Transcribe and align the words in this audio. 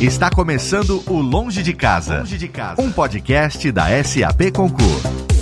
Está 0.00 0.28
começando 0.28 1.02
o 1.06 1.20
Longe 1.20 1.62
de 1.62 1.72
Casa, 1.72 2.18
Longe 2.18 2.36
de 2.36 2.48
Casa. 2.48 2.82
um 2.82 2.90
podcast 2.90 3.70
da 3.70 3.86
SAP 4.02 4.50
Concur. 4.52 5.33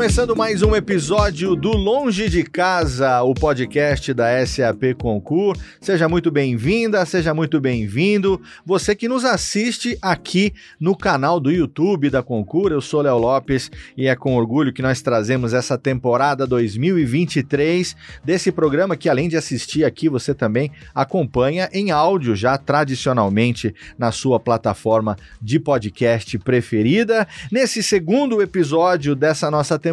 Começando 0.00 0.34
mais 0.34 0.62
um 0.62 0.74
episódio 0.74 1.54
do 1.54 1.72
Longe 1.72 2.30
de 2.30 2.42
Casa, 2.42 3.20
o 3.20 3.34
podcast 3.34 4.14
da 4.14 4.46
SAP 4.46 4.94
Concur. 4.98 5.54
Seja 5.78 6.08
muito 6.08 6.30
bem-vinda, 6.30 7.04
seja 7.04 7.34
muito 7.34 7.60
bem-vindo. 7.60 8.40
Você 8.64 8.96
que 8.96 9.06
nos 9.06 9.26
assiste 9.26 9.98
aqui 10.00 10.54
no 10.80 10.96
canal 10.96 11.38
do 11.38 11.50
YouTube 11.50 12.08
da 12.08 12.22
Concur, 12.22 12.72
eu 12.72 12.80
sou 12.80 13.02
Léo 13.02 13.18
Lopes 13.18 13.70
e 13.94 14.08
é 14.08 14.16
com 14.16 14.36
orgulho 14.36 14.72
que 14.72 14.80
nós 14.80 15.02
trazemos 15.02 15.52
essa 15.52 15.76
temporada 15.76 16.46
2023 16.46 17.94
desse 18.24 18.50
programa 18.50 18.96
que 18.96 19.06
além 19.06 19.28
de 19.28 19.36
assistir 19.36 19.84
aqui, 19.84 20.08
você 20.08 20.32
também 20.32 20.72
acompanha 20.94 21.68
em 21.74 21.90
áudio 21.90 22.34
já 22.34 22.56
tradicionalmente 22.56 23.74
na 23.98 24.10
sua 24.10 24.40
plataforma 24.40 25.14
de 25.42 25.60
podcast 25.60 26.38
preferida. 26.38 27.28
Nesse 27.52 27.82
segundo 27.82 28.40
episódio 28.40 29.14
dessa 29.14 29.50
nossa 29.50 29.78
temporada, 29.78 29.89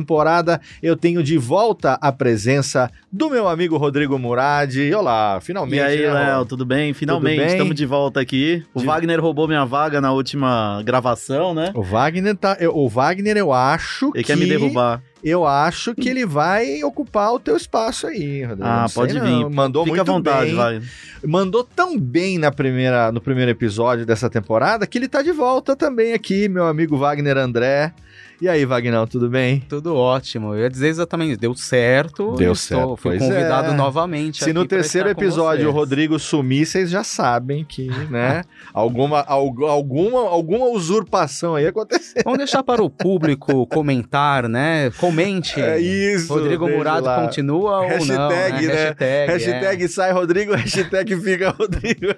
eu 0.82 0.96
tenho 0.96 1.24
de 1.24 1.38
volta 1.38 1.94
a 2.02 2.12
presença 2.12 2.92
do 3.12 3.30
meu 3.30 3.48
amigo 3.48 3.78
Rodrigo 3.78 4.18
Murad. 4.18 4.76
Olá, 4.96 5.40
finalmente. 5.42 5.78
E 5.78 5.82
aí, 5.82 6.02
né, 6.02 6.14
Léo, 6.14 6.46
tudo 6.46 6.66
bem? 6.66 6.94
Finalmente, 6.94 7.44
estamos 7.44 7.76
de 7.76 7.86
volta 7.86 8.20
aqui. 8.20 8.64
O 8.74 8.80
de... 8.80 8.86
Wagner 8.86 9.20
roubou 9.20 9.48
minha 9.48 9.66
vaga 9.66 10.00
na 10.02 10.12
última 10.12 10.82
gravação, 10.84 11.54
né? 11.54 11.72
O 11.74 11.82
Wagner 11.82 12.36
tá. 12.36 12.58
Eu, 12.60 12.76
o 12.76 12.88
Wagner, 12.90 13.38
eu 13.38 13.54
acho 13.54 14.12
Ele 14.14 14.24
que. 14.24 14.24
quer 14.24 14.38
me 14.38 14.46
derrubar 14.46 15.02
eu 15.24 15.46
acho 15.46 15.96
que 15.96 16.10
ele 16.10 16.26
vai 16.26 16.84
ocupar 16.84 17.34
o 17.34 17.40
teu 17.40 17.58
espaço 17.58 18.08
aí, 18.08 18.44
Rodrigo. 18.44 18.68
Ah, 18.68 18.86
pode 18.94 19.20
vir. 19.20 19.50
Mandou 19.50 19.84
Fica 19.84 19.98
muito 19.98 20.10
à 20.10 20.14
vontade, 20.14 20.46
bem. 20.48 20.56
vai. 20.56 20.82
Mandou 21.26 21.64
tão 21.64 22.00
bem 22.00 22.38
na 22.38 22.52
primeira, 22.52 23.12
no 23.12 23.20
primeiro 23.20 23.52
episódio 23.52 24.06
dessa 24.06 24.30
temporada 24.30 24.86
que 24.86 24.98
ele 24.98 25.08
tá 25.08 25.22
de 25.22 25.32
volta 25.32 25.76
também 25.76 26.14
aqui, 26.14 26.48
meu 26.48 26.66
amigo 26.66 26.98
Wagner 26.98 27.38
André. 27.38 27.94
E 28.40 28.48
aí, 28.48 28.66
Vagnão, 28.66 29.08
tudo 29.08 29.28
bem? 29.28 29.62
Tudo 29.68 29.96
ótimo. 29.96 30.54
Eu 30.54 30.60
ia 30.62 30.70
dizer 30.70 30.90
exatamente, 30.90 31.38
deu 31.38 31.56
certo. 31.56 32.36
Deu 32.36 32.54
estou, 32.54 32.78
certo. 32.80 32.96
Fui 32.98 33.18
convidado 33.18 33.72
é. 33.72 33.76
novamente. 33.76 34.44
Se 34.44 34.54
no 34.54 34.64
terceiro 34.64 35.10
episódio 35.10 35.68
o 35.68 35.72
Rodrigo 35.72 36.20
sumir, 36.20 36.68
vocês 36.68 36.88
já 36.92 37.04
sabem 37.04 37.66
que, 37.66 37.90
né, 38.12 38.44
alguma, 38.72 39.22
alguma, 39.22 40.20
alguma 40.30 40.68
usurpação 40.68 41.56
aí 41.56 41.66
aconteceu. 41.66 42.22
Vamos 42.24 42.38
deixar 42.38 42.62
para 42.62 42.84
o 42.84 42.92
público 42.92 43.66
comentar, 43.74 44.48
né? 44.48 44.92
Comente. 45.00 45.60
É 45.60 45.80
isso. 45.80 46.32
Rodrigo 46.32 46.70
Murado 46.70 47.08
lá. 47.08 47.24
continua 47.24 47.88
hashtag, 47.88 48.12
ou 48.12 48.18
não? 48.20 48.30
Né? 48.30 48.52
Né? 48.52 49.26
Hashtag, 49.26 49.32
hashtag 49.32 49.84
é. 49.84 49.88
sai 49.88 50.12
Rodrigo, 50.12 50.54
hashtag 50.56 51.20
fica 51.22 51.50
Rodrigo. 51.50 52.14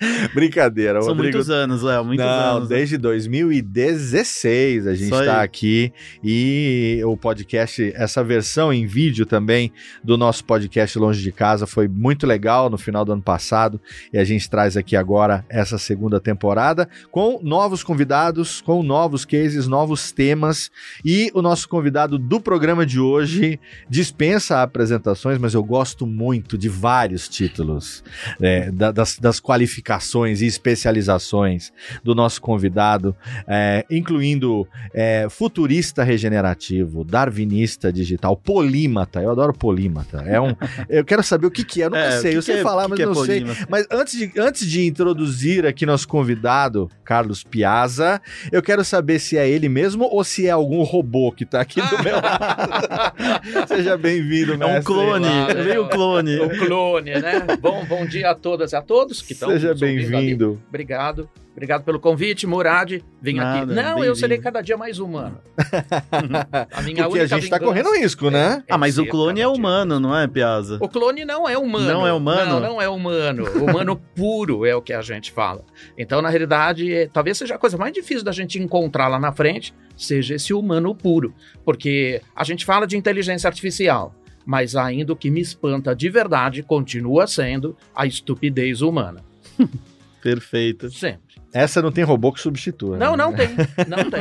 Brincadeira. 0.34 1.00
São 1.00 1.08
Rodrigo... 1.08 1.36
muitos 1.36 1.50
anos, 1.50 1.82
Léo, 1.82 2.04
muitos 2.04 2.24
Não, 2.24 2.56
anos. 2.58 2.68
desde 2.68 2.96
2016 2.96 4.86
a 4.86 4.94
gente 4.94 5.12
está 5.12 5.42
aqui 5.42 5.92
e 6.22 7.00
o 7.04 7.16
podcast, 7.16 7.92
essa 7.96 8.22
versão 8.22 8.72
em 8.72 8.86
vídeo 8.86 9.26
também 9.26 9.72
do 10.02 10.16
nosso 10.16 10.44
podcast 10.44 10.98
Longe 10.98 11.20
de 11.20 11.32
Casa 11.32 11.66
foi 11.66 11.88
muito 11.88 12.26
legal 12.26 12.70
no 12.70 12.78
final 12.78 13.04
do 13.04 13.12
ano 13.12 13.22
passado 13.22 13.80
e 14.12 14.18
a 14.18 14.24
gente 14.24 14.48
traz 14.48 14.76
aqui 14.76 14.94
agora 14.94 15.44
essa 15.48 15.78
segunda 15.78 16.20
temporada 16.20 16.88
com 17.10 17.40
novos 17.42 17.82
convidados, 17.82 18.60
com 18.60 18.82
novos 18.82 19.24
cases, 19.24 19.66
novos 19.66 20.12
temas 20.12 20.70
e 21.04 21.30
o 21.34 21.42
nosso 21.42 21.68
convidado 21.68 22.18
do 22.18 22.40
programa 22.40 22.86
de 22.86 23.00
hoje 23.00 23.58
dispensa 23.88 24.62
apresentações, 24.62 25.38
mas 25.38 25.54
eu 25.54 25.64
gosto 25.64 26.06
muito 26.06 26.56
de 26.56 26.68
vários 26.68 27.28
títulos 27.28 28.04
é, 28.40 28.70
das, 28.70 29.18
das 29.18 29.40
qualificações 29.40 29.87
qualificações 29.88 30.42
e 30.42 30.46
especializações 30.46 31.72
do 32.04 32.14
nosso 32.14 32.40
convidado, 32.40 33.16
é, 33.46 33.84
incluindo 33.90 34.68
é, 34.92 35.26
futurista 35.30 36.02
regenerativo, 36.02 37.04
darwinista 37.04 37.90
digital, 37.90 38.36
polímata. 38.36 39.22
Eu 39.22 39.30
adoro 39.30 39.54
polímata. 39.54 40.22
É 40.26 40.38
um, 40.38 40.54
eu 40.88 41.04
quero 41.04 41.22
saber 41.22 41.46
o 41.46 41.50
que, 41.50 41.64
que 41.64 41.82
é. 41.82 41.86
Eu 41.86 41.90
nunca 41.90 42.02
é, 42.02 42.20
sei. 42.20 42.36
Eu 42.36 42.42
sei 42.42 42.58
é, 42.58 42.62
falar, 42.62 42.84
que 42.84 42.90
mas 42.90 42.98
que 42.98 43.06
não 43.06 43.14
sei. 43.14 43.44
Mas 43.68 43.86
antes 43.90 44.18
de, 44.18 44.32
antes 44.38 44.66
de 44.66 44.86
introduzir 44.86 45.64
aqui 45.64 45.86
nosso 45.86 46.06
convidado, 46.06 46.90
Carlos 47.04 47.42
Piazza, 47.42 48.20
eu 48.52 48.62
quero 48.62 48.84
saber 48.84 49.18
se 49.18 49.38
é 49.38 49.48
ele 49.48 49.68
mesmo 49.68 50.04
ou 50.04 50.22
se 50.22 50.46
é 50.46 50.50
algum 50.50 50.82
robô 50.82 51.32
que 51.32 51.44
está 51.44 51.60
aqui 51.60 51.80
do 51.80 52.02
meu 52.02 52.16
lado. 52.16 53.14
Seja 53.66 53.96
bem-vindo, 53.96 54.62
É 54.62 54.78
um 54.78 54.82
clone. 54.82 55.28
Veio 55.64 55.84
o 55.84 55.88
clone. 55.88 56.38
O 56.38 56.66
clone, 56.66 57.10
né? 57.12 57.46
bom, 57.60 57.84
bom 57.86 58.04
dia 58.04 58.30
a 58.30 58.34
todas 58.34 58.72
e 58.72 58.76
a 58.76 58.82
todos 58.82 59.22
que 59.22 59.32
estão 59.32 59.50
Seja 59.50 59.77
bem-vindo. 59.78 60.60
Obrigado. 60.68 61.28
Obrigado 61.58 61.82
pelo 61.82 61.98
convite, 61.98 62.46
Murad. 62.46 63.02
Vim 63.20 63.34
Nada, 63.34 63.64
aqui. 63.64 63.74
Não, 63.74 64.04
eu 64.04 64.14
serei 64.14 64.38
cada 64.38 64.60
dia 64.60 64.76
mais 64.76 65.00
humano. 65.00 65.40
a 66.72 66.82
minha 66.82 67.02
Porque 67.02 67.18
a 67.18 67.26
gente 67.26 67.42
está 67.42 67.58
correndo 67.58 67.92
risco, 67.96 68.30
né? 68.30 68.62
É, 68.68 68.74
ah, 68.74 68.78
mas 68.78 68.96
o 68.96 69.04
clone 69.04 69.40
é 69.40 69.48
humano, 69.48 69.98
não 69.98 70.16
é, 70.16 70.28
Piazza? 70.28 70.78
O 70.80 70.88
clone 70.88 71.24
não 71.24 71.48
é 71.48 71.58
humano. 71.58 71.88
Não 71.88 72.06
é 72.06 72.12
humano? 72.12 72.52
Não, 72.52 72.60
não 72.60 72.80
é 72.80 72.88
humano. 72.88 73.44
humano 73.60 73.96
puro 74.14 74.64
é 74.64 74.76
o 74.76 74.80
que 74.80 74.92
a 74.92 75.02
gente 75.02 75.32
fala. 75.32 75.64
Então, 75.98 76.22
na 76.22 76.28
realidade, 76.28 76.94
é, 76.94 77.08
talvez 77.08 77.36
seja 77.36 77.56
a 77.56 77.58
coisa 77.58 77.76
mais 77.76 77.92
difícil 77.92 78.22
da 78.22 78.30
gente 78.30 78.62
encontrar 78.62 79.08
lá 79.08 79.18
na 79.18 79.32
frente, 79.32 79.74
seja 79.96 80.36
esse 80.36 80.54
humano 80.54 80.94
puro. 80.94 81.34
Porque 81.64 82.22
a 82.36 82.44
gente 82.44 82.64
fala 82.64 82.86
de 82.86 82.96
inteligência 82.96 83.48
artificial 83.48 84.14
mas 84.46 84.74
ainda 84.74 85.12
o 85.12 85.16
que 85.16 85.30
me 85.30 85.42
espanta 85.42 85.94
de 85.94 86.08
verdade 86.08 86.62
continua 86.62 87.26
sendo 87.26 87.76
a 87.94 88.06
estupidez 88.06 88.80
humana. 88.80 89.27
Perfeito. 90.22 90.90
Sempre. 90.90 91.38
Essa 91.52 91.80
não 91.80 91.90
tem 91.90 92.04
robô 92.04 92.32
que 92.32 92.40
substitua. 92.40 92.98
Não, 92.98 93.16
né? 93.16 93.24
não 93.24 93.32
tem. 93.32 93.48
Não 93.86 94.10
tem. 94.10 94.20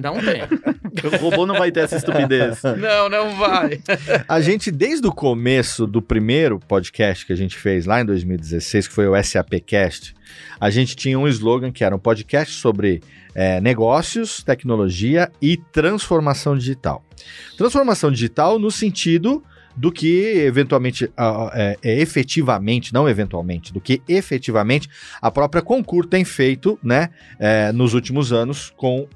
Não 0.00 0.14
tem. 0.20 1.08
O 1.08 1.16
robô 1.18 1.46
não 1.46 1.54
vai 1.54 1.70
ter 1.70 1.80
essa 1.80 1.96
estupidez. 1.96 2.62
Não, 2.78 3.08
não 3.08 3.36
vai. 3.36 3.80
A 4.28 4.40
gente, 4.40 4.70
desde 4.70 5.06
o 5.06 5.12
começo 5.12 5.86
do 5.86 6.02
primeiro 6.02 6.58
podcast 6.58 7.24
que 7.24 7.32
a 7.32 7.36
gente 7.36 7.56
fez 7.56 7.86
lá 7.86 8.00
em 8.00 8.04
2016, 8.04 8.88
que 8.88 8.94
foi 8.94 9.06
o 9.06 9.22
SAPcast, 9.22 10.14
a 10.58 10.68
gente 10.68 10.96
tinha 10.96 11.18
um 11.18 11.28
slogan 11.28 11.70
que 11.70 11.84
era 11.84 11.94
um 11.94 11.98
podcast 11.98 12.54
sobre 12.54 13.00
é, 13.34 13.60
negócios, 13.60 14.42
tecnologia 14.42 15.30
e 15.40 15.56
transformação 15.56 16.56
digital. 16.56 17.04
Transformação 17.56 18.10
digital 18.10 18.58
no 18.58 18.70
sentido 18.70 19.42
do 19.76 19.90
que 19.92 20.38
eventualmente, 20.38 21.10
é, 21.54 21.78
é, 21.82 22.00
efetivamente, 22.00 22.92
não 22.92 23.08
eventualmente, 23.08 23.72
do 23.72 23.80
que 23.80 24.02
efetivamente 24.08 24.88
a 25.20 25.30
própria 25.30 25.62
Concur 25.62 26.06
tem 26.06 26.24
feito 26.24 26.78
né, 26.82 27.10
é, 27.38 27.72
nos 27.72 27.94
últimos 27.94 28.32
anos 28.32 28.72
com 28.76 29.08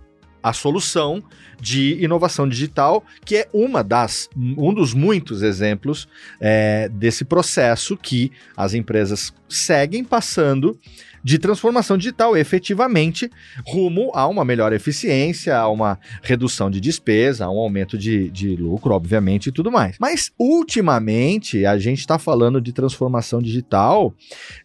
a 0.42 0.52
solução 0.52 1.22
de 1.58 2.04
inovação 2.04 2.46
digital, 2.46 3.02
que 3.24 3.36
é 3.36 3.48
uma 3.50 3.82
das, 3.82 4.28
um 4.36 4.74
dos 4.74 4.92
muitos 4.92 5.42
exemplos 5.42 6.06
é, 6.38 6.90
desse 6.90 7.24
processo 7.24 7.96
que 7.96 8.30
as 8.54 8.74
empresas 8.74 9.32
seguem 9.48 10.04
passando 10.04 10.78
de 11.24 11.38
transformação 11.38 11.96
digital 11.96 12.36
efetivamente 12.36 13.30
rumo 13.66 14.10
a 14.14 14.28
uma 14.28 14.44
melhor 14.44 14.74
eficiência, 14.74 15.56
a 15.56 15.66
uma 15.68 15.98
redução 16.22 16.70
de 16.70 16.78
despesa, 16.78 17.46
a 17.46 17.50
um 17.50 17.58
aumento 17.58 17.96
de, 17.96 18.30
de 18.30 18.54
lucro, 18.54 18.92
obviamente, 18.92 19.48
e 19.48 19.52
tudo 19.52 19.72
mais. 19.72 19.96
Mas, 19.98 20.30
ultimamente, 20.38 21.64
a 21.64 21.78
gente 21.78 22.00
está 22.00 22.18
falando 22.18 22.60
de 22.60 22.74
transformação 22.74 23.40
digital 23.40 24.14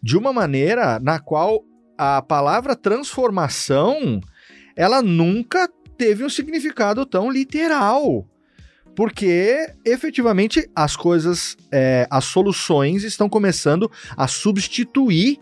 de 0.02 0.18
uma 0.18 0.34
maneira 0.34 1.00
na 1.00 1.18
qual 1.18 1.64
a 1.96 2.20
palavra 2.20 2.76
transformação 2.76 4.20
ela 4.76 5.00
nunca 5.00 5.68
teve 5.96 6.24
um 6.24 6.28
significado 6.28 7.06
tão 7.06 7.30
literal 7.30 8.26
porque 8.94 9.72
efetivamente 9.84 10.68
as 10.74 10.96
coisas, 10.96 11.56
é, 11.72 12.06
as 12.10 12.24
soluções 12.24 13.04
estão 13.04 13.28
começando 13.28 13.90
a 14.16 14.26
substituir 14.26 15.38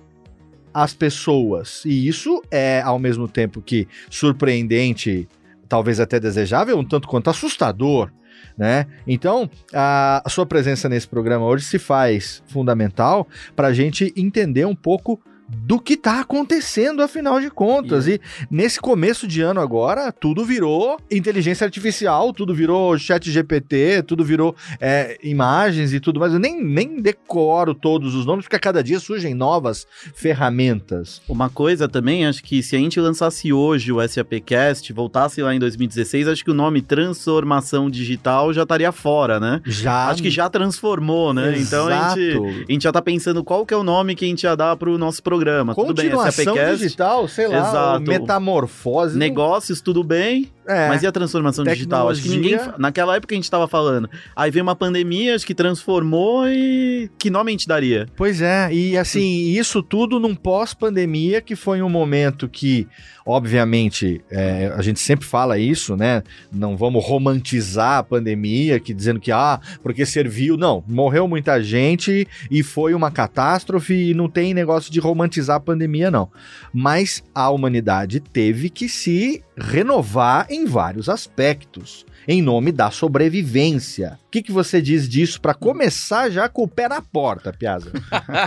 as 0.82 0.94
pessoas. 0.94 1.84
E 1.84 2.06
isso 2.06 2.42
é, 2.50 2.80
ao 2.82 2.98
mesmo 2.98 3.26
tempo 3.26 3.60
que 3.60 3.88
surpreendente, 4.08 5.28
talvez 5.68 5.98
até 5.98 6.20
desejável, 6.20 6.78
um 6.78 6.84
tanto 6.84 7.08
quanto 7.08 7.30
assustador. 7.30 8.10
Né? 8.56 8.86
Então, 9.06 9.50
a, 9.72 10.22
sua 10.28 10.46
presença 10.46 10.88
nesse 10.88 11.08
programa 11.08 11.44
hoje 11.44 11.64
se 11.64 11.78
faz 11.78 12.42
fundamental 12.46 13.26
para 13.56 13.68
a 13.68 13.72
gente 13.72 14.12
entender 14.16 14.66
um 14.66 14.74
pouco 14.74 15.20
do 15.48 15.80
que 15.80 15.94
está 15.94 16.20
acontecendo, 16.20 17.02
afinal 17.02 17.40
de 17.40 17.50
contas. 17.50 18.06
E 18.06 18.20
nesse 18.50 18.78
começo 18.78 19.26
de 19.26 19.40
ano 19.40 19.60
agora, 19.60 20.12
tudo 20.12 20.44
virou 20.44 20.98
inteligência 21.10 21.64
artificial, 21.64 22.32
tudo 22.32 22.54
virou 22.54 22.98
chat 22.98 23.30
GPT, 23.30 24.02
tudo 24.06 24.24
virou 24.24 24.54
é, 24.80 25.18
imagens 25.22 25.94
e 25.94 26.00
tudo 26.00 26.20
mais. 26.20 26.32
Eu 26.32 26.38
nem, 26.38 26.62
nem 26.62 27.00
decoro 27.00 27.74
todos 27.74 28.14
os 28.14 28.26
nomes, 28.26 28.44
porque 28.44 28.56
a 28.56 28.60
cada 28.60 28.82
dia 28.82 29.00
surgem 29.00 29.34
novas 29.34 29.86
ferramentas. 30.14 31.22
Uma 31.28 31.48
coisa 31.48 31.88
também, 31.88 32.26
acho 32.26 32.42
que 32.42 32.62
se 32.62 32.76
a 32.76 32.78
gente 32.78 33.00
lançasse 33.00 33.52
hoje 33.52 33.90
o 33.90 34.06
SAPcast, 34.06 34.92
voltasse 34.92 35.40
lá 35.40 35.54
em 35.54 35.58
2016, 35.58 36.28
acho 36.28 36.44
que 36.44 36.50
o 36.50 36.54
nome 36.54 36.82
transformação 36.82 37.88
digital 37.88 38.52
já 38.52 38.64
estaria 38.64 38.92
fora, 38.92 39.40
né? 39.40 39.62
Já. 39.64 40.08
Acho 40.08 40.22
que 40.22 40.30
já 40.30 40.50
transformou, 40.50 41.32
né? 41.32 41.56
Exato. 41.56 41.66
Então 41.66 41.88
a 41.88 42.14
gente, 42.14 42.64
a 42.68 42.72
gente 42.72 42.82
já 42.82 42.92
tá 42.92 43.00
pensando 43.00 43.42
qual 43.42 43.64
que 43.64 43.72
é 43.72 43.76
o 43.76 43.82
nome 43.82 44.14
que 44.14 44.24
a 44.24 44.28
gente 44.28 44.42
ia 44.42 44.54
dar 44.54 44.76
pro 44.76 44.98
nosso 44.98 45.22
programa. 45.22 45.37
Tudo 45.74 45.94
bem, 45.94 46.10
SAPcast, 46.10 46.82
digital, 46.82 47.28
sei 47.28 47.48
lá, 47.48 47.58
Exato. 47.58 48.00
metamorfose. 48.02 49.18
Negócios, 49.18 49.80
tudo 49.80 50.02
bem. 50.04 50.50
É. 50.68 50.86
Mas 50.86 51.02
e 51.02 51.06
a 51.06 51.12
transformação 51.12 51.64
digital? 51.64 52.10
Acho 52.10 52.22
que 52.22 52.28
ninguém. 52.28 52.58
Naquela 52.76 53.16
época 53.16 53.34
a 53.34 53.36
gente 53.36 53.50
tava 53.50 53.66
falando. 53.66 54.08
Aí 54.36 54.50
veio 54.50 54.62
uma 54.62 54.76
pandemia, 54.76 55.34
acho 55.34 55.46
que 55.46 55.54
transformou 55.54 56.46
e. 56.46 57.10
Que 57.18 57.30
nome 57.30 57.50
a 57.50 57.52
gente 57.52 57.66
daria? 57.66 58.06
Pois 58.14 58.42
é, 58.42 58.70
e 58.70 58.96
assim, 58.96 59.48
isso 59.56 59.82
tudo 59.82 60.20
num 60.20 60.34
pós-pandemia, 60.34 61.40
que 61.40 61.56
foi 61.56 61.80
um 61.80 61.88
momento 61.88 62.46
que, 62.48 62.86
obviamente, 63.24 64.20
é, 64.30 64.70
a 64.76 64.82
gente 64.82 65.00
sempre 65.00 65.24
fala 65.24 65.58
isso, 65.58 65.96
né? 65.96 66.22
Não 66.52 66.76
vamos 66.76 67.02
romantizar 67.02 67.98
a 67.98 68.02
pandemia, 68.02 68.78
que 68.78 68.92
dizendo 68.92 69.18
que, 69.18 69.32
ah, 69.32 69.58
porque 69.82 70.04
serviu. 70.04 70.58
Não, 70.58 70.84
morreu 70.86 71.26
muita 71.26 71.62
gente 71.62 72.28
e 72.50 72.62
foi 72.62 72.92
uma 72.92 73.10
catástrofe 73.10 74.10
e 74.10 74.12
não 74.12 74.28
tem 74.28 74.52
negócio 74.52 74.92
de 74.92 75.00
romantizar 75.00 75.56
a 75.56 75.60
pandemia, 75.60 76.10
não. 76.10 76.28
Mas 76.74 77.24
a 77.34 77.48
humanidade 77.48 78.20
teve 78.20 78.68
que 78.68 78.86
se 78.86 79.42
renovar 79.56 80.46
em 80.50 80.57
vários 80.66 81.08
aspectos, 81.08 82.04
em 82.26 82.42
nome 82.42 82.72
da 82.72 82.90
sobrevivência. 82.90 84.18
O 84.26 84.30
que, 84.30 84.42
que 84.42 84.52
você 84.52 84.82
diz 84.82 85.08
disso 85.08 85.40
para 85.40 85.54
começar 85.54 86.30
já 86.30 86.48
com 86.48 86.62
o 86.62 86.68
pé 86.68 86.88
na 86.88 87.00
porta, 87.00 87.52
Piazza? 87.52 87.92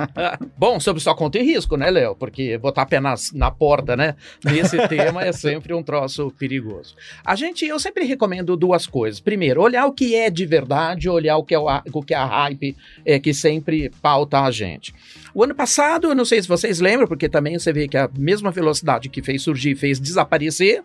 Bom, 0.57 0.79
sobre 0.79 1.01
sua 1.01 1.15
conta 1.15 1.39
e 1.39 1.43
risco, 1.43 1.75
né, 1.75 1.89
Léo? 1.89 2.15
Porque 2.15 2.57
botar 2.57 2.85
pé 2.85 2.99
na, 2.99 3.15
na 3.33 3.49
porta, 3.49 3.97
né, 3.97 4.15
nesse 4.45 4.77
tema 4.87 5.23
é 5.23 5.31
sempre 5.31 5.73
um 5.73 5.81
troço 5.81 6.31
perigoso. 6.37 6.95
A 7.25 7.35
gente, 7.35 7.65
eu 7.65 7.79
sempre 7.79 8.05
recomendo 8.05 8.55
duas 8.55 8.85
coisas. 8.85 9.19
Primeiro, 9.19 9.61
olhar 9.61 9.85
o 9.87 9.93
que 9.93 10.15
é 10.15 10.29
de 10.29 10.45
verdade, 10.45 11.09
olhar 11.09 11.37
o 11.37 11.43
que 11.43 11.55
é, 11.55 11.59
o, 11.59 11.67
o 11.93 12.03
que 12.03 12.13
é 12.13 12.17
a 12.17 12.25
hype 12.25 12.75
é, 13.05 13.19
que 13.19 13.33
sempre 13.33 13.91
pauta 14.01 14.41
a 14.41 14.51
gente. 14.51 14.93
O 15.33 15.43
ano 15.43 15.55
passado, 15.55 16.09
eu 16.09 16.15
não 16.15 16.25
sei 16.25 16.41
se 16.41 16.47
vocês 16.47 16.79
lembram, 16.79 17.07
porque 17.07 17.29
também 17.29 17.57
você 17.57 17.71
vê 17.71 17.87
que 17.87 17.97
a 17.97 18.09
mesma 18.17 18.51
velocidade 18.51 19.09
que 19.09 19.21
fez 19.21 19.41
surgir 19.41 19.75
fez 19.75 19.99
desaparecer, 19.99 20.83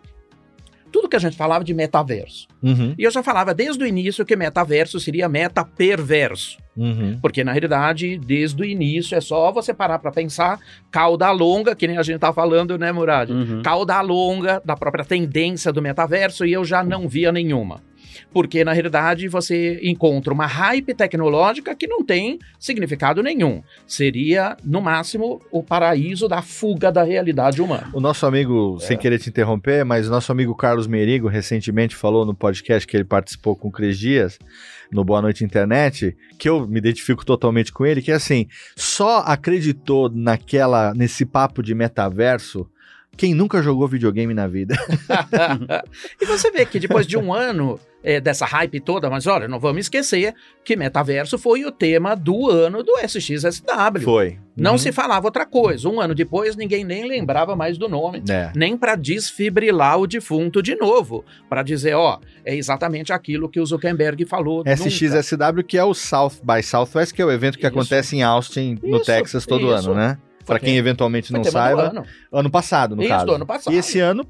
tudo 0.91 1.09
que 1.09 1.15
a 1.15 1.19
gente 1.19 1.35
falava 1.35 1.63
de 1.63 1.73
metaverso. 1.73 2.47
Uhum. 2.61 2.93
E 2.97 3.03
eu 3.03 3.11
já 3.11 3.21
falava 3.21 3.53
desde 3.53 3.83
o 3.83 3.87
início 3.87 4.25
que 4.25 4.35
metaverso 4.35 4.99
seria 4.99 5.29
meta 5.29 5.63
perverso. 5.63 6.57
Uhum. 6.75 7.17
Porque, 7.21 7.43
na 7.43 7.51
realidade, 7.51 8.17
desde 8.19 8.61
o 8.61 8.65
início 8.65 9.17
é 9.17 9.21
só 9.21 9.51
você 9.51 9.73
parar 9.73 9.99
para 9.99 10.11
pensar 10.11 10.59
cauda 10.91 11.31
longa, 11.31 11.75
que 11.75 11.87
nem 11.87 11.97
a 11.97 12.03
gente 12.03 12.19
tá 12.19 12.31
falando, 12.31 12.77
né, 12.77 12.91
Murad? 12.91 13.29
Uhum. 13.29 13.61
Cauda 13.63 13.99
longa 14.01 14.61
da 14.63 14.75
própria 14.75 15.03
tendência 15.03 15.73
do 15.73 15.81
metaverso 15.81 16.45
e 16.45 16.53
eu 16.53 16.63
já 16.63 16.83
não 16.83 17.07
via 17.07 17.31
nenhuma. 17.31 17.81
Porque, 18.31 18.63
na 18.63 18.73
realidade, 18.73 19.27
você 19.27 19.79
encontra 19.83 20.33
uma 20.33 20.45
hype 20.45 20.93
tecnológica 20.93 21.75
que 21.75 21.87
não 21.87 22.03
tem 22.03 22.39
significado 22.59 23.21
nenhum. 23.21 23.61
Seria, 23.85 24.57
no 24.63 24.81
máximo, 24.81 25.41
o 25.51 25.63
paraíso 25.63 26.27
da 26.27 26.41
fuga 26.41 26.91
da 26.91 27.03
realidade 27.03 27.61
humana. 27.61 27.89
O 27.93 27.99
nosso 27.99 28.25
amigo, 28.25 28.77
sem 28.79 28.97
querer 28.97 29.19
te 29.19 29.29
interromper, 29.29 29.83
mas 29.85 30.07
o 30.07 30.11
nosso 30.11 30.31
amigo 30.31 30.55
Carlos 30.55 30.87
Merigo 30.87 31.27
recentemente 31.27 31.95
falou 31.95 32.25
no 32.25 32.33
podcast 32.33 32.87
que 32.87 32.95
ele 32.95 33.03
participou 33.03 33.55
com 33.55 33.67
o 33.67 33.71
Cris 33.71 33.97
Dias, 33.97 34.39
no 34.91 35.03
Boa 35.03 35.21
Noite 35.21 35.43
Internet, 35.43 36.15
que 36.37 36.49
eu 36.49 36.67
me 36.67 36.77
identifico 36.77 37.25
totalmente 37.25 37.71
com 37.71 37.85
ele, 37.85 38.01
que 38.01 38.11
é 38.11 38.15
assim, 38.15 38.47
só 38.75 39.19
acreditou 39.19 40.09
naquela, 40.09 40.93
nesse 40.93 41.25
papo 41.25 41.61
de 41.61 41.75
metaverso 41.75 42.67
quem 43.17 43.33
nunca 43.33 43.61
jogou 43.61 43.87
videogame 43.87 44.33
na 44.33 44.47
vida. 44.47 44.75
e 46.21 46.25
você 46.25 46.51
vê 46.51 46.65
que 46.65 46.79
depois 46.79 47.05
de 47.07 47.17
um 47.17 47.33
ano 47.33 47.79
é, 48.03 48.21
dessa 48.21 48.45
hype 48.45 48.79
toda, 48.79 49.09
mas 49.09 49.25
olha, 49.27 49.47
não 49.47 49.59
vamos 49.59 49.81
esquecer 49.85 50.33
que 50.63 50.75
metaverso 50.75 51.37
foi 51.37 51.65
o 51.65 51.71
tema 51.71 52.15
do 52.15 52.49
ano 52.49 52.83
do 52.83 52.93
SXSW. 53.03 54.01
Foi. 54.03 54.37
Não 54.55 54.73
Uhum. 54.73 54.77
se 54.77 54.91
falava 54.91 55.27
outra 55.27 55.45
coisa. 55.45 55.87
Um 55.89 55.99
ano 55.99 56.13
depois, 56.15 56.55
ninguém 56.55 56.83
nem 56.83 57.07
lembrava 57.07 57.55
mais 57.55 57.77
do 57.77 57.89
nome. 57.89 58.23
É. 58.29 58.51
Nem 58.55 58.77
para 58.77 58.95
desfibrilar 58.95 59.99
o 59.99 60.07
defunto 60.07 60.61
de 60.61 60.75
novo. 60.75 61.23
Para 61.49 61.63
dizer, 61.63 61.95
ó, 61.95 62.19
é 62.45 62.55
exatamente 62.55 63.11
aquilo 63.13 63.49
que 63.49 63.59
o 63.59 63.65
Zuckerberg 63.65 64.25
falou. 64.25 64.57
nunca. 64.59 64.71
SXSW, 64.73 65.63
que 65.67 65.77
é 65.77 65.83
o 65.83 65.93
South 65.93 66.33
by 66.43 66.61
Southwest, 66.63 67.13
que 67.13 67.21
é 67.21 67.25
o 67.25 67.31
evento 67.31 67.57
que 67.57 67.65
Isso. 67.65 67.75
acontece 67.75 68.15
em 68.15 68.23
Austin, 68.23 68.77
no 68.83 68.97
Isso, 68.97 69.05
Texas, 69.05 69.45
todo 69.45 69.65
isso. 69.75 69.89
ano, 69.91 69.95
né? 69.95 70.17
Pra 70.47 70.59
quem 70.59 70.77
eventualmente 70.77 71.31
não 71.31 71.43
saiba. 71.43 71.89
ano. 71.89 72.05
Ano 72.31 72.49
passado, 72.49 72.95
no 72.95 73.01
Isso, 73.03 73.09
caso. 73.11 73.31
ano 73.31 73.45
passado. 73.45 73.73
E 73.73 73.77
esse 73.77 73.99
ano, 73.99 74.25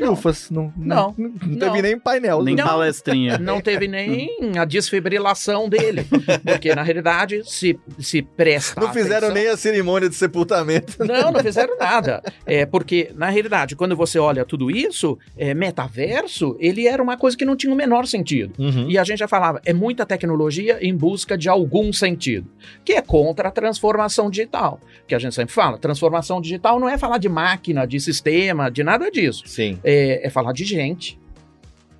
Não. 0.00 0.12
ufas. 0.12 0.50
Não, 0.50 0.72
Não. 0.76 1.14
não, 1.16 1.28
não 1.28 1.48
Não. 1.48 1.58
teve 1.58 1.82
nem 1.82 1.98
painel. 1.98 2.42
Nem 2.42 2.54
Não. 2.56 2.64
palestrinha. 2.66 3.38
Não 3.38 3.60
teve 3.60 3.86
nem 3.88 4.30
a 4.58 4.64
desfibrilação 4.64 5.68
dele. 5.68 6.04
Porque, 6.44 6.74
na 6.74 6.82
realidade, 6.82 7.42
se, 7.44 7.78
se 7.98 8.22
presta. 8.22 8.80
Não 8.80 8.92
fizeram 8.92 9.28
atenção- 9.28 9.34
nem 9.34 9.46
a 9.48 9.56
cerimônia 9.56 10.08
de 10.08 10.14
sepultamento. 10.14 10.96
Não, 11.04 11.30
não 11.32 11.40
fizeram 11.40 11.76
nada. 11.78 12.22
É 12.46 12.64
porque, 12.66 13.10
na 13.14 13.28
realidade, 13.30 13.76
quando 13.76 13.96
você 13.96 14.18
olha 14.18 14.44
tudo 14.44 14.70
isso, 14.70 15.18
é, 15.36 15.54
metaverso, 15.54 16.56
ele 16.60 16.86
era 16.86 17.02
uma 17.02 17.16
coisa 17.16 17.36
que 17.36 17.44
não 17.44 17.56
tinha 17.56 17.72
o 17.72 17.76
menor 17.76 18.06
sentido. 18.06 18.52
Uhum. 18.58 18.88
E 18.90 18.98
a 18.98 19.04
gente 19.04 19.18
já 19.18 19.28
falava, 19.28 19.60
é 19.64 19.72
muita 19.72 20.06
tecnologia 20.06 20.78
em 20.80 20.96
busca 20.96 21.36
de 21.36 21.48
algum 21.48 21.92
sentido, 21.92 22.46
que 22.84 22.92
é 22.92 23.02
contra 23.02 23.48
a 23.48 23.50
transformação 23.50 24.30
digital. 24.30 24.80
Que 25.06 25.14
a 25.14 25.18
gente 25.18 25.34
sempre 25.34 25.52
fala, 25.54 25.78
transformação 25.78 26.40
digital 26.40 26.78
não 26.78 26.88
é 26.88 26.96
falar 26.96 27.18
de 27.18 27.28
máquina, 27.28 27.86
de 27.86 27.98
sistema, 28.00 28.70
de 28.70 28.82
nada 28.84 29.10
disso. 29.10 29.42
Sim. 29.46 29.78
É, 29.82 29.89
é 29.90 30.30
falar 30.30 30.52
de 30.52 30.64
gente. 30.64 31.18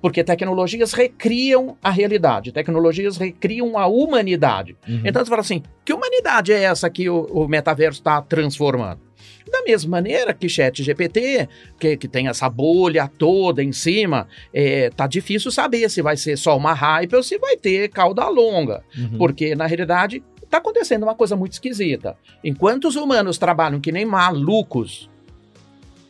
Porque 0.01 0.23
tecnologias 0.23 0.93
recriam 0.93 1.77
a 1.81 1.91
realidade, 1.91 2.51
tecnologias 2.51 3.17
recriam 3.17 3.77
a 3.77 3.85
humanidade. 3.85 4.75
Uhum. 4.87 5.01
Então 5.05 5.23
você 5.23 5.29
fala 5.29 5.41
assim: 5.41 5.61
que 5.85 5.93
humanidade 5.93 6.51
é 6.51 6.63
essa 6.63 6.89
que 6.89 7.07
o, 7.07 7.25
o 7.25 7.47
metaverso 7.47 7.99
está 7.99 8.19
transformando? 8.19 8.99
Da 9.51 9.61
mesma 9.63 9.91
maneira 9.91 10.33
que 10.33 10.47
Chat 10.47 10.81
GPT, 10.81 11.47
que, 11.77 11.97
que 11.97 12.07
tem 12.07 12.27
essa 12.27 12.49
bolha 12.49 13.11
toda 13.17 13.61
em 13.61 13.71
cima, 13.73 14.27
é, 14.53 14.89
tá 14.89 15.05
difícil 15.05 15.51
saber 15.51 15.89
se 15.89 16.01
vai 16.01 16.15
ser 16.15 16.37
só 16.37 16.55
uma 16.55 16.73
hype 16.73 17.15
ou 17.15 17.21
se 17.21 17.37
vai 17.37 17.57
ter 17.57 17.89
cauda 17.89 18.27
longa. 18.29 18.81
Uhum. 18.97 19.17
Porque, 19.17 19.53
na 19.53 19.65
realidade, 19.65 20.23
tá 20.49 20.57
acontecendo 20.57 21.03
uma 21.03 21.15
coisa 21.15 21.35
muito 21.35 21.53
esquisita. 21.53 22.15
Enquanto 22.43 22.87
os 22.87 22.95
humanos 22.95 23.37
trabalham 23.37 23.81
que 23.81 23.91
nem 23.91 24.05
malucos, 24.05 25.10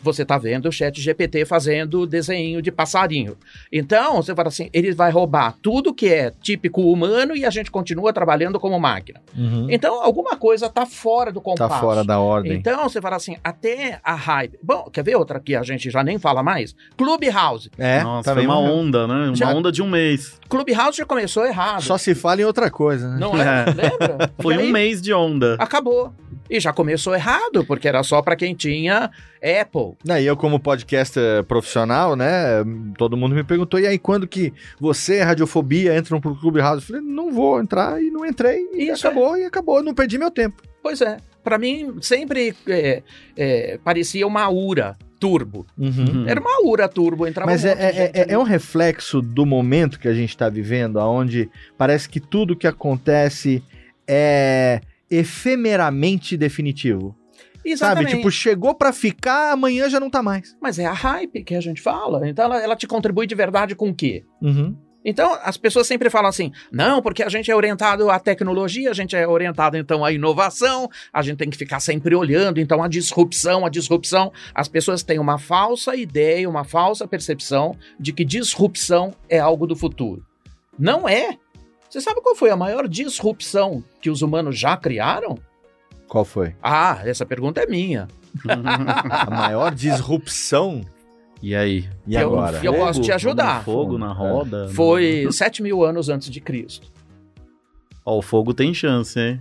você 0.01 0.25
tá 0.25 0.38
vendo 0.38 0.68
o 0.68 0.71
chat 0.71 1.00
GPT 1.00 1.45
fazendo 1.45 2.06
desenho 2.06 2.62
de 2.62 2.71
passarinho. 2.71 3.38
Então, 3.71 4.18
você 4.18 4.33
fala 4.36 4.48
assim, 4.48 4.69
ele 4.74 4.94
vai 4.94 5.12
roubar 5.12 5.56
tudo 5.62 5.94
que 5.94 6.07
é 6.07 6.31
típico 6.42 6.81
humano 6.92 7.36
e 7.36 7.45
a 7.45 7.50
gente 7.50 7.69
continua 7.71 8.12
trabalhando 8.12 8.59
como 8.59 8.80
máquina. 8.80 9.21
Uhum. 9.38 9.68
Então, 9.69 10.01
alguma 10.01 10.35
coisa 10.35 10.69
tá 10.69 10.85
fora 10.85 11.31
do 11.31 11.40
compasso. 11.42 11.73
Tá 11.73 11.80
fora 11.80 12.04
da 12.04 12.19
ordem. 12.19 12.54
Então, 12.54 12.83
você 12.90 13.02
fala 13.02 13.16
assim, 13.16 13.37
até 13.44 13.99
a 14.04 14.16
hype... 14.16 14.57
Bom, 14.61 14.90
quer 14.92 15.04
ver 15.04 15.16
outra 15.16 15.40
que 15.40 15.56
a 15.56 15.64
gente 15.64 15.90
já 15.90 16.04
nem 16.04 16.18
fala 16.18 16.42
mais? 16.44 16.75
Clubhouse. 16.97 17.69
É, 17.78 18.04
Nossa, 18.04 18.30
também 18.30 18.45
uma 18.45 18.59
onda, 18.59 19.07
né? 19.07 19.28
Uma 19.28 19.35
Já- 19.35 19.54
onda 19.54 19.71
de 19.71 19.81
um 19.81 19.90
mês. 19.90 20.40
Clubhouse 20.49 20.97
já 20.97 21.06
começou 21.06 21.45
errado. 21.45 21.81
Só 21.81 21.97
se 21.97 22.14
fala 22.16 22.42
em 22.42 22.45
outra 22.45 22.69
coisa, 22.69 23.09
né? 23.09 23.18
Não 23.19 23.35
é? 23.40 23.66
Lembra? 23.73 24.31
Foi 24.40 24.57
um 24.57 24.61
aí, 24.61 24.71
mês 24.71 25.02
de 25.02 25.14
onda. 25.14 25.56
Acabou. 25.59 26.14
E 26.51 26.59
já 26.59 26.73
começou 26.73 27.15
errado, 27.15 27.63
porque 27.65 27.87
era 27.87 28.03
só 28.03 28.21
para 28.21 28.35
quem 28.35 28.53
tinha 28.53 29.09
Apple. 29.41 29.95
E 30.05 30.25
eu, 30.25 30.35
como 30.35 30.59
podcaster 30.59 31.45
profissional, 31.45 32.13
né? 32.13 32.61
Todo 32.97 33.15
mundo 33.15 33.33
me 33.33 33.43
perguntou: 33.45 33.79
e 33.79 33.87
aí, 33.87 33.97
quando 33.97 34.27
que 34.27 34.53
você, 34.77 35.21
Radiofobia, 35.21 35.97
entram 35.97 36.19
pro 36.19 36.35
Clube 36.35 36.59
House? 36.59 36.81
Eu 36.81 36.87
falei: 36.87 37.01
não 37.01 37.31
vou 37.31 37.61
entrar 37.61 38.03
e 38.03 38.11
não 38.11 38.25
entrei. 38.25 38.67
E 38.73 38.89
Isso 38.89 39.07
acabou, 39.07 39.37
e 39.37 39.45
acabou. 39.45 39.77
Eu 39.77 39.83
não 39.83 39.93
perdi 39.93 40.17
meu 40.17 40.29
tempo. 40.29 40.61
Pois 40.83 40.99
é. 40.99 41.15
Para 41.41 41.57
mim, 41.57 41.95
sempre 42.01 42.53
é, 42.67 43.01
é, 43.37 43.79
parecia 43.81 44.27
uma 44.27 44.49
URA 44.49 44.97
turbo. 45.21 45.65
Uhum. 45.77 46.27
Era 46.27 46.41
uma 46.41 46.69
URA 46.69 46.89
turbo, 46.89 47.25
entrava 47.25 47.49
Mas 47.49 47.63
um 47.63 47.67
é, 47.67 47.71
é, 47.71 48.11
é, 48.13 48.25
é 48.33 48.37
um 48.37 48.43
reflexo 48.43 49.21
do 49.21 49.45
momento 49.45 49.99
que 49.99 50.07
a 50.09 50.13
gente 50.13 50.31
está 50.31 50.49
vivendo, 50.49 50.97
onde 50.97 51.49
parece 51.77 52.09
que 52.09 52.19
tudo 52.19 52.57
que 52.57 52.67
acontece 52.67 53.63
é 54.05 54.81
efemeramente 55.11 56.37
definitivo. 56.37 57.15
Exatamente. 57.63 58.09
Sabe? 58.09 58.18
Tipo, 58.18 58.31
chegou 58.31 58.73
pra 58.73 58.91
ficar, 58.91 59.51
amanhã 59.51 59.89
já 59.89 59.99
não 59.99 60.09
tá 60.09 60.23
mais. 60.23 60.56
Mas 60.59 60.80
é 60.80 60.85
a 60.85 60.94
hype 60.94 61.44
que 61.44 61.53
a 61.53 61.61
gente 61.61 61.81
fala. 61.81 62.27
Então 62.27 62.45
ela, 62.45 62.63
ela 62.63 62.75
te 62.75 62.87
contribui 62.87 63.27
de 63.27 63.35
verdade 63.35 63.75
com 63.75 63.89
o 63.89 63.94
quê? 63.94 64.23
Uhum. 64.41 64.75
Então, 65.03 65.35
as 65.44 65.57
pessoas 65.57 65.87
sempre 65.87 66.09
falam 66.09 66.30
assim: 66.30 66.51
não, 66.71 67.01
porque 67.01 67.23
a 67.23 67.30
gente 67.30 67.49
é 67.49 67.56
orientado 67.56 68.09
à 68.09 68.19
tecnologia, 68.19 68.91
a 68.91 68.94
gente 68.94 69.15
é 69.15 69.27
orientado 69.27 69.77
então 69.77 70.06
à 70.06 70.11
inovação, 70.11 70.89
a 71.11 71.21
gente 71.21 71.37
tem 71.37 71.49
que 71.49 71.57
ficar 71.57 71.80
sempre 71.80 72.15
olhando, 72.15 72.59
então 72.59 72.83
a 72.83 72.87
disrupção, 72.87 73.65
a 73.65 73.69
disrupção. 73.69 74.31
As 74.53 74.68
pessoas 74.68 75.03
têm 75.03 75.19
uma 75.19 75.37
falsa 75.37 75.95
ideia, 75.95 76.49
uma 76.49 76.63
falsa 76.63 77.07
percepção 77.07 77.75
de 77.99 78.13
que 78.13 78.23
disrupção 78.23 79.13
é 79.27 79.39
algo 79.39 79.65
do 79.65 79.75
futuro. 79.75 80.23
Não 80.77 81.07
é. 81.07 81.37
Você 81.92 82.00
sabe 82.00 82.21
qual 82.21 82.33
foi 82.36 82.50
a 82.50 82.56
maior 82.56 82.88
disrupção 82.88 83.83
que 84.02 84.10
os 84.10 84.21
humanos 84.21 84.57
já 84.57 84.78
criaram? 84.78 85.38
Qual 86.07 86.24
foi? 86.24 86.56
Ah, 86.64 87.02
essa 87.04 87.26
pergunta 87.26 87.60
é 87.62 87.66
minha. 87.68 88.07
A 88.48 89.30
maior 89.30 89.76
disrupção? 89.76 90.81
E 91.42 91.54
aí? 91.54 91.90
E 92.07 92.16
Eu- 92.16 92.30
agora? 92.30 92.60
eu 92.64 92.74
posso 92.74 93.02
te 93.02 93.12
ajudar. 93.12 93.64
Fogo 93.66 93.98
na 93.98 94.14
roda. 94.14 94.69
Foi 94.74 95.28
7 95.31 95.62
mil 95.62 95.83
anos 95.83 96.07
antes 96.07 96.30
de 96.30 96.40
Cristo. 96.40 96.88
Ó, 98.06 98.19
o 98.19 98.21
fogo 98.21 98.54
tem 98.54 98.74
chance, 98.74 99.19
hein? 99.19 99.38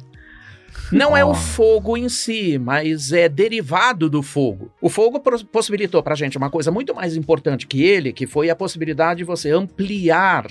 Não 0.90 1.16
é 1.16 1.25
Ó. 1.25 1.30
o 1.30 1.35
fogo 1.35 1.97
em 1.97 2.09
si, 2.09 2.59
mas 2.59 3.12
é 3.12 3.28
derivado 3.28 4.11
do 4.11 4.23
fogo. 4.25 4.73
O 4.80 4.88
fogo 4.88 5.21
possibilitou 5.52 6.02
pra 6.02 6.16
gente 6.16 6.37
uma 6.37 6.50
coisa 6.50 6.71
muito 6.73 6.92
mais 6.95 7.14
importante 7.16 7.66
que 7.66 7.83
ele, 7.83 8.12
que 8.12 8.26
foi 8.26 8.50
a 8.50 8.57
possibilidade 8.57 9.19
de 9.19 9.25
você 9.25 9.52
ampliar, 9.52 10.47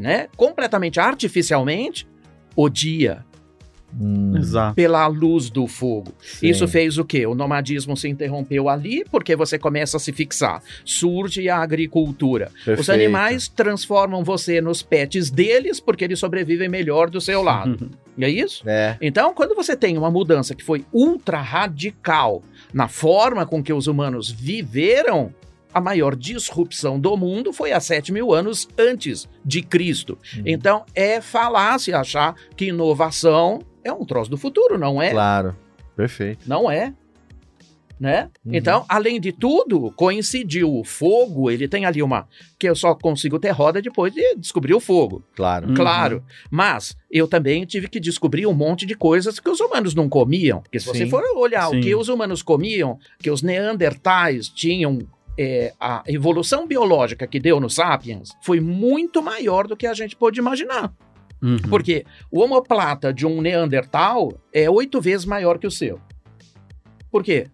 né, 0.00 0.28
completamente 0.36 0.98
artificialmente 1.00 2.06
o 2.56 2.68
dia 2.68 3.24
Hum, 4.00 4.36
Exato. 4.36 4.74
pela 4.74 5.06
luz 5.06 5.48
do 5.50 5.68
fogo. 5.68 6.12
sim. 6.20 6.48
Isso 6.48 6.66
fez 6.66 6.98
o 6.98 7.04
quê? 7.04 7.26
O 7.26 7.34
nomadismo 7.34 7.96
se 7.96 8.08
interrompeu 8.08 8.68
ali 8.68 9.04
porque 9.08 9.36
você 9.36 9.56
começa 9.56 9.96
a 9.96 10.00
se 10.00 10.12
fixar. 10.12 10.60
Surge 10.84 11.48
a 11.48 11.58
agricultura. 11.58 12.50
Os 12.58 12.64
Perfeito. 12.64 12.90
animais 12.90 13.46
transformam 13.46 14.24
você 14.24 14.60
nos 14.60 14.82
pets 14.82 15.30
deles 15.30 15.78
porque 15.78 16.02
eles 16.04 16.18
sobrevivem 16.18 16.68
melhor 16.68 17.08
do 17.08 17.20
seu 17.20 17.40
lado. 17.42 17.88
E 18.16 18.24
é 18.24 18.28
isso? 18.30 18.62
É. 18.64 18.96
Então, 19.00 19.34
quando 19.34 19.56
você 19.56 19.76
tem 19.76 19.98
uma 19.98 20.08
mudança 20.08 20.54
que 20.54 20.62
foi 20.62 20.84
ultra 20.92 21.40
radical 21.40 22.44
na 22.72 22.86
forma 22.86 23.44
com 23.44 23.60
que 23.60 23.72
os 23.72 23.88
humanos 23.88 24.30
viveram, 24.30 25.34
a 25.74 25.80
maior 25.80 26.14
disrupção 26.14 27.00
do 27.00 27.16
mundo 27.16 27.52
foi 27.52 27.72
há 27.72 27.80
7 27.80 28.12
mil 28.12 28.32
anos 28.32 28.68
antes 28.78 29.28
de 29.44 29.60
Cristo. 29.60 30.16
Uhum. 30.36 30.42
Então, 30.46 30.84
é 30.94 31.20
falácia 31.20 31.98
achar 31.98 32.36
que 32.56 32.66
inovação 32.66 33.60
é 33.82 33.92
um 33.92 34.04
troço 34.04 34.30
do 34.30 34.38
futuro, 34.38 34.78
não 34.78 35.02
é? 35.02 35.10
Claro. 35.10 35.56
Perfeito. 35.96 36.48
Não 36.48 36.70
é. 36.70 36.94
Né? 37.98 38.28
Uhum. 38.44 38.54
Então, 38.54 38.84
além 38.88 39.20
de 39.20 39.30
tudo, 39.30 39.92
coincidiu 39.92 40.74
o 40.74 40.82
fogo, 40.82 41.48
ele 41.50 41.68
tem 41.68 41.86
ali 41.86 42.02
uma. 42.02 42.28
que 42.58 42.68
eu 42.68 42.74
só 42.74 42.94
consigo 42.94 43.38
ter 43.38 43.50
roda 43.50 43.80
depois 43.80 44.12
de 44.12 44.34
descobrir 44.34 44.74
o 44.74 44.80
fogo. 44.80 45.24
Claro. 45.34 45.68
Uhum. 45.68 45.74
Claro. 45.74 46.24
Mas 46.50 46.96
eu 47.10 47.28
também 47.28 47.64
tive 47.64 47.88
que 47.88 48.00
descobrir 48.00 48.46
um 48.46 48.52
monte 48.52 48.84
de 48.84 48.94
coisas 48.96 49.38
que 49.38 49.48
os 49.48 49.60
humanos 49.60 49.94
não 49.94 50.08
comiam. 50.08 50.60
Porque 50.60 50.80
se 50.80 50.86
você 50.86 51.04
Sim. 51.04 51.10
for 51.10 51.22
olhar 51.36 51.68
Sim. 51.68 51.78
o 51.78 51.80
que 51.80 51.94
os 51.94 52.08
humanos 52.08 52.42
comiam, 52.42 52.98
que 53.20 53.30
os 53.30 53.42
neandertais 53.42 54.48
tinham. 54.48 54.98
É, 55.38 55.72
a 55.80 56.02
evolução 56.06 56.66
biológica 56.66 57.26
que 57.26 57.40
deu 57.40 57.60
no 57.60 57.68
Sapiens 57.68 58.30
foi 58.42 58.60
muito 58.60 59.22
maior 59.22 59.66
do 59.66 59.76
que 59.76 59.86
a 59.86 59.94
gente 59.94 60.16
pôde 60.16 60.40
imaginar. 60.40 60.92
Uhum. 61.42 61.58
Porque 61.68 62.06
o 62.30 62.40
homoplata 62.40 63.12
de 63.12 63.26
um 63.26 63.40
Neandertal 63.40 64.32
é 64.52 64.70
oito 64.70 65.00
vezes 65.00 65.26
maior 65.26 65.58
que 65.58 65.66
o 65.66 65.70
seu. 65.70 66.00
Por 67.10 67.22
quê? 67.22 67.48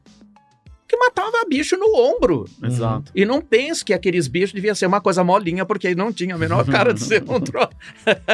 Porque 0.91 0.97
matava 0.97 1.45
bicho 1.49 1.77
no 1.77 1.95
ombro. 1.97 2.49
Exato. 2.65 3.13
E 3.15 3.25
não 3.25 3.41
pense 3.41 3.85
que 3.85 3.95
aqueles 3.95 4.27
bichos 4.27 4.53
devia 4.53 4.75
ser 4.75 4.87
uma 4.87 5.01
coisa 5.01 5.23
molinha, 5.23 5.65
porque 5.65 5.95
não 5.95 6.13
tinha 6.13 6.35
a 6.35 6.39
menor 6.39 6.67
cara 6.67 6.93
de 6.93 7.01
ser 7.01 7.23
um 7.29 7.39
troço. 7.39 7.71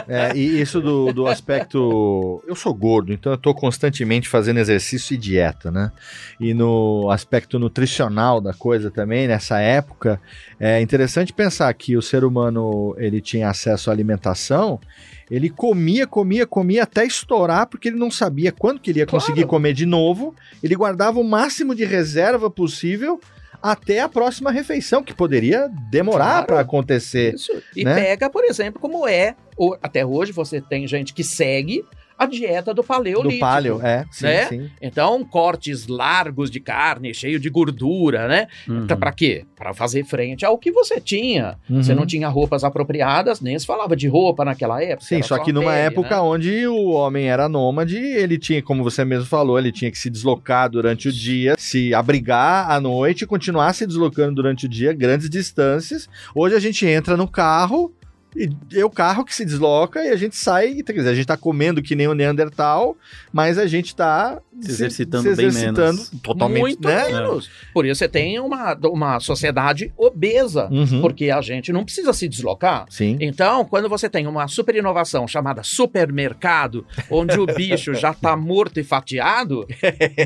É, 0.09 0.35
e 0.35 0.61
isso 0.61 0.81
do, 0.81 1.13
do 1.13 1.27
aspecto. 1.27 2.43
Eu 2.47 2.55
sou 2.55 2.73
gordo, 2.73 3.13
então 3.13 3.33
eu 3.33 3.37
tô 3.37 3.55
constantemente 3.55 4.27
fazendo 4.27 4.59
exercício 4.59 5.13
e 5.13 5.19
dieta, 5.19 5.71
né? 5.71 5.93
E 6.41 6.55
no 6.55 7.11
aspecto 7.11 7.59
nutricional 7.59 8.41
da 8.41 8.55
coisa 8.55 8.91
também, 8.91 9.29
nessa 9.29 9.61
época, 9.61 10.19
é 10.59 10.81
interessante 10.81 11.35
pensar 11.35 11.73
que 11.75 11.95
o 11.95 12.01
ser 12.01 12.25
humano 12.25 12.95
ele 12.97 13.21
tinha 13.21 13.51
acesso 13.51 13.91
à 13.91 13.93
alimentação. 13.93 14.81
Ele 15.31 15.51
comia, 15.51 16.07
comia, 16.07 16.47
comia 16.47 16.85
até 16.85 17.05
estourar, 17.05 17.67
porque 17.67 17.89
ele 17.89 17.97
não 17.99 18.11
sabia 18.11 18.53
quando 18.53 18.81
que 18.81 18.91
ele 18.91 19.01
ia 19.01 19.07
conseguir 19.07 19.41
Claro. 19.43 19.49
comer 19.49 19.73
de 19.73 19.85
novo. 19.85 20.35
Ele 20.63 20.77
guardava 20.77 21.19
o 21.19 21.25
máximo 21.25 21.75
de 21.75 21.85
reserva 21.85 22.49
possível 22.49 23.21
até 23.63 24.01
a 24.01 24.09
próxima 24.09 24.53
refeição, 24.53 25.03
que 25.03 25.13
poderia 25.15 25.69
demorar 25.91 26.25
Claro. 26.27 26.47
para 26.47 26.61
acontecer. 26.61 27.35
Isso. 27.35 27.53
E 27.75 27.85
né? 27.85 27.95
pega, 27.95 28.31
por 28.31 28.45
exemplo, 28.45 28.81
como 28.81 29.09
é. 29.09 29.35
até 29.83 30.05
hoje 30.07 30.31
você 30.31 30.61
tem 30.61 30.87
gente 30.87 31.13
que 31.13 31.25
segue 31.25 31.85
a 32.19 32.27
dieta 32.27 32.73
do 32.73 32.83
paleolítico. 32.83 33.35
Do 33.35 33.41
paleo, 33.41 33.81
é, 33.83 34.05
sim, 34.11 34.25
né? 34.25 34.47
sim. 34.47 34.71
Então, 34.81 35.23
cortes 35.25 35.87
largos 35.87 36.51
de 36.51 36.61
carne, 36.61 37.13
cheio 37.13 37.39
de 37.39 37.49
gordura, 37.51 38.27
né? 38.27 38.47
Uhum. 38.69 38.87
Pra 38.87 39.13
quê? 39.13 39.45
Pra 39.55 39.75
fazer 39.75 40.05
frente 40.05 40.45
ao 40.45 40.57
que 40.59 40.71
você 40.73 41.01
tinha. 41.01 41.57
Você 41.69 41.93
Uhum. 41.93 41.99
não 42.01 42.07
tinha 42.07 42.29
roupas 42.29 42.65
apropriadas, 42.65 43.41
nem 43.41 43.59
se 43.59 43.67
falava 43.67 43.95
de 43.97 44.09
roupa 44.09 44.45
naquela 44.45 44.83
época. 44.83 45.05
Sim, 45.07 45.23
só 45.23 45.35
a 45.37 45.41
que 45.41 45.53
numa 45.53 45.73
pele, 45.73 45.83
época 45.87 46.17
né? 46.17 46.21
onde 46.21 46.67
o 46.67 46.87
homem 46.91 47.29
era 47.29 47.49
nômade, 47.49 47.97
ele 47.99 48.39
tinha, 48.39 48.63
como 48.63 48.83
você 48.83 49.05
mesmo 49.05 49.27
falou, 49.27 49.59
ele 49.59 49.71
tinha 49.73 49.91
que 49.91 49.99
se 49.99 50.09
deslocar 50.11 50.71
durante 50.71 51.09
o 51.09 51.13
dia, 51.13 51.55
se 51.59 51.93
abrigar 51.95 52.71
à 52.71 52.81
noite 52.81 53.23
e 53.23 53.27
continuar 53.27 53.73
se 53.75 53.87
deslocando 53.87 54.35
durante 54.37 54.67
o 54.67 54.69
dia, 54.69 54.93
grandes 54.93 55.29
distâncias. 55.29 56.09
Hoje 56.35 56.55
a 56.55 56.61
gente 56.61 56.87
entra 56.87 57.17
no 57.17 57.29
carro 57.29 57.93
e 58.37 58.79
é 58.79 58.85
o 58.85 58.91
carro 58.91 59.25
que 59.25 59.35
se 59.35 59.45
desloca 59.45 60.05
e 60.05 60.09
a 60.11 60.17
gente 60.17 60.37
sai, 60.37 60.75
quer 60.83 60.93
dizer, 60.93 61.09
a 61.11 61.15
gente 61.15 61.27
tá 61.27 61.37
comendo 61.37 61.83
que 61.83 61.95
nem 61.97 62.07
o 62.07 62.15
Neandertal, 62.15 62.97
mas 63.33 63.59
a 63.59 63.67
gente 63.67 63.95
tá 63.97 64.41
Se 64.61 64.71
exercitando 64.71 65.35
bem 65.35 65.51
menos. 65.53 66.11
totalmente, 66.23 66.61
Muito 66.61 66.87
né? 66.89 67.07
menos. 67.09 67.49
Por 67.73 67.87
isso 67.87 67.99
você 67.99 68.09
tem 68.09 68.39
uma, 68.39 68.75
uma 68.85 69.21
sociedade 69.21 69.93
obesa, 69.97 70.69
Uhum. 70.71 71.01
porque 71.01 71.31
a 71.31 71.41
gente 71.41 71.73
não 71.73 71.85
precisa 71.85 72.13
se 72.13 72.29
deslocar. 72.29 72.87
Sim. 72.91 73.17
Então, 73.21 73.65
quando 73.65 73.89
você 73.89 74.09
tem 74.09 74.27
uma 74.27 74.47
super 74.49 74.75
inovação 74.75 75.27
chamada 75.27 75.63
supermercado, 75.63 76.87
onde 77.11 77.39
o 77.39 77.47
bicho 77.47 77.95
já 77.95 78.13
tá 78.13 78.37
morto 78.37 78.79
e 78.81 78.85
fatiado, 78.85 79.67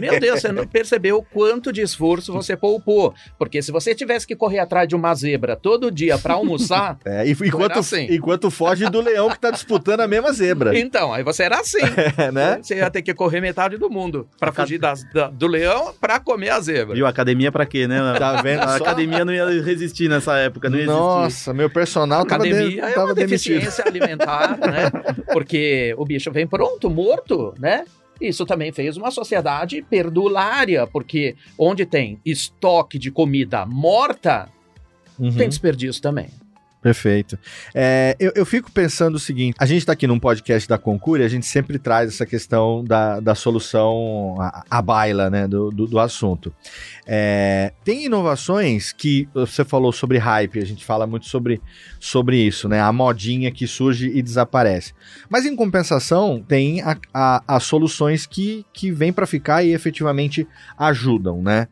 meu 0.01 0.19
Deus, 0.21 0.41
você 0.41 0.53
não 0.53 0.67
percebeu 0.67 1.19
o 1.19 1.23
quanto 1.23 1.73
de 1.73 1.81
esforço 1.81 2.33
você 2.33 2.57
poupou. 2.57 3.15
Porque 3.39 3.63
se 3.63 3.71
você 3.73 3.95
tivesse 3.95 4.27
que 4.27 4.37
correr 4.37 4.59
atrás 4.59 4.89
de 4.89 4.95
uma 4.97 5.15
zebra 5.15 5.57
todo 5.57 5.91
dia 5.91 6.19
para 6.19 6.35
almoçar, 6.35 6.99
É, 7.05 7.27
e, 7.27 7.33
enquanto, 7.33 7.71
era 7.73 7.81
assim. 7.81 8.00
Enquanto 8.09 8.51
foge 8.51 8.89
do 8.89 9.01
leão 9.01 9.29
que 9.31 9.39
tá 9.39 9.51
disputando 9.51 10.01
a 10.01 10.07
mesma 10.09 10.33
zebra, 10.33 10.79
então, 10.79 11.13
aí 11.13 11.23
você 11.23 11.43
era 11.43 11.61
assim. 11.61 11.79
né? 12.33 12.59
Você 12.63 12.77
ia 12.77 12.91
ter 12.91 13.03
que 13.03 13.13
correr 13.13 13.41
metade 13.41 13.77
do 13.77 13.91
mundo 13.91 14.29
para 14.39 14.53
fugir 14.53 14.79
das- 14.79 15.05
da- 15.13 15.29
do 15.29 15.47
leão 15.47 15.93
para 16.01 16.19
comer 16.21 16.51
a 16.51 16.61
zebra. 16.61 16.95
Viu? 16.95 17.07
Academia 17.07 17.51
pra 17.51 17.67
quê, 17.67 17.87
né? 17.89 17.99
Tá 18.19 18.41
vendo 18.43 18.61
A 18.63 18.79
só? 18.79 18.85
academia 18.85 19.25
não 19.25 19.33
ia 19.33 19.47
resistir 19.63 20.09
nessa 20.09 20.37
época, 20.39 20.69
não 20.71 20.77
ia 20.79 20.85
existir. 20.85 20.99
Nossa, 20.99 21.53
meu 21.55 21.69
personal 21.71 22.25
tava, 22.25 22.45
de- 22.45 22.53
Academia 22.53 22.85
é 22.85 22.93
tava 22.93 23.07
uma 23.07 23.15
demitido. 23.15 23.55
deficiência 23.55 23.85
alimentar, 23.87 24.59
né? 24.59 24.91
Porque 25.33 25.95
o 25.99 26.05
bicho 26.05 26.31
vem 26.31 26.47
pronto, 26.47 26.89
morto, 26.91 27.55
né? 27.59 27.85
Isso 28.21 28.45
também 28.45 28.71
fez 28.71 28.99
uma 28.99 29.11
sociedade 29.11 29.81
perdulária, 29.89 30.87
porque 30.87 31.35
onde 31.59 31.87
tem 31.87 32.21
estoque 32.25 32.99
de 32.99 33.11
comida 33.11 33.65
morta, 33.65 34.49
Uhum. 35.19 35.33
tem 35.33 35.49
desperdício 35.49 36.01
também. 36.03 36.29
Perfeito. 36.83 37.39
É, 37.75 38.17
eu, 38.19 38.33
eu 38.35 38.47
fico 38.47 38.73
pensando 38.73 39.17
o 39.17 39.19
seguinte: 39.19 39.55
a 39.59 39.67
gente 39.67 39.81
está 39.81 39.93
aqui 39.93 40.07
num 40.07 40.19
podcast 40.19 40.67
da 40.67 40.79
Concure, 40.79 41.23
a 41.23 41.29
gente 41.29 41.45
sempre 41.45 41.79
traz 41.79 42.09
essa 42.09 42.25
questão 42.25 42.83
da, 42.83 43.21
da 43.21 43.35
solução 43.35 44.37
à, 44.71 44.81
baila, 44.81 45.29
né, 45.29 45.47
do, 45.47 45.71
do, 45.71 45.87
do 45.87 45.99
assunto. 45.99 46.55
É, 47.07 47.75
tem 47.85 48.07
inovações 48.07 48.93
que 48.93 49.29
você 49.35 49.63
falou 49.63 49.93
sobre 49.93 50.17
hype, 50.17 50.59
a 50.59 50.65
gente 50.65 50.83
fala 50.83 51.07
muito 51.07 51.27
sobre, 51.27 51.61
sobre 51.99 52.39
isso, 52.39 52.67
né? 52.67 52.81
A 52.81 52.93
modinha 52.93 53.51
que 53.51 53.67
surge 53.67 54.09
e 54.09 54.23
desaparece. 54.23 54.95
Mas 55.29 55.45
em 55.45 55.55
compensação, 55.55 56.43
tem 56.43 56.81
as 57.13 57.63
soluções 57.65 58.25
que, 58.25 58.65
que 58.73 58.91
vêm 58.91 59.13
para 59.13 59.27
ficar 59.27 59.63
e 59.63 59.75
efetivamente 59.75 60.49
ajudam, 60.79 61.43
né? 61.43 61.69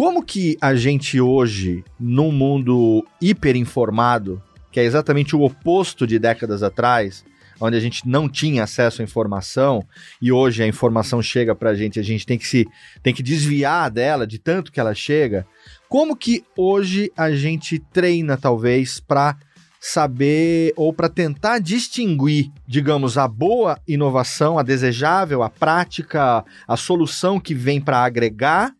Como 0.00 0.24
que 0.24 0.56
a 0.62 0.74
gente 0.74 1.20
hoje, 1.20 1.84
num 2.00 2.32
mundo 2.32 3.06
hiperinformado, 3.20 4.42
que 4.72 4.80
é 4.80 4.82
exatamente 4.82 5.36
o 5.36 5.42
oposto 5.42 6.06
de 6.06 6.18
décadas 6.18 6.62
atrás, 6.62 7.22
onde 7.60 7.76
a 7.76 7.80
gente 7.80 8.08
não 8.08 8.26
tinha 8.26 8.64
acesso 8.64 9.02
à 9.02 9.04
informação 9.04 9.84
e 10.18 10.32
hoje 10.32 10.62
a 10.62 10.66
informação 10.66 11.20
chega 11.20 11.54
pra 11.54 11.74
gente, 11.74 12.00
a 12.00 12.02
gente 12.02 12.24
tem 12.24 12.38
que 12.38 12.46
se 12.46 12.66
tem 13.02 13.12
que 13.12 13.22
desviar 13.22 13.90
dela 13.90 14.26
de 14.26 14.38
tanto 14.38 14.72
que 14.72 14.80
ela 14.80 14.94
chega. 14.94 15.46
Como 15.86 16.16
que 16.16 16.44
hoje 16.56 17.12
a 17.14 17.30
gente 17.32 17.78
treina 17.78 18.38
talvez 18.38 19.00
para 19.00 19.36
saber 19.78 20.72
ou 20.76 20.94
para 20.94 21.10
tentar 21.10 21.58
distinguir, 21.58 22.50
digamos, 22.66 23.18
a 23.18 23.28
boa 23.28 23.78
inovação, 23.86 24.58
a 24.58 24.62
desejável, 24.62 25.42
a 25.42 25.50
prática, 25.50 26.42
a 26.66 26.76
solução 26.78 27.38
que 27.38 27.52
vem 27.52 27.82
para 27.82 28.02
agregar 28.02 28.74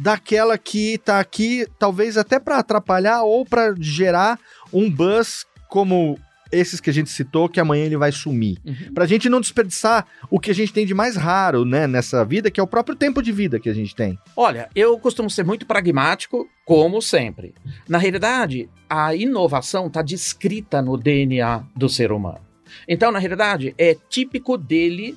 daquela 0.00 0.56
que 0.56 0.96
tá 0.98 1.20
aqui 1.20 1.66
talvez 1.78 2.16
até 2.16 2.38
para 2.40 2.58
atrapalhar 2.58 3.22
ou 3.22 3.44
para 3.44 3.74
gerar 3.78 4.38
um 4.72 4.90
buzz 4.90 5.44
como 5.68 6.18
esses 6.50 6.80
que 6.80 6.90
a 6.90 6.92
gente 6.92 7.10
citou, 7.10 7.48
que 7.48 7.60
amanhã 7.60 7.84
ele 7.84 7.96
vai 7.96 8.10
sumir. 8.10 8.58
Uhum. 8.64 8.92
Pra 8.92 9.06
gente 9.06 9.28
não 9.28 9.40
desperdiçar 9.40 10.04
o 10.28 10.40
que 10.40 10.50
a 10.50 10.54
gente 10.54 10.72
tem 10.72 10.84
de 10.84 10.94
mais 10.94 11.14
raro, 11.16 11.64
né, 11.64 11.86
nessa 11.86 12.24
vida, 12.24 12.50
que 12.50 12.58
é 12.58 12.62
o 12.62 12.66
próprio 12.66 12.96
tempo 12.96 13.22
de 13.22 13.30
vida 13.30 13.60
que 13.60 13.68
a 13.68 13.74
gente 13.74 13.94
tem. 13.94 14.18
Olha, 14.34 14.68
eu 14.74 14.98
costumo 14.98 15.30
ser 15.30 15.44
muito 15.44 15.64
pragmático, 15.64 16.48
como 16.64 17.00
sempre. 17.00 17.54
Na 17.88 17.98
realidade, 17.98 18.68
a 18.88 19.14
inovação 19.14 19.86
está 19.86 20.02
descrita 20.02 20.82
no 20.82 20.96
DNA 20.96 21.62
do 21.76 21.88
ser 21.88 22.10
humano. 22.10 22.40
Então, 22.88 23.12
na 23.12 23.18
realidade, 23.18 23.74
é 23.78 23.96
típico 24.08 24.56
dele 24.56 25.16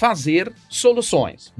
fazer 0.00 0.50
soluções. 0.70 1.52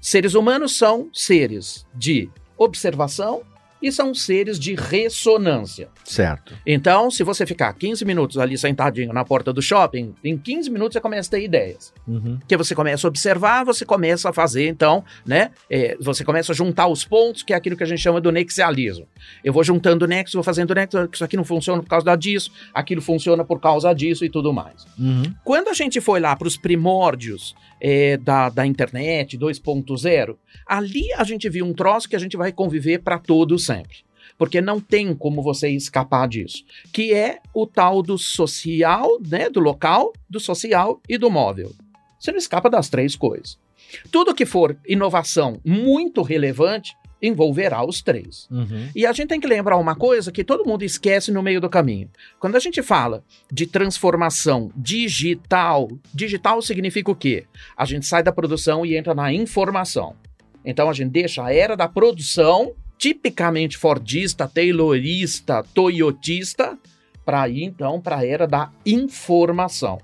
Seres 0.00 0.34
humanos 0.34 0.78
são 0.78 1.10
seres 1.12 1.84
de 1.92 2.30
observação 2.56 3.42
e 3.82 3.90
são 3.90 4.14
seres 4.14 4.58
de 4.58 4.74
ressonância. 4.74 5.88
Certo. 6.04 6.54
Então, 6.66 7.10
se 7.10 7.22
você 7.22 7.46
ficar 7.46 7.72
15 7.72 8.04
minutos 8.04 8.36
ali 8.38 8.56
sentadinho 8.58 9.12
na 9.12 9.24
porta 9.24 9.52
do 9.52 9.62
shopping, 9.62 10.14
em 10.22 10.36
15 10.36 10.70
minutos 10.70 10.94
você 10.94 11.00
começa 11.00 11.28
a 11.28 11.30
ter 11.30 11.44
ideias. 11.44 11.92
Que 12.46 12.56
você 12.56 12.74
começa 12.74 13.06
a 13.06 13.08
observar, 13.08 13.64
você 13.64 13.84
começa 13.84 14.28
a 14.28 14.32
fazer, 14.32 14.68
então, 14.68 15.04
né? 15.24 15.50
é, 15.70 15.96
você 16.00 16.24
começa 16.24 16.52
a 16.52 16.54
juntar 16.54 16.88
os 16.88 17.04
pontos, 17.04 17.42
que 17.42 17.52
é 17.52 17.56
aquilo 17.56 17.76
que 17.76 17.82
a 17.82 17.86
gente 17.86 18.00
chama 18.00 18.20
do 18.20 18.30
nexialismo. 18.30 19.06
Eu 19.42 19.52
vou 19.52 19.64
juntando 19.64 20.06
nexo, 20.06 20.36
vou 20.36 20.44
fazendo 20.44 20.74
nexo, 20.74 21.08
isso 21.12 21.24
aqui 21.24 21.36
não 21.36 21.44
funciona 21.44 21.82
por 21.82 21.88
causa 21.88 22.14
disso, 22.16 22.50
aquilo 22.74 23.00
funciona 23.00 23.44
por 23.44 23.60
causa 23.60 23.92
disso 23.94 24.24
e 24.24 24.30
tudo 24.30 24.52
mais. 24.52 24.84
Quando 25.44 25.68
a 25.68 25.74
gente 25.74 26.00
foi 26.00 26.20
lá 26.20 26.36
para 26.36 26.48
os 26.48 26.56
primórdios 26.56 27.54
é, 27.80 28.16
da, 28.16 28.48
da 28.48 28.66
internet 28.66 29.38
2.0, 29.38 30.36
ali 30.66 31.12
a 31.14 31.24
gente 31.24 31.48
viu 31.48 31.64
um 31.64 31.72
troço 31.72 32.08
que 32.08 32.16
a 32.16 32.18
gente 32.18 32.36
vai 32.36 32.52
conviver 32.52 32.98
para 32.98 33.18
todo 33.18 33.58
sempre. 33.58 33.98
Porque 34.36 34.60
não 34.60 34.80
tem 34.80 35.14
como 35.14 35.42
você 35.42 35.68
escapar 35.68 36.26
disso. 36.26 36.64
Que 36.92 37.12
é 37.12 37.40
o 37.52 37.66
tal 37.66 38.02
do 38.02 38.16
social, 38.16 39.18
né? 39.20 39.50
Do 39.50 39.60
local, 39.60 40.12
do 40.28 40.40
social 40.40 41.00
e 41.08 41.18
do 41.18 41.30
móvel. 41.30 41.72
Você 42.18 42.30
não 42.30 42.38
escapa 42.38 42.70
das 42.70 42.88
três 42.88 43.14
coisas. 43.14 43.58
Tudo 44.10 44.34
que 44.34 44.46
for 44.46 44.78
inovação 44.86 45.60
muito 45.64 46.22
relevante 46.22 46.94
envolverá 47.22 47.84
os 47.84 48.00
três. 48.02 48.48
E 48.94 49.04
a 49.06 49.12
gente 49.12 49.28
tem 49.28 49.40
que 49.40 49.46
lembrar 49.46 49.76
uma 49.76 49.94
coisa 49.94 50.32
que 50.32 50.44
todo 50.44 50.66
mundo 50.66 50.82
esquece 50.84 51.30
no 51.30 51.42
meio 51.42 51.60
do 51.60 51.68
caminho. 51.68 52.08
Quando 52.38 52.56
a 52.56 52.60
gente 52.60 52.82
fala 52.82 53.22
de 53.50 53.66
transformação 53.66 54.70
digital, 54.76 55.88
digital 56.14 56.62
significa 56.62 57.10
o 57.10 57.14
quê? 57.14 57.44
A 57.76 57.84
gente 57.84 58.06
sai 58.06 58.22
da 58.22 58.32
produção 58.32 58.84
e 58.86 58.96
entra 58.96 59.14
na 59.14 59.32
informação. 59.32 60.14
Então 60.64 60.88
a 60.88 60.92
gente 60.92 61.10
deixa 61.10 61.44
a 61.44 61.52
era 61.52 61.76
da 61.76 61.88
produção, 61.88 62.72
tipicamente 62.98 63.76
fordista, 63.78 64.46
taylorista, 64.46 65.64
toyotista, 65.74 66.78
para 67.24 67.48
ir 67.48 67.64
então 67.64 68.00
para 68.00 68.18
a 68.18 68.26
era 68.26 68.46
da 68.46 68.70
informação. 68.84 69.98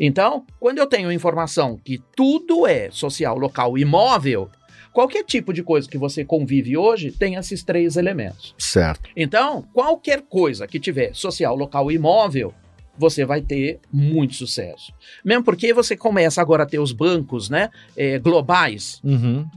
Então, 0.00 0.44
quando 0.58 0.78
eu 0.78 0.86
tenho 0.86 1.12
informação 1.12 1.78
que 1.82 2.02
tudo 2.16 2.66
é 2.66 2.90
social, 2.90 3.38
local 3.38 3.78
e 3.78 3.84
móvel, 3.84 4.50
qualquer 4.94 5.24
tipo 5.24 5.52
de 5.52 5.62
coisa 5.62 5.88
que 5.88 5.98
você 5.98 6.24
convive 6.24 6.76
hoje 6.76 7.10
tem 7.10 7.34
esses 7.34 7.62
três 7.62 7.96
elementos. 7.96 8.54
Certo. 8.56 9.10
Então, 9.14 9.66
qualquer 9.74 10.22
coisa 10.22 10.66
que 10.66 10.80
tiver 10.80 11.12
social, 11.14 11.54
local 11.54 11.90
e 11.90 11.98
móvel, 11.98 12.54
você 12.96 13.24
vai 13.24 13.42
ter 13.42 13.80
muito 13.92 14.34
sucesso. 14.34 14.92
Mesmo 15.24 15.42
porque 15.42 15.74
você 15.74 15.96
começa 15.96 16.40
agora 16.40 16.62
a 16.62 16.66
ter 16.66 16.78
os 16.78 16.92
bancos 16.92 17.50
né, 17.50 17.68
eh, 17.96 18.20
globais. 18.20 19.02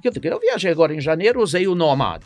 Porque 0.01 0.27
Eu 0.27 0.39
viajei 0.39 0.72
agora 0.72 0.94
em 0.94 1.00
janeiro, 1.00 1.41
usei 1.41 1.67
o 1.67 1.75
Nomad. 1.75 2.24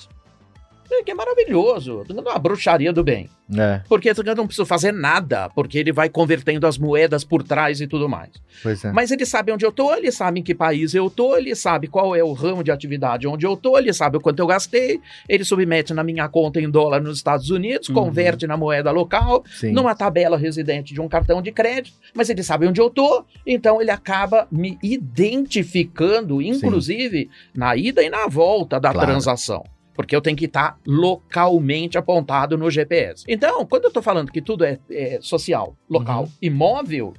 Que 1.03 1.11
é 1.11 1.15
maravilhoso, 1.15 2.05
uma 2.09 2.37
bruxaria 2.37 2.93
do 2.93 3.03
bem. 3.03 3.29
É, 3.57 3.81
Porque 3.89 4.09
eu 4.09 4.35
não 4.35 4.45
preciso 4.45 4.65
fazer 4.65 4.93
nada, 4.93 5.49
porque 5.49 5.77
ele 5.77 5.91
vai 5.91 6.07
convertendo 6.09 6.65
as 6.67 6.77
moedas 6.77 7.23
por 7.25 7.43
trás 7.43 7.81
e 7.81 7.87
tudo 7.87 8.07
mais. 8.07 8.29
pois 8.63 8.85
é. 8.85 8.91
Mas 8.93 9.11
ele 9.11 9.25
sabe 9.25 9.51
onde 9.51 9.65
eu 9.65 9.71
tô, 9.73 9.93
ele 9.93 10.09
sabe 10.11 10.39
em 10.39 10.43
que 10.43 10.55
país 10.55 10.93
eu 10.93 11.09
tô, 11.09 11.35
ele 11.35 11.53
sabe 11.55 11.87
qual 11.87 12.15
é 12.15 12.23
o 12.23 12.31
ramo 12.33 12.63
de 12.63 12.71
atividade 12.71 13.27
onde 13.27 13.45
eu 13.45 13.57
tô, 13.57 13.77
ele 13.77 13.91
sabe 13.91 14.15
o 14.17 14.21
quanto 14.21 14.39
eu 14.39 14.47
gastei, 14.47 15.01
ele 15.27 15.43
submete 15.43 15.93
na 15.93 16.03
minha 16.03 16.29
conta 16.29 16.61
em 16.61 16.69
dólar 16.69 17.01
nos 17.01 17.17
Estados 17.17 17.49
Unidos, 17.49 17.89
Uhum. 17.89 17.95
converte 17.95 18.45
na 18.47 18.55
moeda 18.55 18.89
local, 18.91 19.43
Sim. 19.59 19.71
numa 19.73 19.95
tabela 19.95 20.37
residente 20.37 20.93
de 20.93 21.01
um 21.01 21.09
cartão 21.09 21.41
de 21.41 21.51
crédito, 21.51 21.97
mas 22.13 22.29
ele 22.29 22.43
sabe 22.43 22.67
onde 22.67 22.79
eu 22.79 22.89
tô, 22.89 23.25
então 23.45 23.81
ele 23.81 23.91
acaba 23.91 24.47
me 24.51 24.77
identificando, 24.81 26.41
inclusive 26.41 27.29
na 27.53 27.75
ida 27.75 28.01
e 28.03 28.09
na 28.09 28.27
volta 28.27 28.79
da 28.79 28.91
Claro. 28.91 29.07
transação. 29.09 29.63
Porque 29.93 30.15
eu 30.15 30.21
tenho 30.21 30.37
que 30.37 30.45
estar 30.45 30.77
localmente 30.85 31.97
apontado 31.97 32.57
no 32.57 32.69
GPS. 32.69 33.23
Então, 33.27 33.65
quando 33.65 33.83
eu 33.85 33.89
estou 33.89 34.01
falando 34.03 34.31
que 34.31 34.41
tudo 34.41 34.63
é, 34.63 34.79
é 34.89 35.19
social, 35.21 35.75
local 35.89 36.23
Uhum. 36.23 36.29
e 36.41 36.49
móvel, 36.49 37.13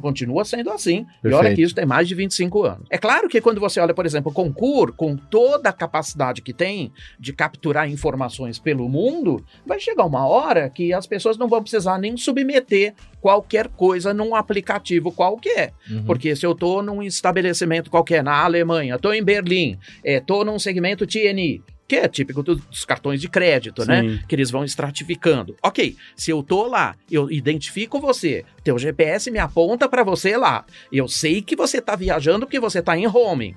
continua 0.00 0.44
sendo 0.44 0.70
assim. 0.70 1.06
E 1.22 1.28
olha 1.28 1.36
Perfeito. 1.38 1.56
que 1.56 1.62
isso 1.62 1.74
tem 1.74 1.86
mais 1.86 2.08
de 2.08 2.14
25 2.14 2.64
anos. 2.64 2.86
É 2.90 2.98
claro 2.98 3.28
que 3.28 3.40
quando 3.40 3.60
você 3.60 3.80
olha, 3.80 3.94
por 3.94 4.04
exemplo, 4.04 4.30
o 4.30 4.34
Concur, 4.34 4.92
com 4.92 5.16
toda 5.16 5.68
a 5.68 5.72
capacidade 5.72 6.42
que 6.42 6.52
tem 6.52 6.92
de 7.18 7.32
capturar 7.32 7.88
informações 7.88 8.58
pelo 8.58 8.88
mundo, 8.88 9.44
vai 9.64 9.78
chegar 9.78 10.04
uma 10.04 10.26
hora 10.26 10.68
que 10.68 10.92
as 10.92 11.06
pessoas 11.06 11.36
não 11.36 11.48
vão 11.48 11.62
precisar 11.62 11.98
nem 11.98 12.16
submeter 12.16 12.94
qualquer 13.20 13.68
coisa 13.68 14.12
num 14.12 14.34
aplicativo 14.34 15.12
qualquer. 15.12 15.72
Uhum. 15.88 16.04
Porque 16.04 16.34
se 16.36 16.44
eu 16.44 16.54
tô 16.54 16.82
num 16.82 17.02
estabelecimento 17.02 17.90
qualquer 17.90 18.22
na 18.22 18.44
Alemanha, 18.44 18.98
tô 18.98 19.12
em 19.12 19.22
Berlim, 19.22 19.78
é, 20.04 20.20
tô 20.20 20.44
num 20.44 20.58
segmento 20.58 21.06
TNI, 21.06 21.62
que 21.86 21.96
é 21.96 22.08
típico 22.08 22.42
do- 22.42 22.56
dos 22.56 22.84
cartões 22.84 23.20
de 23.20 23.28
crédito, 23.28 23.84
né? 23.84 24.00
Sim. 24.02 24.20
Que 24.26 24.34
eles 24.34 24.50
vão 24.50 24.64
estratificando. 24.64 25.54
Ok, 25.62 25.96
se 26.16 26.30
eu 26.30 26.42
tô 26.42 26.66
lá, 26.66 26.96
eu 27.10 27.30
identifico 27.30 28.00
você, 28.00 28.44
teu 28.62 28.78
GPS 28.78 29.30
me 29.30 29.38
aponta 29.38 29.88
para 29.88 30.02
você 30.02 30.36
lá. 30.36 30.64
Eu 30.90 31.06
sei 31.08 31.42
que 31.42 31.54
você 31.54 31.80
tá 31.82 31.94
viajando 31.94 32.46
porque 32.46 32.58
você 32.60 32.80
tá 32.80 32.96
em 32.96 33.06
home. 33.06 33.54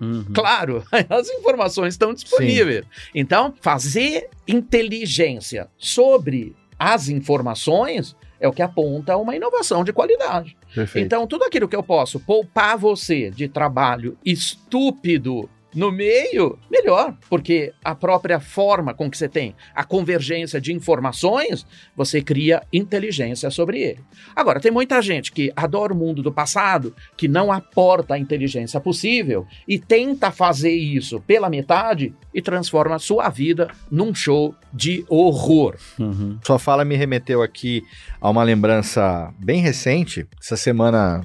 Uhum. 0.00 0.24
Claro, 0.32 0.84
as 1.10 1.28
informações 1.28 1.94
estão 1.94 2.14
disponíveis. 2.14 2.84
Então, 3.14 3.52
fazer 3.60 4.28
inteligência 4.46 5.68
sobre 5.76 6.54
as 6.78 7.08
informações 7.08 8.16
é 8.40 8.46
o 8.46 8.52
que 8.52 8.62
aponta 8.62 9.16
uma 9.16 9.34
inovação 9.34 9.82
de 9.82 9.92
qualidade. 9.92 10.56
Perfeito. 10.72 11.04
Então, 11.04 11.26
tudo 11.26 11.42
aquilo 11.44 11.66
que 11.66 11.74
eu 11.74 11.82
posso 11.82 12.20
poupar 12.20 12.78
você 12.78 13.30
de 13.30 13.48
trabalho 13.48 14.16
estúpido 14.24 15.48
no 15.78 15.92
meio, 15.92 16.58
melhor, 16.68 17.14
porque 17.30 17.72
a 17.84 17.94
própria 17.94 18.40
forma 18.40 18.92
com 18.92 19.08
que 19.08 19.16
você 19.16 19.28
tem 19.28 19.54
a 19.72 19.84
convergência 19.84 20.60
de 20.60 20.72
informações, 20.72 21.64
você 21.96 22.20
cria 22.20 22.64
inteligência 22.72 23.48
sobre 23.48 23.80
ele. 23.80 24.00
Agora, 24.34 24.58
tem 24.58 24.72
muita 24.72 25.00
gente 25.00 25.30
que 25.30 25.52
adora 25.54 25.92
o 25.92 25.96
mundo 25.96 26.20
do 26.20 26.32
passado, 26.32 26.92
que 27.16 27.28
não 27.28 27.52
aporta 27.52 28.14
a 28.14 28.18
inteligência 28.18 28.80
possível 28.80 29.46
e 29.68 29.78
tenta 29.78 30.32
fazer 30.32 30.72
isso 30.72 31.20
pela 31.20 31.48
metade 31.48 32.12
e 32.34 32.42
transforma 32.42 32.96
a 32.96 32.98
sua 32.98 33.28
vida 33.28 33.70
num 33.88 34.12
show 34.12 34.56
de 34.72 35.04
horror. 35.08 35.76
Uhum. 35.96 36.40
Sua 36.44 36.58
fala 36.58 36.84
me 36.84 36.96
remeteu 36.96 37.40
aqui 37.40 37.84
a 38.20 38.28
uma 38.28 38.42
lembrança 38.42 39.32
bem 39.38 39.60
recente. 39.60 40.26
Essa 40.42 40.56
semana, 40.56 41.24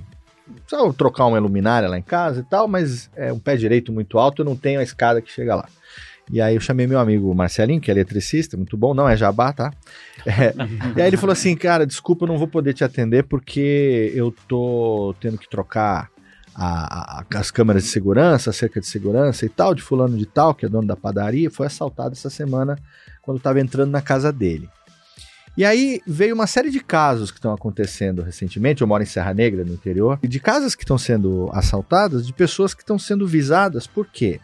precisava 0.65 0.93
trocar 0.93 1.25
uma 1.25 1.39
luminária 1.39 1.88
lá 1.89 1.97
em 1.97 2.01
casa 2.03 2.41
e 2.41 2.43
tal, 2.43 2.67
mas 2.67 3.10
é 3.15 3.32
um 3.32 3.39
pé 3.39 3.56
direito 3.56 3.91
muito 3.91 4.17
alto, 4.17 4.41
eu 4.41 4.45
não 4.45 4.56
tenho 4.56 4.79
a 4.79 4.84
escada 4.84 5.21
que 5.21 5.32
chega 5.32 5.56
lá. 5.56 5.67
E 6.32 6.39
aí 6.41 6.56
eu 6.56 6.62
chamei 6.62 6.88
meu 6.88 6.99
amigo 6.99 7.34
Marcelinho, 7.36 7.82
que 7.82 7.91
é 7.91 7.93
eletricista, 7.93 8.56
muito 8.56 8.77
bom, 8.77 8.93
não 8.93 9.08
é 9.08 9.15
jabá, 9.17 9.51
tá? 9.53 9.71
É, 10.25 10.53
e 10.95 11.01
aí 11.01 11.08
ele 11.08 11.17
falou 11.17 11.34
assim, 11.34 11.53
cara, 11.53 11.86
desculpa, 11.86 12.23
eu 12.23 12.29
não 12.29 12.38
vou 12.38 12.47
poder 12.47 12.73
te 12.73 12.82
atender 12.84 13.23
porque 13.23 14.10
eu 14.15 14.34
tô 14.47 15.13
tendo 15.19 15.38
que 15.38 15.49
trocar 15.49 16.10
a- 16.56 17.19
a- 17.19 17.25
as 17.39 17.51
câmeras 17.51 17.84
de 17.84 17.89
segurança, 17.89 18.49
a 18.51 18.53
cerca 18.53 18.79
de 18.79 18.86
segurança 18.88 19.45
e 19.45 19.49
tal, 19.49 19.75
de 19.75 19.82
fulano 19.82 20.17
de 20.17 20.25
tal, 20.25 20.53
que 20.56 20.65
é 20.65 20.69
dono 20.69 20.88
da 20.88 20.95
padaria, 20.95 21.51
foi 21.51 21.65
assaltado 21.67 22.13
essa 22.13 22.29
semana 22.29 22.77
quando 23.21 23.38
estava 23.38 23.60
entrando 23.60 23.91
na 23.91 24.01
casa 24.01 24.32
dele. 24.32 24.69
E 25.55 25.63
aí 25.63 26.01
veio 26.07 26.33
uma 26.33 26.47
série 26.47 26.71
de 26.71 26.79
casos 26.79 27.29
que 27.29 27.37
estão 27.37 27.53
acontecendo 27.53 28.23
recentemente. 28.23 28.81
Eu 28.81 28.87
moro 28.87 29.03
em 29.03 29.05
Serra 29.05 29.33
Negra, 29.33 29.63
no 29.63 29.73
interior, 29.73 30.17
e 30.23 30.27
de 30.27 30.39
casas 30.39 30.73
que 30.73 30.83
estão 30.83 30.97
sendo 30.97 31.49
assaltadas, 31.53 32.25
de 32.25 32.33
pessoas 32.33 32.73
que 32.73 32.81
estão 32.81 32.97
sendo 32.97 33.27
visadas. 33.27 33.85
Por 33.85 34.07
quê? 34.07 34.39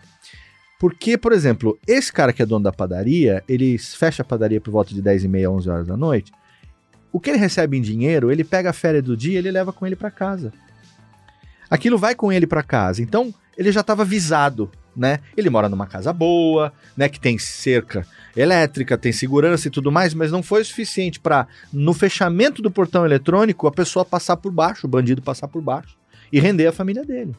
Porque, 0.80 1.18
por 1.18 1.34
exemplo, 1.34 1.78
esse 1.88 2.14
cara 2.14 2.32
que 2.32 2.42
é 2.42 2.46
dono 2.46 2.64
da 2.64 2.72
padaria, 2.72 3.44
ele 3.50 3.78
fecha 3.78 4.22
a 4.22 4.26
padaria 4.26 4.62
por 4.62 4.72
volta 4.72 4.94
de 4.94 5.02
10 5.02 5.24
e 5.24 5.28
meia, 5.28 5.52
11 5.52 5.70
horas 5.70 5.88
da 5.88 5.98
noite. 5.98 6.32
O 7.12 7.20
que 7.20 7.32
ele 7.32 7.40
recebe 7.40 7.76
em 7.76 7.82
dinheiro, 7.82 8.32
ele 8.32 8.44
pega 8.44 8.70
a 8.70 8.74
férias 8.74 9.04
do 9.04 9.18
dia 9.18 9.34
e 9.34 9.38
ele 9.38 9.52
leva 9.52 9.74
com 9.74 9.86
ele 9.86 9.96
para 9.96 10.12
casa. 10.12 10.54
Aquilo 11.70 11.98
vai 11.98 12.14
com 12.14 12.32
ele 12.32 12.46
para 12.46 12.62
casa. 12.62 13.02
Então, 13.02 13.34
ele 13.58 13.72
já 13.72 13.82
estava 13.82 14.06
visado, 14.06 14.72
né? 14.96 15.20
Ele 15.36 15.50
mora 15.50 15.70
numa 15.70 15.88
casa 15.88 16.12
boa, 16.12 16.74
né, 16.96 17.08
que 17.08 17.20
tem 17.20 17.38
cerca 17.38 18.06
elétrica, 18.36 18.98
tem 18.98 19.12
segurança 19.12 19.68
e 19.68 19.72
tudo 19.72 19.92
mais, 19.92 20.14
mas 20.14 20.32
não 20.32 20.44
foi 20.44 20.62
o 20.62 20.66
suficiente 20.66 21.20
para 21.20 21.48
no 21.72 21.94
fechamento 21.94 22.62
do 22.62 22.72
portão 22.72 23.06
eletrônico 23.06 23.68
a 23.68 23.72
pessoa 23.72 24.06
passar 24.06 24.38
por 24.38 24.52
baixo, 24.52 24.88
o 24.88 24.90
bandido 24.90 25.22
passar 25.22 25.48
por 25.48 25.62
baixo 25.62 25.98
e 26.32 26.40
render 26.40 26.68
a 26.68 26.72
família 26.72 27.04
dele. 27.04 27.36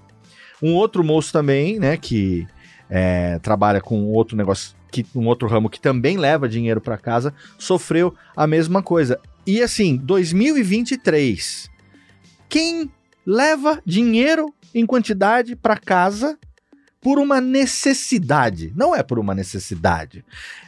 Um 0.63 0.75
outro 0.75 1.03
moço 1.03 1.33
também, 1.33 1.79
né, 1.79 1.97
que 1.97 2.47
é, 2.89 3.39
trabalha 3.39 3.81
com 3.81 4.07
outro 4.07 4.37
negócio, 4.37 4.75
que, 4.91 5.07
um 5.15 5.27
outro 5.27 5.49
ramo 5.49 5.71
que 5.71 5.81
também 5.81 6.17
leva 6.17 6.49
dinheiro 6.49 6.81
para 6.81 6.99
casa, 6.99 7.33
sofreu 7.59 8.15
a 8.37 8.47
mesma 8.47 8.83
coisa. 8.83 9.19
E 9.47 9.63
assim, 9.63 9.97
2023. 9.97 11.71
Quem 12.49 12.91
leva 13.25 13.81
dinheiro 13.87 14.53
em 14.75 14.85
quantidade 14.85 15.55
para 15.55 15.77
casa 15.77 16.39
por 17.01 17.19
uma 17.19 17.41
necessidade? 17.41 18.73
Não 18.77 18.95
é 18.95 19.03
por 19.03 19.19
uma 19.19 19.35
necessidade. 19.35 20.25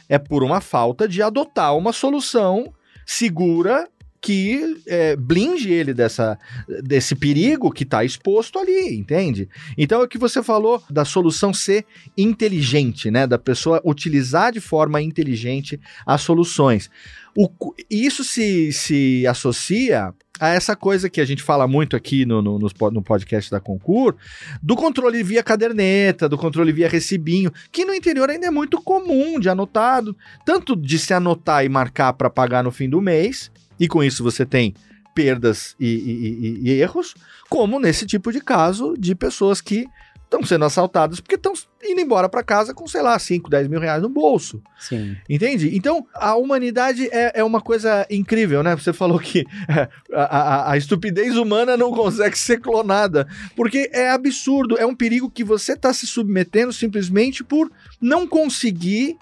É 0.09 0.17
por 0.17 0.43
uma 0.43 0.59
falta 0.61 1.07
de 1.07 1.21
adotar 1.21 1.77
uma 1.77 1.93
solução 1.93 2.73
segura 3.05 3.87
que 4.23 4.81
é, 4.87 5.17
blinde 5.17 5.69
ele 5.69 5.93
dessa, 5.93 6.39
desse 6.81 7.13
perigo 7.13 7.69
que 7.69 7.83
está 7.83 8.05
exposto 8.05 8.57
ali, 8.57 8.95
entende? 8.95 9.49
Então 9.77 9.99
é 9.99 10.05
o 10.05 10.07
que 10.07 10.17
você 10.17 10.41
falou 10.41 10.81
da 10.89 11.03
solução 11.03 11.53
ser 11.53 11.85
inteligente, 12.17 13.11
né? 13.11 13.27
Da 13.27 13.37
pessoa 13.37 13.81
utilizar 13.83 14.53
de 14.53 14.61
forma 14.61 15.01
inteligente 15.01 15.77
as 16.05 16.21
soluções. 16.21 16.89
O, 17.37 17.49
isso 17.89 18.23
se, 18.23 18.71
se 18.71 19.27
associa 19.27 20.13
a 20.39 20.49
essa 20.49 20.75
coisa 20.75 21.09
que 21.09 21.21
a 21.21 21.25
gente 21.25 21.43
fala 21.43 21.67
muito 21.67 21.95
aqui 21.95 22.25
no, 22.25 22.41
no, 22.41 22.59
no 22.59 23.01
podcast 23.01 23.51
da 23.51 23.59
Concur, 23.59 24.15
do 24.61 24.75
controle 24.75 25.21
via 25.21 25.43
caderneta, 25.43 26.27
do 26.27 26.37
controle 26.37 26.71
via 26.71 26.89
recibinho, 26.89 27.51
que 27.71 27.85
no 27.85 27.93
interior 27.93 28.29
ainda 28.29 28.47
é 28.47 28.51
muito 28.51 28.81
comum 28.81 29.39
de 29.39 29.49
anotado, 29.49 30.15
tanto 30.45 30.75
de 30.75 30.97
se 30.97 31.13
anotar 31.13 31.63
e 31.63 31.69
marcar 31.69 32.13
para 32.13 32.29
pagar 32.29 32.63
no 32.63 32.71
fim 32.71 32.89
do 32.89 33.01
mês, 33.01 33.51
e 33.79 33.87
com 33.87 34.03
isso 34.03 34.23
você 34.23 34.45
tem 34.45 34.73
perdas 35.13 35.75
e, 35.79 35.87
e, 35.87 36.69
e, 36.69 36.69
e 36.69 36.81
erros, 36.81 37.13
como 37.47 37.79
nesse 37.79 38.05
tipo 38.05 38.31
de 38.31 38.41
caso 38.41 38.95
de 38.97 39.13
pessoas 39.13 39.61
que 39.61 39.85
estão 40.33 40.43
sendo 40.43 40.65
assaltadas 40.65 41.19
porque 41.19 41.35
estão 41.35 41.53
indo 41.83 42.01
embora 42.01 42.27
para 42.27 42.43
casa 42.43 42.73
com, 42.73 42.87
sei 42.87 43.01
lá, 43.01 43.17
5, 43.17 43.49
10 43.49 43.67
mil 43.67 43.79
reais 43.79 44.01
no 44.01 44.09
bolso. 44.09 44.61
Sim. 44.79 45.15
Entende? 45.29 45.75
Então, 45.75 46.05
a 46.13 46.35
humanidade 46.35 47.07
é, 47.11 47.39
é 47.39 47.43
uma 47.43 47.61
coisa 47.61 48.05
incrível, 48.09 48.63
né? 48.63 48.75
Você 48.75 48.91
falou 48.91 49.19
que 49.19 49.45
é, 49.67 49.87
a, 50.13 50.23
a, 50.23 50.71
a, 50.71 50.77
estupidez 50.77 51.37
humana 51.37 51.77
não 51.77 51.91
consegue 51.91 52.37
ser 52.37 52.59
clonada, 52.59 53.27
porque 53.55 53.89
é 53.93 54.09
absurdo, 54.09 54.77
é 54.77 54.85
um 54.85 54.95
perigo 54.95 55.29
que 55.29 55.43
você 55.43 55.73
está 55.73 55.93
se 55.93 56.07
submetendo 56.07 56.73
simplesmente 56.73 57.43
por 57.43 57.71
não 58.01 58.27
conseguir 58.27 59.17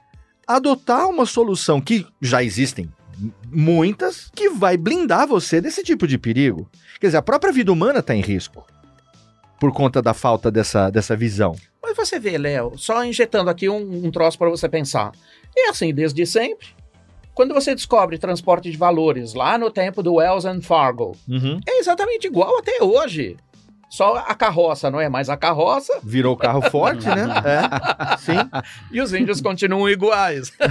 adotar 0.48 1.08
uma 1.10 1.26
solução 1.26 1.82
que 1.82 2.06
já 2.22 2.44
existem 2.44 2.90
muitas, 3.52 4.32
que 4.34 4.50
vai 4.50 4.78
blindar 4.78 5.28
você 5.28 5.62
desse 5.62 5.84
tipo 5.84 6.08
de 6.08 6.18
perigo. 6.18 6.70
Quer 7.00 7.08
dizer, 7.08 7.18
a 7.18 7.22
própria 7.22 7.52
vida 7.52 7.72
humana 7.72 8.00
está 8.00 8.16
em 8.16 8.22
risco 8.22 8.66
por 9.62 9.72
conta 9.72 10.02
da 10.02 10.12
falta 10.12 10.50
dessa, 10.50 10.90
dessa 10.90 11.16
visão. 11.16 11.56
Mas 11.84 11.96
você 11.96 12.20
vê, 12.20 12.36
Léo, 12.36 12.74
só 12.78 13.06
injetando 13.06 13.48
aqui 13.48 13.70
um, 13.70 14.08
um 14.08 14.10
troço 14.10 14.36
para 14.36 14.50
você 14.50 14.68
pensar. 14.68 15.12
É 15.56 15.70
assim 15.70 15.94
desde 15.94 16.26
sempre. 16.26 16.70
Quando 17.36 17.54
você 17.54 17.76
descobre 17.76 18.18
transporte 18.18 18.72
de 18.72 18.76
valores 18.76 19.36
lá 19.36 19.60
no 19.60 19.70
tempo 19.70 20.02
do 20.02 20.16
Wells 20.16 20.48
and 20.48 20.62
Fargo, 20.64 21.16
uhum. 21.30 21.60
é 21.70 21.78
exatamente 21.78 22.26
igual 22.26 22.58
até 22.58 22.82
hoje. 22.82 23.38
Só 23.92 24.24
a 24.26 24.34
carroça, 24.34 24.90
não 24.90 25.02
é 25.02 25.10
mais 25.10 25.28
a 25.28 25.36
carroça. 25.36 26.00
Virou 26.02 26.38
carro 26.38 26.62
forte, 26.72 27.06
né? 27.08 27.28
É, 27.42 28.18
sim. 28.18 28.38
E 28.92 29.02
os 29.02 29.14
índios 29.14 29.42
continuam 29.42 29.90
iguais. 29.90 30.54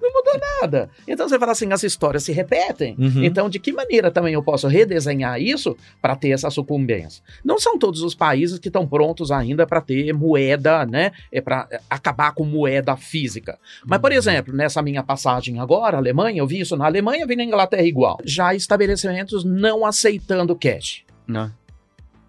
não 0.00 0.12
mudou 0.12 0.40
nada. 0.62 0.88
Então 1.06 1.28
você 1.28 1.38
fala 1.38 1.52
assim, 1.52 1.70
as 1.72 1.82
histórias 1.82 2.22
se 2.22 2.32
repetem. 2.32 2.96
Uhum. 2.98 3.24
Então, 3.24 3.50
de 3.50 3.58
que 3.58 3.72
maneira 3.72 4.10
também 4.10 4.32
eu 4.32 4.42
posso 4.42 4.68
redesenhar 4.68 5.40
isso 5.40 5.76
para 6.00 6.16
ter 6.16 6.30
essa 6.30 6.48
sucumbência? 6.48 7.22
Não 7.44 7.58
são 7.58 7.78
todos 7.78 8.00
os 8.00 8.14
países 8.14 8.58
que 8.58 8.68
estão 8.68 8.86
prontos 8.86 9.30
ainda 9.30 9.66
para 9.66 9.82
ter 9.82 10.12
moeda, 10.14 10.86
né? 10.86 11.12
É 11.30 11.42
para 11.42 11.68
acabar 11.90 12.32
com 12.32 12.44
moeda 12.44 12.96
física. 12.96 13.58
Mas, 13.84 13.98
por 13.98 14.12
exemplo, 14.12 14.54
nessa 14.54 14.80
minha 14.80 15.02
passagem 15.02 15.60
agora, 15.60 15.98
Alemanha, 15.98 16.38
eu 16.38 16.46
vi 16.46 16.60
isso 16.60 16.76
na 16.76 16.86
Alemanha, 16.86 17.26
vi 17.26 17.36
na 17.36 17.44
Inglaterra 17.44 17.82
igual. 17.82 18.18
Já 18.24 18.54
estabelecimentos 18.54 19.44
não 19.44 19.84
aceitando 19.84 20.56
cash. 20.56 21.04
Não. 21.26 21.50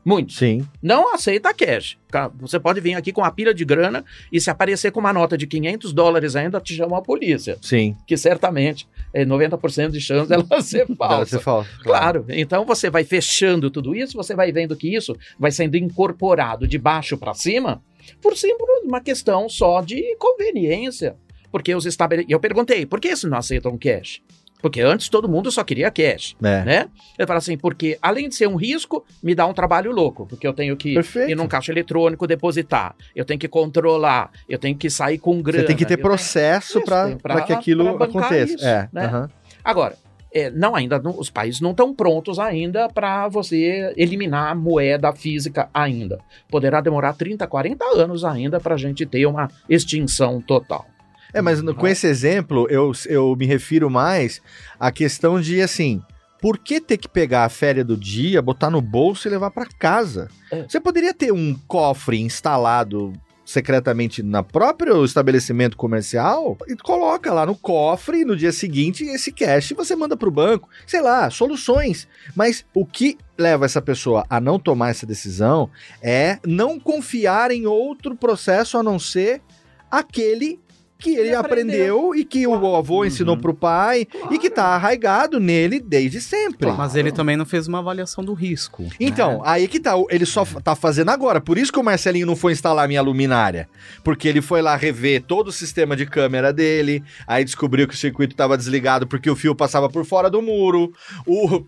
Muito. 0.08 0.32
Sim. 0.32 0.66
Não 0.82 1.14
aceita 1.14 1.54
cash. 1.54 1.98
Você 2.40 2.58
pode 2.58 2.80
vir 2.80 2.94
aqui 2.94 3.12
com 3.12 3.20
uma 3.20 3.30
pilha 3.30 3.54
de 3.54 3.66
grana 3.66 4.06
e 4.32 4.40
se 4.40 4.50
aparecer 4.50 4.90
com 4.90 5.02
uma 5.02 5.12
nota 5.12 5.38
de 5.38 5.46
500 5.46 5.92
dólares 5.92 6.34
ainda, 6.34 6.62
te 6.62 6.74
chama 6.74 6.98
a 6.98 7.02
polícia. 7.02 7.58
Sim. 7.62 7.94
Que 8.08 8.16
certamente 8.16 8.88
é 9.14 9.26
90% 9.26 9.90
de 9.90 10.00
chance 10.00 10.30
dela 10.30 10.46
ser 10.64 10.88
falsa. 10.88 11.14
Dela 11.14 11.26
ser 11.26 11.40
falsa. 11.42 11.70
Claro. 11.84 12.26
Então 12.30 12.64
você 12.64 12.90
vai 12.90 13.04
fechando 13.04 13.70
tudo 13.70 13.94
isso, 13.94 14.16
você 14.16 14.34
vai 14.34 14.50
vendo 14.50 14.78
que 14.78 14.96
isso 14.96 15.14
vai 15.38 15.52
sendo 15.52 15.76
incorporado 15.76 16.66
de 16.66 16.78
baixo 16.78 17.18
para 17.18 17.34
cima, 17.34 17.84
por 18.22 18.38
simples 18.38 18.66
uma 18.86 19.02
questão 19.02 19.50
só 19.50 19.82
de 19.82 20.16
conveniência. 20.16 21.18
Porque 21.52 21.76
os 21.76 21.86
estabelecimentos. 21.86 22.32
Eu 22.32 22.40
perguntei, 22.40 22.86
por 22.86 23.02
que 23.02 23.10
eles 23.10 23.26
não 23.26 23.38
aceitam 23.38 23.78
cash? 23.78 24.22
Porque 24.62 24.82
antes 24.82 25.08
todo 25.08 25.30
mundo 25.30 25.52
só 25.52 25.64
queria 25.64 25.92
cash, 25.92 26.36
É. 26.44 26.64
né? 26.64 26.88
Ele 27.18 27.28
fala 27.28 27.38
assim, 27.38 27.56
porque 27.58 27.98
além 28.02 28.28
de 28.28 28.36
ser 28.36 28.48
um 28.48 28.56
risco, 28.56 29.06
me 29.22 29.36
dá 29.36 29.46
um 29.46 29.54
trabalho 29.54 29.92
louco, 29.92 30.26
porque 30.26 30.48
eu 30.48 30.54
tenho 30.54 30.76
que 30.76 30.96
Perfeito. 30.96 31.30
ir 31.30 31.36
num 31.36 31.48
caixa 31.48 31.72
eletrônico 31.72 32.26
depositar, 32.26 32.96
eu 33.16 33.24
tenho 33.24 33.40
que 33.40 33.48
controlar, 33.48 34.32
eu 34.50 34.58
tenho 34.58 34.76
que 34.76 34.90
sair 34.90 35.20
com 35.20 35.42
grana. 35.42 35.62
Você 35.62 35.68
tem 35.68 35.76
que 35.76 35.86
ter 35.86 35.96
tenho- 35.98 36.08
processo 36.08 36.82
para 36.82 37.42
que 37.42 37.54
aquilo 37.54 38.02
aconteça. 38.04 38.54
isso, 38.56 38.66
é. 38.66 38.90
né? 38.92 39.06
aham. 39.06 39.30
Agora, 39.64 39.96
é, 40.34 40.50
não 40.50 40.76
ainda, 40.76 41.00
não- 41.00 41.18
os 41.18 41.30
países 41.30 41.62
não 41.62 41.72
estão 41.72 41.94
prontos 41.94 42.40
ainda 42.40 42.90
para 42.90 43.28
você 43.28 43.94
eliminar 43.96 44.52
a 44.52 44.56
moeda 44.56 45.12
física 45.14 45.70
ainda. 45.74 46.20
Poderá 46.50 46.82
demorar 46.82 47.14
30, 47.14 47.46
40 47.48 47.86
anos 47.96 48.26
ainda 48.26 48.60
para 48.60 48.74
a 48.76 48.78
gente 48.78 49.06
ter 49.06 49.26
uma 49.28 49.50
extinção 49.70 50.42
total. 50.42 50.86
É, 51.34 51.42
mas 51.42 51.62
no- 51.62 51.76
com 51.76 51.88
esse 51.88 52.08
exemplo, 52.08 52.68
eu, 52.70 52.92
eu 53.08 53.36
me 53.36 53.46
refiro 53.46 53.90
mais 53.90 54.42
à 54.80 54.92
questão 54.92 55.40
de, 55.42 55.62
assim, 55.62 56.02
por 56.42 56.58
que 56.58 56.80
ter 56.80 56.98
que 56.98 57.08
pegar 57.10 57.46
a 57.46 57.50
férias 57.50 57.86
do 57.86 57.98
dia, 57.98 58.42
botar 58.42 58.70
no 58.70 58.82
bolso 58.82 59.28
e 59.28 59.32
levar 59.32 59.52
para 59.52 59.66
casa? 59.80 60.30
É. 60.52 60.64
Você 60.64 60.80
poderia 60.80 61.14
ter 61.14 61.32
um 61.34 61.56
cofre 61.68 62.20
instalado 62.20 63.14
secretamente 63.44 64.22
na 64.22 64.44
próprio 64.44 65.06
estabelecimento 65.06 65.78
comercial 65.78 66.58
e 66.68 66.76
coloca 66.76 67.32
lá 67.34 67.46
no 67.46 67.56
cofre 67.56 68.20
e 68.20 68.26
no 68.26 68.36
dia 68.36 68.52
seguinte 68.52 69.06
esse 69.06 69.32
cash 69.32 69.72
você 69.72 69.96
manda 69.96 70.18
para 70.18 70.28
o 70.28 70.32
banco. 70.32 70.68
Sei 70.86 71.02
lá, 71.02 71.30
soluções. 71.30 72.10
Mas 72.36 72.66
o 72.74 72.86
que 72.86 73.18
leva 73.38 73.64
essa 73.66 73.82
pessoa 73.82 74.26
a 74.30 74.42
não 74.42 74.60
tomar 74.60 74.90
essa 74.90 75.06
decisão 75.06 75.70
é 76.04 76.40
não 76.46 76.78
confiar 76.78 77.50
em 77.50 77.66
outro 77.66 78.18
processo 78.18 78.78
a 78.78 78.84
não 78.84 79.00
ser 79.00 79.42
aquele 79.90 80.60
que 81.00 81.12
ele 81.12 81.28
Ele 81.30 81.36
aprendeu. 81.36 81.98
aprendeu 82.00 82.16
e 82.16 82.26
que 82.26 82.48
o 82.48 82.76
avô 82.76 83.06
ensinou 83.06 83.36
Uhum. 83.36 83.42
pro 83.42 83.54
pai 83.54 84.08
e 84.32 84.38
que 84.40 84.50
tá 84.50 84.66
arraigado 84.76 85.40
nele 85.40 85.80
desde 85.80 86.20
sempre. 86.22 86.72
Mas 86.72 86.96
ele 86.96 87.12
também 87.12 87.38
não 87.38 87.46
fez 87.46 87.68
uma 87.68 87.80
avaliação 87.80 88.24
do 88.24 88.34
risco. 88.34 88.86
Então, 89.00 89.34
né? 89.38 89.44
aí 89.46 89.68
que 89.68 89.80
tá, 89.80 89.94
ele 90.10 90.26
só 90.26 90.44
f- 90.44 90.62
tá 90.62 90.76
fazendo 90.76 91.10
agora. 91.10 91.40
Por 91.42 91.58
isso 91.58 91.72
que 91.72 91.80
o 91.80 91.84
Marcelinho 91.84 92.26
não 92.26 92.36
foi 92.36 92.52
instalar 92.54 92.86
a 92.86 92.88
minha 92.88 93.02
luminária. 93.02 93.70
Porque 94.04 94.28
ele 94.28 94.42
foi 94.42 94.62
lá 94.62 94.76
rever 94.76 95.22
todo 95.24 95.50
o 95.50 95.52
sistema 95.52 95.96
de 95.96 96.06
câmera 96.06 96.52
dele, 96.52 97.04
aí 97.28 97.44
descobriu 97.44 97.88
que 97.88 97.94
o 97.94 97.98
circuito 97.98 98.36
tava 98.36 98.58
desligado 98.58 99.06
porque 99.08 99.30
o 99.30 99.36
fio 99.36 99.54
passava 99.56 99.90
por 99.90 100.04
fora 100.06 100.30
do 100.30 100.42
muro. 100.42 100.92
O. 101.26 101.64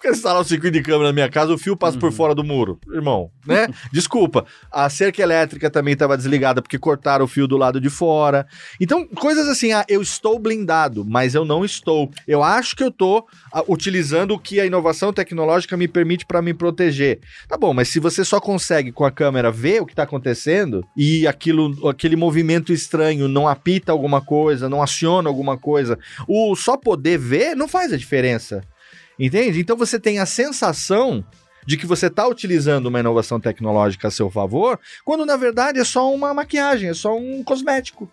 Porque 0.00 0.14
instalar 0.14 0.40
o 0.40 0.44
circuito 0.44 0.78
de 0.78 0.82
câmera 0.82 1.08
na 1.08 1.12
minha 1.12 1.28
casa, 1.28 1.52
o 1.52 1.58
fio 1.58 1.76
passa 1.76 1.98
por 1.98 2.10
fora 2.10 2.34
do 2.34 2.42
muro. 2.42 2.80
Irmão, 2.90 3.30
né? 3.46 3.68
Desculpa. 3.92 4.46
A 4.72 4.88
cerca 4.88 5.20
elétrica 5.20 5.68
também 5.68 5.92
estava 5.92 6.16
desligada 6.16 6.62
porque 6.62 6.78
cortaram 6.78 7.26
o 7.26 7.28
fio 7.28 7.46
do 7.46 7.58
lado 7.58 7.78
de 7.78 7.90
fora. 7.90 8.46
Então, 8.80 9.06
coisas 9.06 9.46
assim, 9.46 9.74
ah, 9.74 9.84
eu 9.86 10.00
estou 10.00 10.38
blindado, 10.38 11.04
mas 11.06 11.34
eu 11.34 11.44
não 11.44 11.66
estou. 11.66 12.10
Eu 12.26 12.42
acho 12.42 12.74
que 12.74 12.82
eu 12.82 12.90
tô 12.90 13.26
ah, 13.52 13.62
utilizando 13.68 14.30
o 14.30 14.38
que 14.38 14.58
a 14.58 14.64
inovação 14.64 15.12
tecnológica 15.12 15.76
me 15.76 15.86
permite 15.86 16.24
para 16.24 16.40
me 16.40 16.54
proteger. 16.54 17.20
Tá 17.46 17.58
bom, 17.58 17.74
mas 17.74 17.88
se 17.88 18.00
você 18.00 18.24
só 18.24 18.40
consegue 18.40 18.92
com 18.92 19.04
a 19.04 19.10
câmera 19.10 19.50
ver 19.50 19.82
o 19.82 19.86
que 19.86 19.94
tá 19.94 20.04
acontecendo 20.04 20.82
e 20.96 21.26
aquilo, 21.26 21.90
aquele 21.90 22.16
movimento 22.16 22.72
estranho 22.72 23.28
não 23.28 23.46
apita 23.46 23.92
alguma 23.92 24.22
coisa, 24.22 24.66
não 24.66 24.82
aciona 24.82 25.28
alguma 25.28 25.58
coisa, 25.58 25.98
o 26.26 26.56
só 26.56 26.78
poder 26.78 27.18
ver 27.18 27.54
não 27.54 27.68
faz 27.68 27.92
a 27.92 27.98
diferença. 27.98 28.62
Entende? 29.20 29.60
Então 29.60 29.76
você 29.76 30.00
tem 30.00 30.18
a 30.18 30.24
sensação 30.24 31.22
de 31.66 31.76
que 31.76 31.86
você 31.86 32.06
está 32.06 32.26
utilizando 32.26 32.86
uma 32.86 33.00
inovação 33.00 33.38
tecnológica 33.38 34.08
a 34.08 34.10
seu 34.10 34.30
favor, 34.30 34.80
quando 35.04 35.26
na 35.26 35.36
verdade 35.36 35.78
é 35.78 35.84
só 35.84 36.12
uma 36.12 36.32
maquiagem, 36.32 36.88
é 36.88 36.94
só 36.94 37.14
um 37.14 37.44
cosmético. 37.44 38.10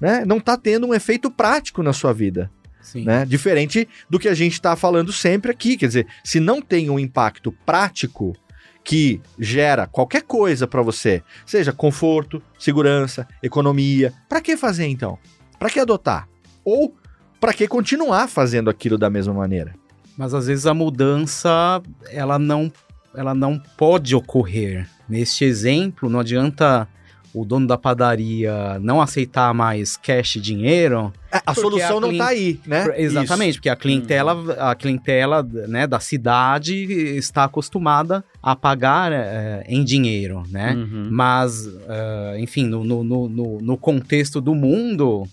Né? 0.00 0.24
Não 0.24 0.38
está 0.38 0.56
tendo 0.56 0.86
um 0.86 0.94
efeito 0.94 1.30
prático 1.30 1.82
na 1.82 1.92
sua 1.92 2.14
vida. 2.14 2.50
Né? 2.94 3.26
Diferente 3.26 3.86
do 4.08 4.18
que 4.18 4.26
a 4.26 4.34
gente 4.34 4.54
está 4.54 4.74
falando 4.74 5.12
sempre 5.12 5.50
aqui. 5.50 5.76
Quer 5.76 5.86
dizer, 5.86 6.06
se 6.24 6.40
não 6.40 6.62
tem 6.62 6.88
um 6.88 6.98
impacto 6.98 7.52
prático 7.64 8.34
que 8.82 9.20
gera 9.38 9.86
qualquer 9.86 10.22
coisa 10.22 10.66
para 10.66 10.82
você, 10.82 11.22
seja 11.46 11.72
conforto, 11.72 12.42
segurança, 12.58 13.28
economia, 13.42 14.12
para 14.28 14.40
que 14.40 14.56
fazer 14.56 14.86
então? 14.86 15.18
Para 15.58 15.70
que 15.70 15.78
adotar? 15.78 16.26
Ou 16.64 16.96
para 17.38 17.52
que 17.52 17.68
continuar 17.68 18.28
fazendo 18.28 18.70
aquilo 18.70 18.98
da 18.98 19.10
mesma 19.10 19.34
maneira? 19.34 19.74
Mas 20.16 20.34
às 20.34 20.46
vezes 20.46 20.66
a 20.66 20.74
mudança 20.74 21.82
ela 22.10 22.38
não, 22.38 22.70
ela 23.14 23.34
não 23.34 23.58
pode 23.76 24.14
ocorrer. 24.14 24.88
Neste 25.08 25.44
exemplo, 25.44 26.08
não 26.08 26.20
adianta 26.20 26.88
o 27.34 27.46
dono 27.46 27.66
da 27.66 27.78
padaria 27.78 28.78
não 28.80 29.00
aceitar 29.00 29.54
mais 29.54 29.96
cash 29.96 30.38
dinheiro, 30.38 31.10
É, 31.32 31.38
a 31.38 31.40
Porque 31.54 31.60
solução 31.62 31.96
a 31.96 32.00
não 32.02 32.08
clien- 32.10 32.18
tá 32.22 32.28
aí, 32.28 32.60
né? 32.66 32.84
Exatamente, 32.98 33.54
porque 33.56 33.70
a 33.70 33.76
clientela, 33.76 34.52
a 34.70 34.74
clientela 34.74 35.42
né, 35.42 35.86
da 35.86 35.98
cidade 35.98 36.74
está 37.16 37.44
acostumada 37.44 38.22
a 38.42 38.54
pagar 38.54 39.12
eh, 39.12 39.64
em 39.66 39.82
dinheiro, 39.82 40.42
né? 40.50 40.74
Uhum. 40.74 41.08
Mas, 41.10 41.66
eh, 41.88 42.36
enfim, 42.38 42.66
no, 42.66 42.84
no, 42.84 43.02
no, 43.02 43.28
no- 43.30 43.58
no 43.62 43.76
contexto 43.78 44.38
do 44.38 44.54
mundo, 44.54 45.26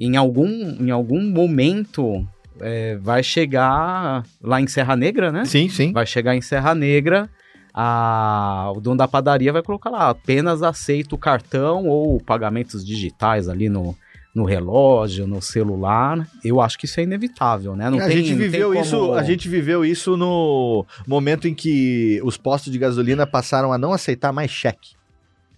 em 0.00 0.16
algum, 0.16 0.48
em 0.48 0.90
algum 0.90 1.20
momento 1.30 2.26
eh, 2.62 2.96
vai 3.02 3.22
chegar 3.22 4.22
lá 4.42 4.60
em 4.60 4.66
Serra 4.66 4.96
Negra, 4.96 5.30
né? 5.32 5.44
Sim, 5.44 5.68
sim. 5.68 5.92
Vai 5.92 6.06
chegar 6.06 6.34
em 6.34 6.40
Serra 6.40 6.74
Negra, 6.74 7.28
a- 7.74 8.72
o 8.74 8.80
dono 8.80 8.96
da 8.98 9.08
padaria 9.08 9.52
vai 9.52 9.62
colocar 9.62 9.90
lá, 9.90 10.10
apenas 10.10 10.62
aceito 10.62 11.16
cartão 11.18 11.86
ou 11.86 12.20
pagamentos 12.20 12.84
digitais 12.84 13.48
ali 13.48 13.68
no, 13.68 13.96
no 14.34 14.44
relógio, 14.44 15.26
no 15.26 15.40
celular. 15.42 16.26
Eu 16.44 16.60
acho 16.60 16.78
que 16.78 16.84
isso 16.86 17.00
é 17.00 17.02
inevitável, 17.02 17.74
né? 17.74 17.88
Não 17.90 17.98
a 17.98 18.06
tem- 18.06 18.18
gente 18.18 18.34
viveu 18.34 18.68
como- 18.70 18.80
isso, 18.80 19.12
a 19.14 19.22
gente 19.22 19.48
viveu 19.48 19.84
isso 19.84 20.16
no 20.16 20.86
momento 21.06 21.48
em 21.48 21.54
que 21.54 22.20
os 22.24 22.36
postos 22.36 22.72
de 22.72 22.78
gasolina 22.78 23.26
passaram 23.26 23.72
a 23.72 23.78
não 23.78 23.92
aceitar 23.92 24.32
mais 24.32 24.50
cheque. 24.50 24.90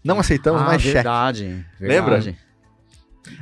Não 0.05 0.19
aceitamos 0.21 0.61
ah, 0.63 0.67
mais 0.67 0.83
cheque. 0.83 0.95
verdade, 0.95 1.65
Lembra? 1.81 2.21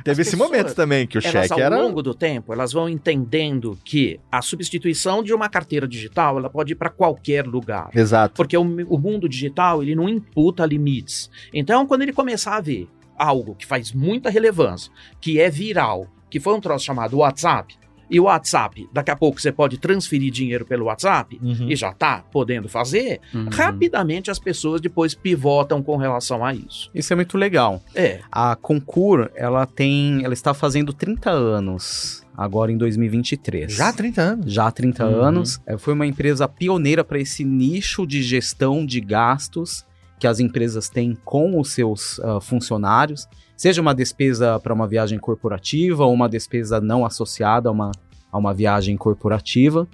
Teve 0.03 0.21
esse 0.21 0.31
pessoas, 0.31 0.49
momento 0.49 0.75
também 0.75 1.05
que 1.05 1.17
o 1.17 1.21
elas 1.23 1.31
cheque 1.31 1.53
ao 1.53 1.59
era 1.59 1.81
longo 1.81 2.01
do 2.01 2.13
tempo, 2.13 2.53
elas 2.53 2.71
vão 2.71 2.87
entendendo 2.87 3.77
que 3.83 4.19
a 4.31 4.41
substituição 4.41 5.21
de 5.23 5.33
uma 5.33 5.49
carteira 5.49 5.87
digital, 5.87 6.37
ela 6.37 6.49
pode 6.49 6.73
ir 6.73 6.75
para 6.75 6.89
qualquer 6.89 7.45
lugar. 7.45 7.89
Exato. 7.93 8.35
Porque 8.35 8.57
o, 8.57 8.61
o 8.61 8.97
mundo 8.97 9.27
digital, 9.27 9.81
ele 9.83 9.95
não 9.95 10.07
imputa 10.07 10.65
limites. 10.65 11.29
Então, 11.53 11.85
quando 11.85 12.01
ele 12.01 12.13
começar 12.13 12.55
a 12.55 12.61
ver 12.61 12.87
algo 13.17 13.55
que 13.55 13.65
faz 13.65 13.91
muita 13.91 14.29
relevância, 14.29 14.91
que 15.21 15.39
é 15.39 15.49
viral, 15.49 16.07
que 16.29 16.39
foi 16.39 16.53
um 16.53 16.61
troço 16.61 16.85
chamado 16.85 17.17
WhatsApp, 17.17 17.77
e 18.09 18.19
o 18.19 18.23
WhatsApp, 18.23 18.87
daqui 18.93 19.11
a 19.11 19.15
pouco 19.15 19.39
você 19.41 19.51
pode 19.51 19.77
transferir 19.77 20.31
dinheiro 20.31 20.65
pelo 20.65 20.85
WhatsApp, 20.85 21.39
Uhum. 21.41 21.69
e 21.69 21.75
já 21.75 21.91
tá 21.93 22.23
podendo 22.31 22.67
fazer, 22.69 23.19
Uhum. 23.33 23.47
rapidamente 23.51 24.29
as 24.29 24.39
pessoas 24.39 24.79
depois 24.81 25.13
pivotam 25.15 25.81
com 25.81 25.95
relação 25.97 26.43
a 26.45 26.53
isso. 26.53 26.89
Isso 26.93 27.11
é 27.13 27.15
muito 27.15 27.37
legal. 27.37 27.81
É, 27.95 28.19
A 28.31 28.55
Concur, 28.55 29.29
ela 29.35 29.65
tem, 29.65 30.23
ela 30.23 30.33
está 30.33 30.53
fazendo 30.53 30.93
30 30.93 31.29
anos 31.31 32.23
agora 32.35 32.71
em 32.71 32.77
2023. 32.77 33.73
Já 33.73 33.89
há 33.89 33.93
30 33.93 34.21
anos. 34.21 34.51
já 34.53 34.67
há 34.67 34.71
30 34.71 35.05
Uhum. 35.05 35.21
anos. 35.21 35.59
É, 35.67 35.77
Foi 35.77 35.93
uma 35.93 36.05
empresa 36.07 36.47
pioneira 36.47 37.03
para 37.03 37.19
esse 37.19 37.43
nicho 37.43 38.05
de 38.07 38.21
gestão 38.23 38.85
de 38.85 38.99
gastos 38.99 39.85
que 40.23 40.27
as 40.27 40.39
empresas 40.39 40.87
têm 40.87 41.17
com 41.25 41.59
os 41.59 41.73
seus 41.73 42.17
ah, 42.21 42.39
funcionários, 42.39 43.27
seja 43.57 43.81
uma 43.81 43.93
despesa 43.93 44.57
para 44.57 44.73
uma 44.73 44.87
viagem 44.87 45.19
corporativa 45.19 46.05
ou 46.05 46.13
uma 46.13 46.29
despesa 46.29 46.79
não 46.79 47.05
associada 47.05 47.67
a 47.67 47.73
uma, 47.73 47.91
a 48.31 48.37
uma 48.37 48.53
viagem 48.53 48.95
corporativa. 48.95 49.85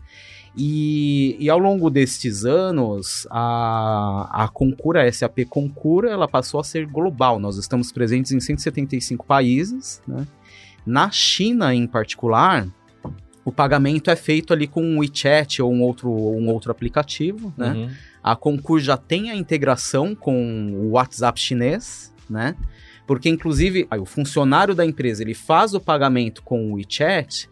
E, 0.56 1.36
e 1.40 1.50
ao 1.50 1.58
longo 1.58 1.90
destes 1.90 2.46
anos, 2.46 3.26
a, 3.32 4.44
a 4.44 4.48
Concura, 4.50 5.02
a 5.02 5.12
SAP 5.12 5.40
Concura, 5.50 6.12
ela 6.12 6.28
passou 6.28 6.60
a 6.60 6.64
ser 6.64 6.86
global. 6.86 7.40
Nós 7.40 7.58
estamos 7.58 7.92
presentes 7.92 8.32
em 8.32 8.40
175 8.40 9.26
países. 9.26 10.00
Né? 10.08 10.28
Na 10.86 11.10
China, 11.10 11.74
em 11.74 11.88
particular, 11.88 12.68
o 13.44 13.52
pagamento 13.52 14.12
é 14.12 14.16
feito 14.16 14.54
ali 14.54 14.68
com 14.68 14.84
um 14.84 15.00
WeChat 15.00 15.60
ou 15.60 15.74
um 15.74 15.82
outro, 15.82 16.12
um 16.12 16.50
outro 16.50 16.70
aplicativo, 16.72 17.52
né? 17.58 17.72
Uhum. 17.72 17.90
A 18.32 18.36
Concur 18.36 18.80
já 18.80 18.98
tem 18.98 19.30
a 19.32 19.36
integração 19.36 20.14
com 20.16 20.72
o 20.74 20.90
WhatsApp 20.92 21.40
chinês, 21.40 22.14
né? 22.30 22.56
Porque, 23.08 23.28
inclusive, 23.30 23.88
aí, 23.90 24.00
o 24.00 24.06
funcionário 24.06 24.76
da 24.76 24.86
empresa 24.86 25.24
ele 25.24 25.34
faz 25.34 25.74
o 25.74 25.80
pagamento 25.80 26.44
com 26.44 26.72
o 26.72 26.76
WeChat, 26.76 27.50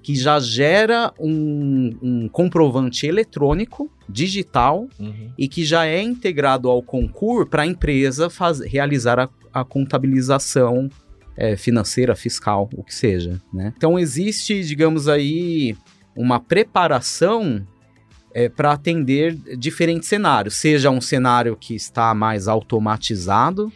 que 0.00 0.14
já 0.16 0.38
gera 0.40 1.12
um, 1.18 1.96
um 2.02 2.28
comprovante 2.28 3.06
eletrônico, 3.06 3.90
digital, 4.08 4.88
Uhum. 4.98 5.32
e 5.38 5.48
que 5.48 5.64
já 5.64 5.86
é 5.86 6.00
integrado 6.02 6.68
ao 6.68 6.82
Concur 6.82 7.46
para 7.48 7.62
a 7.62 7.66
empresa 7.66 8.28
faz- 8.30 8.60
realizar 8.60 9.18
a, 9.18 9.28
a 9.52 9.64
contabilização 9.64 10.88
é, 11.36 11.56
financeira, 11.56 12.14
fiscal, 12.14 12.68
o 12.76 12.82
que 12.84 12.94
seja. 12.94 13.40
Né? 13.52 13.72
Então 13.76 13.98
existe, 13.98 14.62
digamos 14.64 15.08
aí, 15.08 15.76
uma 16.16 16.38
preparação 16.38 17.66
para 18.56 18.72
atender 18.72 19.34
diferentes 19.58 20.08
cenários, 20.08 20.54
seja 20.54 20.90
um 20.90 21.00
cenário 21.00 21.56
que 21.56 21.74
está 21.74 22.14
mais 22.14 22.48
automatizado 22.48 23.70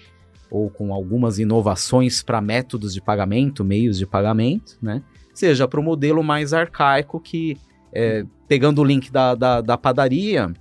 ou 0.51 0.71
com 0.71 0.95
algumas 0.95 1.39
inovações 1.39 2.23
para 2.23 2.41
métodos 2.41 2.95
de 2.95 3.01
pagamento, 3.01 3.65
meios 3.65 3.99
de 3.99 4.07
pagamento, 4.07 4.79
né? 4.81 5.03
seja 5.35 5.69
para 5.69 5.79
o 5.79 5.83
modelo 5.83 6.23
mais 6.23 6.53
arcaico 6.53 7.21
que, 7.21 7.59
é, 7.93 8.25
pegando 8.49 8.81
o 8.81 8.85
link 8.85 9.11
da, 9.13 9.35
da, 9.35 9.61
da 9.61 9.77
padaria, 9.77 10.53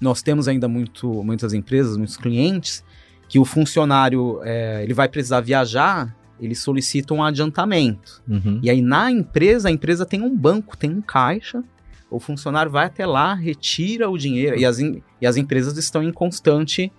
nós 0.00 0.22
temos 0.22 0.46
ainda 0.46 0.68
muito, 0.68 1.24
muitas 1.24 1.52
empresas, 1.52 1.96
muitos 1.96 2.16
clientes, 2.16 2.84
que 3.28 3.38
o 3.38 3.44
funcionário 3.44 4.40
é, 4.44 4.82
ele 4.82 4.94
vai 4.94 5.08
precisar 5.08 5.40
viajar, 5.40 6.14
ele 6.40 6.54
solicita 6.54 7.14
um 7.14 7.22
adiantamento. 7.22 8.22
Uhum. 8.28 8.60
E 8.62 8.70
aí 8.70 8.82
na 8.82 9.10
empresa, 9.10 9.68
a 9.68 9.72
empresa 9.72 10.04
tem 10.06 10.22
um 10.22 10.36
banco, 10.36 10.76
tem 10.76 10.90
um 10.90 11.00
caixa, 11.00 11.64
o 12.10 12.20
funcionário 12.20 12.70
vai 12.70 12.86
até 12.86 13.06
lá, 13.06 13.34
retira 13.34 14.08
o 14.08 14.16
dinheiro, 14.16 14.56
e 14.58 14.64
as, 14.64 14.78
e 14.78 15.02
as 15.26 15.36
empresas 15.36 15.76
estão 15.76 16.02
em 16.02 16.12
constante, 16.12 16.92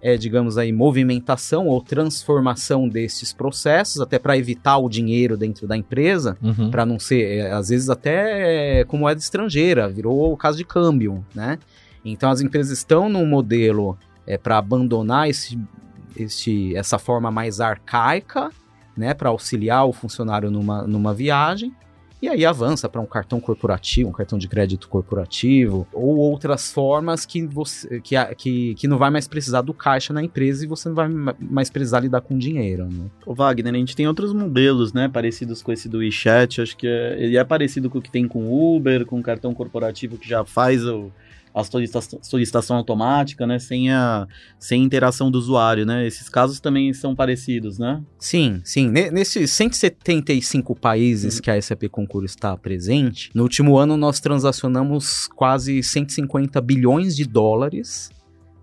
é, 0.00 0.16
digamos 0.16 0.56
aí, 0.58 0.72
movimentação 0.72 1.66
ou 1.66 1.80
transformação 1.82 2.88
desses 2.88 3.32
processos, 3.32 4.00
até 4.00 4.18
para 4.18 4.36
evitar 4.36 4.78
o 4.78 4.88
dinheiro 4.88 5.36
dentro 5.36 5.66
da 5.66 5.76
empresa, 5.76 6.36
Uhum. 6.42 6.70
para 6.70 6.84
não 6.86 6.98
ser, 6.98 7.38
é, 7.38 7.52
às 7.52 7.68
vezes 7.68 7.88
até 7.90 8.80
é, 8.80 8.84
com 8.84 8.96
moeda 8.96 9.20
estrangeira, 9.20 9.88
virou 9.88 10.32
o 10.32 10.36
caso 10.36 10.58
de 10.58 10.64
câmbio, 10.64 11.24
né? 11.34 11.58
Então 12.04 12.30
as 12.30 12.40
empresas 12.40 12.76
estão 12.78 13.08
num 13.08 13.26
modelo 13.26 13.96
é, 14.26 14.36
para 14.36 14.58
abandonar 14.58 15.28
esse, 15.28 15.58
esse, 16.16 16.74
essa 16.74 16.98
forma 16.98 17.30
mais 17.30 17.60
arcaica, 17.60 18.50
né, 18.96 19.14
para 19.14 19.30
auxiliar 19.30 19.86
o 19.86 19.92
funcionário 19.92 20.50
numa, 20.50 20.82
numa 20.86 21.14
viagem, 21.14 21.72
e 22.22 22.28
aí 22.28 22.46
avança 22.46 22.88
para 22.88 23.00
um 23.00 23.06
cartão 23.06 23.40
corporativo, 23.40 24.08
um 24.08 24.12
cartão 24.12 24.38
de 24.38 24.46
crédito 24.46 24.88
corporativo, 24.88 25.86
ou 25.92 26.16
outras 26.16 26.72
formas 26.72 27.26
que, 27.26 27.44
você, 27.44 28.00
que, 28.00 28.14
que, 28.36 28.74
que 28.76 28.86
não 28.86 28.96
vai 28.96 29.10
mais 29.10 29.26
precisar 29.26 29.60
do 29.62 29.74
caixa 29.74 30.12
na 30.12 30.22
empresa 30.22 30.64
e 30.64 30.68
você 30.68 30.88
não 30.88 30.94
vai 30.94 31.08
ma- 31.08 31.34
mais 31.40 31.68
precisar 31.68 31.98
lidar 31.98 32.20
com 32.20 32.38
dinheiro. 32.38 32.84
Né? 32.84 33.06
Ô 33.26 33.34
Wagner, 33.34 33.74
a 33.74 33.76
gente 33.76 33.96
tem 33.96 34.06
outros 34.06 34.32
modelos, 34.32 34.92
né, 34.92 35.08
parecidos 35.08 35.60
com 35.62 35.72
esse 35.72 35.88
do 35.88 35.98
WeChat, 35.98 36.60
acho 36.60 36.76
que 36.76 36.86
é, 36.86 37.16
ele 37.18 37.36
é 37.36 37.42
parecido 37.42 37.90
com 37.90 37.98
o 37.98 38.02
que 38.02 38.10
tem 38.10 38.28
com 38.28 38.44
o 38.44 38.76
Uber, 38.76 39.04
com 39.04 39.18
o 39.18 39.22
cartão 39.22 39.52
corporativo 39.52 40.16
que 40.16 40.28
já 40.28 40.44
faz 40.44 40.86
o, 40.86 41.10
a 41.54 41.62
solicitação, 42.22 42.76
automática, 42.76 43.46
né, 43.46 43.58
sem 43.58 43.90
a 43.90 44.26
sem 44.58 44.82
interação 44.82 45.30
do 45.30 45.38
usuário, 45.38 45.84
né, 45.84 46.06
esses 46.06 46.28
casos 46.28 46.60
também 46.60 46.92
são 46.94 47.14
parecidos, 47.14 47.78
né? 47.78 48.02
Sim, 48.18 48.60
sim. 48.64 48.88
Ne- 48.88 49.10
Nesses 49.10 49.50
175 49.50 50.74
países 50.74 51.40
que 51.40 51.50
a 51.50 51.60
SAP 51.60 51.84
Concur 51.90 52.24
está 52.24 52.56
presente, 52.56 53.30
no 53.34 53.42
último 53.42 53.76
ano 53.76 53.96
nós 53.96 54.20
transacionamos 54.20 55.28
quase 55.28 55.82
150 55.82 56.60
bilhões 56.60 57.14
de 57.16 57.24
dólares 57.24 58.10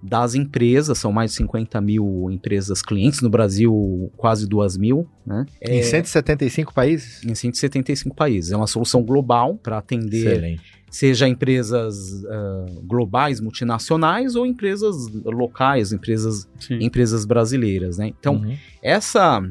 das 0.02 0.34
empresas, 0.34 0.98
são 0.98 1.12
mais 1.12 1.32
de 1.32 1.38
50 1.38 1.82
mil 1.82 2.30
empresas 2.32 2.82
clientes, 2.82 3.22
no 3.22 3.30
Brasil 3.30 4.12
quase 4.16 4.48
2 4.48 4.78
mil, 4.78 5.08
né? 5.26 5.46
Em 5.62 5.84
175 5.84 6.74
países? 6.74 7.24
Em 7.24 7.36
175 7.36 8.16
países. 8.16 8.52
É 8.52 8.58
uma 8.58 8.68
solução 8.68 9.04
global 9.04 9.56
para 9.62 9.78
atender 9.78 10.26
Excelente. 10.28 10.62
seja 10.90 11.28
empresas 11.28 12.24
ah, 12.26 12.66
globais, 12.84 13.42
multinacionais 13.42 14.36
ou 14.36 14.46
empresas 14.46 14.96
locais, 15.26 15.92
empresas, 15.92 16.48
Sim. 16.60 16.80
empresas 16.82 17.26
brasileiras, 17.26 17.98
né? 17.98 18.08
Então, 18.08 18.36
Uhum. 18.36 18.56
essa 18.82 19.42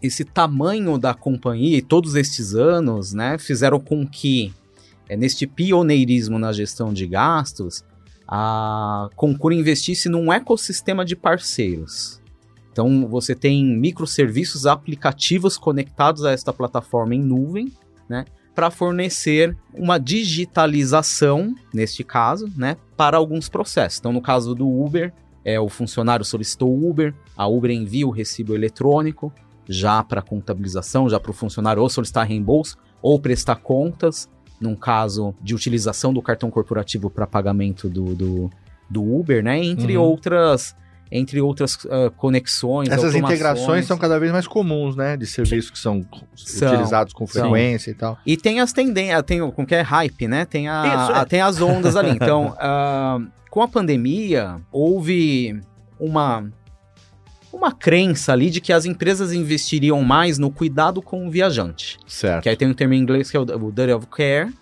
esse 0.00 0.24
tamanho 0.24 0.96
da 0.96 1.12
companhia 1.12 1.76
e 1.78 1.82
todos 1.82 2.14
estes 2.14 2.54
anos, 2.54 3.12
né, 3.12 3.36
fizeram 3.36 3.80
com 3.80 4.06
que 4.06 4.52
é, 5.08 5.16
neste 5.16 5.44
pioneirismo 5.44 6.38
na 6.38 6.52
gestão 6.52 6.92
de 6.92 7.04
gastos, 7.06 7.82
a 8.28 9.08
Concur 9.16 9.52
investisse 9.52 10.08
num 10.08 10.30
ecossistema 10.30 11.02
de 11.02 11.16
parceiros. 11.16 12.20
Então, 12.70 13.08
você 13.08 13.34
tem 13.34 13.64
microserviços 13.64 14.66
aplicativos 14.66 15.56
conectados 15.56 16.24
a 16.24 16.30
esta 16.30 16.52
plataforma 16.52 17.14
em 17.14 17.22
nuvem, 17.22 17.72
né, 18.08 18.26
para 18.54 18.70
fornecer 18.70 19.56
uma 19.72 19.98
digitalização, 19.98 21.54
neste 21.72 22.04
caso, 22.04 22.52
né, 22.56 22.76
para 22.96 23.16
alguns 23.16 23.48
processos. 23.48 23.98
Então, 23.98 24.12
no 24.12 24.20
caso 24.20 24.54
do 24.54 24.68
Uber, 24.68 25.12
é, 25.44 25.58
o 25.58 25.68
funcionário 25.68 26.24
solicitou 26.24 26.70
o 26.70 26.90
Uber, 26.90 27.14
a 27.36 27.46
Uber 27.46 27.70
envia 27.70 28.06
o 28.06 28.10
recibo 28.10 28.54
eletrônico 28.54 29.32
já 29.68 30.02
para 30.02 30.22
contabilização, 30.22 31.08
já 31.08 31.18
para 31.18 31.30
o 31.30 31.34
funcionário 31.34 31.82
ou 31.82 31.88
solicitar 31.88 32.26
reembolso 32.26 32.76
ou 33.00 33.18
prestar 33.18 33.56
contas, 33.56 34.28
num 34.60 34.74
caso 34.74 35.34
de 35.40 35.54
utilização 35.54 36.12
do 36.12 36.20
cartão 36.22 36.50
corporativo 36.50 37.08
para 37.10 37.26
pagamento 37.26 37.88
do, 37.88 38.14
do, 38.14 38.50
do 38.88 39.02
Uber, 39.02 39.42
né? 39.42 39.58
Entre 39.62 39.96
Uhum. 39.96 40.04
outras 40.04 40.74
entre 41.10 41.40
outras 41.40 41.74
uh, 41.84 42.10
conexões. 42.16 42.90
Essas 42.90 43.14
integrações 43.14 43.86
são 43.86 43.96
cada 43.96 44.18
vez 44.18 44.30
mais 44.30 44.46
comuns, 44.46 44.94
né? 44.94 45.16
De 45.16 45.26
serviços 45.26 45.70
que 45.70 45.78
são, 45.78 46.04
são 46.36 46.68
utilizados 46.68 47.14
com 47.14 47.26
frequência 47.26 47.86
são. 47.86 47.92
e 47.92 47.96
tal. 47.96 48.18
E 48.26 48.36
tem 48.36 48.60
as 48.60 48.72
tendências, 48.74 49.22
tem 49.22 49.40
o 49.40 49.50
que 49.50 49.74
é 49.74 49.80
hype, 49.80 50.28
né? 50.28 50.44
Tem, 50.44 50.68
a, 50.68 50.82
Isso, 50.86 51.12
é. 51.12 51.18
a, 51.18 51.24
tem 51.24 51.40
as 51.40 51.60
ondas 51.60 51.96
ali. 51.96 52.10
Então, 52.18 52.48
uh, 52.48 53.26
com 53.50 53.62
a 53.62 53.68
pandemia, 53.68 54.60
houve 54.72 55.60
uma 55.98 56.50
uma 57.52 57.72
crença 57.72 58.32
ali 58.32 58.50
de 58.50 58.60
que 58.60 58.72
as 58.72 58.84
empresas 58.84 59.32
investiriam 59.32 60.02
mais 60.02 60.38
no 60.38 60.50
cuidado 60.50 61.00
com 61.00 61.26
o 61.26 61.30
viajante. 61.30 61.98
Certo. 62.06 62.42
Que 62.42 62.48
aí 62.48 62.56
tem 62.56 62.68
um 62.68 62.74
termo 62.74 62.94
em 62.94 63.00
inglês 63.00 63.30
que 63.30 63.36
é 63.36 63.40
o, 63.40 63.42
o 63.42 63.72
Duty 63.72 63.92
of 63.92 64.06
Care. 64.06 64.52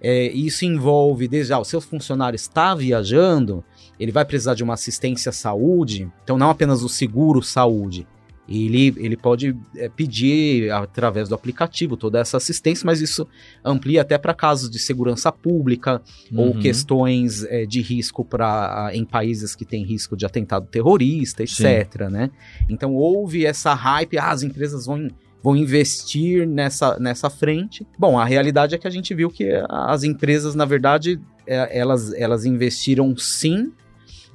É, 0.00 0.28
isso 0.32 0.64
envolve, 0.64 1.28
desde 1.28 1.52
ah, 1.52 1.58
o 1.58 1.64
seu 1.64 1.80
funcionário 1.80 2.34
está 2.34 2.74
viajando, 2.74 3.62
ele 3.98 4.10
vai 4.10 4.24
precisar 4.24 4.54
de 4.54 4.64
uma 4.64 4.72
assistência 4.72 5.28
à 5.28 5.32
saúde, 5.32 6.10
então 6.24 6.38
não 6.38 6.48
apenas 6.48 6.82
o 6.82 6.88
seguro 6.88 7.42
saúde, 7.42 8.06
ele, 8.50 8.92
ele 8.96 9.16
pode 9.16 9.56
é, 9.76 9.88
pedir 9.88 10.70
através 10.72 11.28
do 11.28 11.34
aplicativo 11.34 11.96
toda 11.96 12.18
essa 12.18 12.36
assistência, 12.36 12.84
mas 12.84 13.00
isso 13.00 13.26
amplia 13.64 14.02
até 14.02 14.18
para 14.18 14.34
casos 14.34 14.68
de 14.68 14.78
segurança 14.78 15.30
pública 15.30 16.02
uhum. 16.32 16.48
ou 16.48 16.58
questões 16.58 17.44
é, 17.44 17.64
de 17.64 17.80
risco 17.80 18.24
para 18.24 18.90
em 18.92 19.04
países 19.04 19.54
que 19.54 19.64
têm 19.64 19.84
risco 19.84 20.16
de 20.16 20.26
atentado 20.26 20.66
terrorista, 20.66 21.44
etc. 21.44 22.08
Né? 22.10 22.30
Então 22.68 22.94
houve 22.94 23.46
essa 23.46 23.72
hype, 23.72 24.18
ah, 24.18 24.30
as 24.30 24.42
empresas 24.42 24.86
vão 24.86 25.08
vão 25.42 25.56
investir 25.56 26.46
nessa, 26.46 26.98
nessa 26.98 27.30
frente. 27.30 27.86
Bom, 27.98 28.18
a 28.18 28.26
realidade 28.26 28.74
é 28.74 28.78
que 28.78 28.86
a 28.86 28.90
gente 28.90 29.14
viu 29.14 29.30
que 29.30 29.48
as 29.70 30.04
empresas, 30.04 30.54
na 30.54 30.66
verdade, 30.66 31.18
é, 31.46 31.78
elas, 31.78 32.12
elas 32.12 32.44
investiram 32.44 33.16
sim 33.16 33.72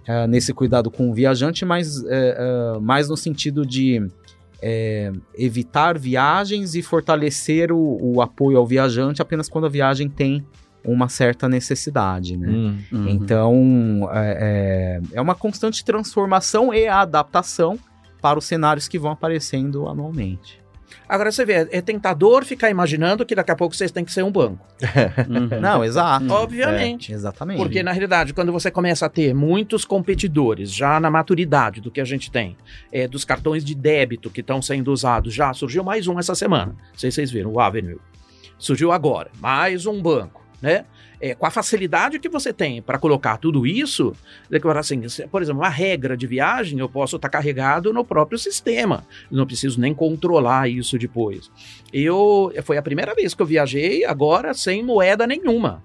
uh, 0.08 0.28
nesse 0.28 0.54
cuidado 0.54 0.90
com 0.90 1.10
o 1.10 1.14
viajante, 1.14 1.66
mas 1.66 2.00
uh, 2.00 2.82
mais 2.82 3.10
no 3.10 3.18
sentido 3.18 3.66
de 3.66 4.08
evitar 5.38 5.96
viagens 5.96 6.74
e 6.74 6.82
fortalecer 6.82 7.72
o, 7.72 8.00
o, 8.02 8.20
apoio 8.20 8.58
ao 8.58 8.66
viajante 8.66 9.22
apenas 9.22 9.48
quando 9.48 9.66
a 9.66 9.70
viagem 9.70 10.10
tem 10.10 10.44
uma 10.84 11.08
certa 11.08 11.48
necessidade, 11.48 12.36
né? 12.36 12.48
Hum, 12.48 12.78
uhum. 12.92 13.08
Então, 13.10 14.10
é, 14.12 15.00
é 15.14 15.22
uma 15.22 15.36
constante 15.36 15.86
transformação 15.86 16.74
e 16.74 16.88
adaptação 16.88 17.78
para 18.20 18.40
os 18.40 18.46
cenários 18.46 18.88
que 18.88 18.98
vão 18.98 19.12
aparecendo 19.12 19.88
anualmente. 19.88 20.65
Agora 21.08 21.32
você 21.32 21.46
vê, 21.46 21.68
é 21.72 21.82
tentador 21.82 22.44
ficar 22.44 22.70
imaginando 22.70 23.26
que 23.26 23.36
daqui 23.36 23.52
a 23.52 23.56
pouco 23.56 23.76
vocês 23.76 23.92
têm 23.92 24.04
que 24.04 24.12
ser 24.12 24.24
um 24.24 24.32
banco. 24.32 24.66
uhum. 25.30 25.60
Não, 25.62 25.84
exato. 25.84 26.32
Obviamente. 26.32 27.12
É, 27.12 27.16
exatamente. 27.16 27.58
Porque 27.58 27.84
na 27.84 27.92
realidade, 27.92 28.34
quando 28.34 28.52
você 28.52 28.72
começa 28.72 29.06
a 29.06 29.10
ter 29.10 29.34
muitos 29.34 29.86
competidores 29.86 30.72
já 30.72 31.00
na 31.00 31.10
maturidade 31.10 31.82
do 31.82 31.92
que 31.92 32.02
a 32.02 32.06
gente 32.06 32.32
tem, 32.32 32.58
é, 32.92 33.08
dos 33.08 33.26
cartões 33.26 33.64
de 33.64 33.76
débito 33.76 34.30
que 34.30 34.42
estão 34.42 34.62
sendo 34.62 34.92
usados, 34.92 35.34
já 35.34 35.54
surgiu 35.54 35.84
mais 35.84 36.08
um 36.08 36.20
essa 36.20 36.36
semana. 36.36 36.76
Não 36.78 36.98
sei 37.00 37.12
se 37.12 37.16
vocês 37.16 37.32
viram, 37.32 37.52
o 37.52 37.60
Avenue. 37.60 38.00
Surgiu 38.58 38.92
agora, 38.92 39.30
mais 39.40 39.86
um 39.86 40.02
banco, 40.02 40.45
né? 40.62 40.86
é, 41.20 41.34
com 41.34 41.46
a 41.46 41.50
facilidade 41.52 42.20
que 42.20 42.30
você 42.30 42.54
tem 42.54 42.82
para 42.82 42.98
colocar 42.98 43.38
tudo 43.38 43.66
isso, 43.66 44.16
assim, 44.78 45.02
por 45.28 45.42
exemplo, 45.42 45.62
uma 45.62 45.70
regra 45.70 46.16
de 46.16 46.28
viagem 46.28 46.80
eu 46.80 46.90
posso 46.90 47.16
estar 47.16 47.30
tá 47.30 47.38
carregado 47.38 47.94
no 47.94 48.04
próprio 48.04 48.38
sistema, 48.38 49.06
não 49.32 49.46
preciso 49.46 49.80
nem 49.80 49.94
controlar 49.94 50.70
isso 50.70 50.98
depois. 50.98 51.50
Eu 51.92 52.54
foi 52.64 52.78
a 52.78 52.82
primeira 52.82 53.14
vez 53.16 53.34
que 53.34 53.42
eu 53.42 53.46
viajei 53.46 54.06
agora 54.06 54.54
sem 54.54 54.84
moeda 54.84 55.26
nenhuma 55.26 55.82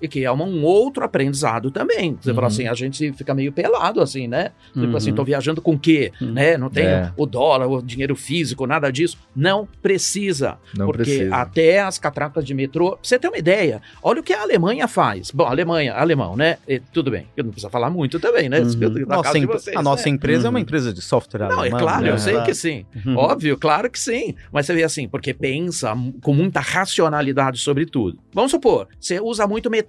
e 0.00 0.08
que 0.08 0.24
é 0.24 0.32
um 0.32 0.64
outro 0.64 1.04
aprendizado 1.04 1.70
também. 1.70 2.16
Você 2.20 2.30
uhum. 2.30 2.34
fala 2.34 2.46
assim, 2.48 2.66
a 2.66 2.74
gente 2.74 3.12
fica 3.12 3.34
meio 3.34 3.52
pelado 3.52 4.00
assim, 4.00 4.26
né? 4.26 4.50
Tipo 4.72 4.86
uhum. 4.86 4.96
assim, 4.96 5.14
tô 5.14 5.24
viajando 5.24 5.62
com 5.62 5.72
o 5.72 5.78
quê? 5.78 6.12
Uhum. 6.20 6.32
Né? 6.32 6.56
Não 6.56 6.70
tem 6.70 6.84
é. 6.84 7.12
o 7.16 7.26
dólar, 7.26 7.66
o 7.66 7.82
dinheiro 7.82 8.14
físico, 8.16 8.66
nada 8.66 8.90
disso. 8.90 9.18
Não 9.34 9.68
precisa. 9.82 10.58
Não 10.76 10.86
porque 10.86 11.02
precisa. 11.02 11.36
até 11.36 11.80
as 11.80 11.98
catracas 11.98 12.44
de 12.44 12.54
metrô, 12.54 12.98
você 13.02 13.18
tem 13.18 13.30
uma 13.30 13.38
ideia, 13.38 13.80
olha 14.02 14.20
o 14.20 14.22
que 14.22 14.32
a 14.32 14.42
Alemanha 14.42 14.86
faz. 14.88 15.30
Bom, 15.30 15.44
a 15.44 15.50
Alemanha, 15.50 15.94
alemão, 15.94 16.36
né? 16.36 16.58
E, 16.68 16.80
tudo 16.80 17.10
bem, 17.10 17.26
eu 17.36 17.44
não 17.44 17.50
precisa 17.50 17.70
falar 17.70 17.90
muito 17.90 18.18
também, 18.20 18.48
né? 18.48 18.60
Uhum. 18.60 19.06
Nossa, 19.06 19.46
vocês, 19.46 19.76
a 19.76 19.82
nossa 19.82 20.04
né? 20.08 20.14
empresa 20.14 20.46
é 20.46 20.50
uma 20.50 20.58
uhum. 20.58 20.62
empresa 20.62 20.92
de 20.92 21.00
software 21.00 21.48
Não, 21.48 21.60
alemã, 21.60 21.76
é 21.76 21.80
claro, 21.80 22.04
né? 22.04 22.10
eu 22.10 22.18
sei 22.18 22.40
que 22.42 22.54
sim. 22.54 22.84
Uhum. 23.04 23.16
Óbvio, 23.16 23.56
claro 23.56 23.90
que 23.90 23.98
sim. 23.98 24.34
Mas 24.52 24.66
você 24.66 24.74
vê 24.74 24.82
assim, 24.82 25.08
porque 25.08 25.32
pensa 25.32 25.94
com 26.22 26.34
muita 26.34 26.60
racionalidade 26.60 27.58
sobre 27.58 27.86
tudo. 27.86 28.18
Vamos 28.32 28.50
supor, 28.50 28.88
você 29.00 29.20
usa 29.20 29.46
muito 29.46 29.70
metrô, 29.70 29.83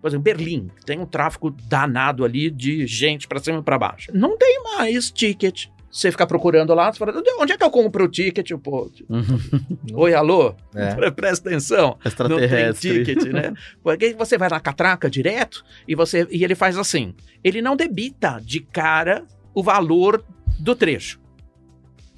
por 0.00 0.08
exemplo, 0.08 0.22
Berlim, 0.22 0.70
tem 0.84 0.98
um 0.98 1.06
tráfego 1.06 1.50
danado 1.50 2.24
ali 2.24 2.50
de 2.50 2.86
gente 2.86 3.26
para 3.26 3.40
cima 3.40 3.58
e 3.58 3.62
para 3.62 3.78
baixo. 3.78 4.10
Não 4.14 4.36
tem 4.36 4.62
mais 4.62 5.10
ticket. 5.10 5.66
Você 5.90 6.12
fica 6.12 6.24
procurando 6.24 6.72
lá, 6.72 6.92
você 6.92 6.98
fala, 6.98 7.20
onde 7.40 7.52
é 7.52 7.58
que 7.58 7.64
eu 7.64 7.70
compro 7.70 8.04
o 8.04 8.08
ticket? 8.08 8.52
Pô, 8.62 8.88
Oi, 9.92 10.14
alô? 10.14 10.54
É. 10.72 11.10
Presta 11.10 11.48
atenção. 11.48 11.98
Não 12.28 12.38
tem 12.38 12.72
ticket, 12.72 13.24
né? 13.24 13.52
Porque 13.82 14.14
você 14.14 14.38
vai 14.38 14.48
na 14.48 14.60
catraca 14.60 15.10
direto 15.10 15.64
e, 15.88 15.96
você, 15.96 16.28
e 16.30 16.44
ele 16.44 16.54
faz 16.54 16.78
assim. 16.78 17.12
Ele 17.42 17.60
não 17.60 17.74
debita 17.74 18.40
de 18.42 18.60
cara 18.60 19.24
o 19.52 19.62
valor 19.62 20.24
do 20.60 20.76
trecho. 20.76 21.18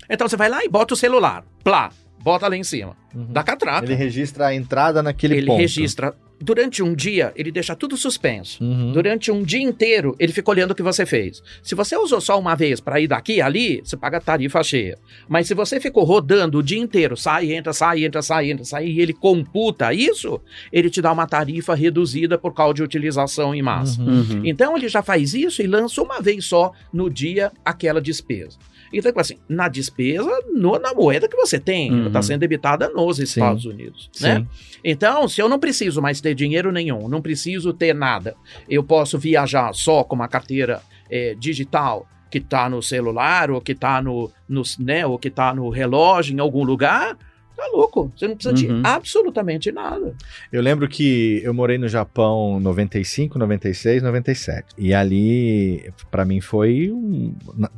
Então 0.09 0.29
você 0.29 0.37
vai 0.37 0.51
lá 0.51 0.63
e 0.63 0.69
bota 0.69 0.93
o 0.93 0.97
celular. 0.97 1.43
Plá, 1.65 1.91
bota 2.23 2.47
lá 2.49 2.57
em 2.57 2.65
cima. 2.65 2.95
Uhum. 3.15 3.33
Da 3.33 3.43
catraca. 3.43 3.87
Ele 3.87 3.95
registra 3.95 4.49
a 4.49 4.55
entrada 4.55 5.03
naquele 5.03 5.37
ele 5.37 5.47
ponto. 5.47 5.57
Ele 5.57 5.63
registra 5.63 6.15
durante 6.43 6.83
um 6.83 6.95
dia, 6.95 7.33
ele 7.37 7.51
deixa 7.51 7.75
tudo 7.77 7.97
suspenso. 7.97 8.63
Uhum. 8.63 8.93
Durante 8.93 9.31
um 9.31 9.43
dia 9.43 9.63
inteiro, 9.63 10.15
ele 10.19 10.33
fica 10.33 10.51
olhando 10.51 10.73
o 10.73 10.75
que 10.75 10.83
você 10.83 11.07
fez. 11.07 11.43
Se 11.63 11.75
você 11.75 11.97
usou 11.97 12.21
só 12.21 12.39
uma 12.39 12.55
vez 12.55 12.81
para 12.81 13.01
ir 13.01 13.07
daqui 13.07 13.35
e 13.35 13.43
ali, 13.43 13.81
você 13.85 13.97
paga 13.97 14.21
tarifa 14.21 14.63
cheia. 14.63 14.99
Mas 15.29 15.47
se 15.47 15.55
você 15.55 15.81
ficou 15.81 16.05
rodando 16.05 16.59
o 16.59 16.63
dia 16.63 16.79
inteiro, 16.79 17.17
sai, 17.17 17.53
entra, 17.53 17.73
sai, 17.73 18.05
entra, 18.05 18.23
sai, 18.23 18.51
entra, 18.51 18.65
sai, 18.65 18.87
e 18.87 19.01
ele 19.01 19.13
computa 19.13 19.93
isso, 19.95 20.41
ele 20.73 20.91
te 20.91 21.01
dá 21.01 21.13
uma 21.13 21.27
tarifa 21.27 21.75
reduzida 21.75 22.37
por 22.37 22.53
causa 22.53 22.75
de 22.75 22.83
utilização 22.83 23.55
em 23.55 23.63
massa. 23.63 24.01
Uhum. 24.01 24.09
uhum. 24.09 24.43
Então 24.45 24.77
ele 24.77 24.89
já 24.89 25.03
faz 25.03 25.35
isso 25.35 25.63
e 25.63 25.67
lança 25.67 26.03
uma 26.03 26.21
vez 26.21 26.45
só 26.45 26.73
no 26.93 27.09
dia 27.09 27.53
aquela 27.65 28.01
despesa. 28.01 28.59
Então, 28.93 29.11
tipo 29.11 29.21
assim, 29.21 29.37
na 29.49 29.69
despesa, 29.69 30.31
no, 30.53 30.79
na 30.79 30.93
moeda 30.93 31.27
que 31.27 31.37
você 31.37 31.59
tem, 31.59 32.07
está 32.07 32.19
uhum. 32.19 32.23
sendo 32.23 32.41
debitada 32.41 32.91
nos 32.91 33.19
Estados 33.19 33.63
Sim. 33.63 33.71
Unidos, 33.71 34.11
né? 34.21 34.41
Sim. 34.41 34.47
Então, 34.85 35.27
se 35.29 35.41
eu 35.41 35.49
não 35.49 35.59
preciso 35.59 36.03
mais 36.03 36.21
ter 36.21 36.32
dinheiro 36.35 36.73
nenhum, 36.73 37.09
não 37.09 37.23
preciso 37.23 37.73
ter 37.73 37.95
nada, 37.95 38.35
eu 38.69 38.83
posso 38.83 39.19
viajar 39.19 39.73
só 39.75 40.05
com 40.05 40.15
uma 40.15 40.29
carteira 40.29 40.81
é, 41.11 41.35
digital 41.35 42.09
que 42.31 42.39
está 42.39 42.69
no 42.69 42.83
celular 42.83 43.51
ou 43.51 43.61
que 43.61 43.73
está 43.73 44.01
no, 44.01 44.31
no, 44.49 44.63
né, 44.79 45.07
ou 45.07 45.19
que 45.19 45.31
tá 45.31 45.55
no 45.55 45.69
relógio 45.69 46.35
em 46.35 46.41
algum 46.41 46.65
lugar, 46.65 47.17
Tá 47.63 47.69
louco. 47.73 48.13
Você 48.17 48.27
não 48.27 48.35
precisa 48.35 48.67
uhum. 48.67 48.83
de 48.83 48.89
absolutamente 48.89 49.71
nada. 49.71 50.15
Eu 50.51 50.63
lembro 50.63 50.89
que 50.89 51.41
eu 51.45 51.55
morei 51.55 51.79
no 51.79 51.87
Japão 51.87 52.59
95, 52.59 53.39
96, 53.39 54.03
97. 54.03 54.75
E 54.77 54.93
ali, 54.93 55.93
para 56.11 56.25
mim, 56.25 56.41
foi 56.41 56.91
um, 56.91 57.35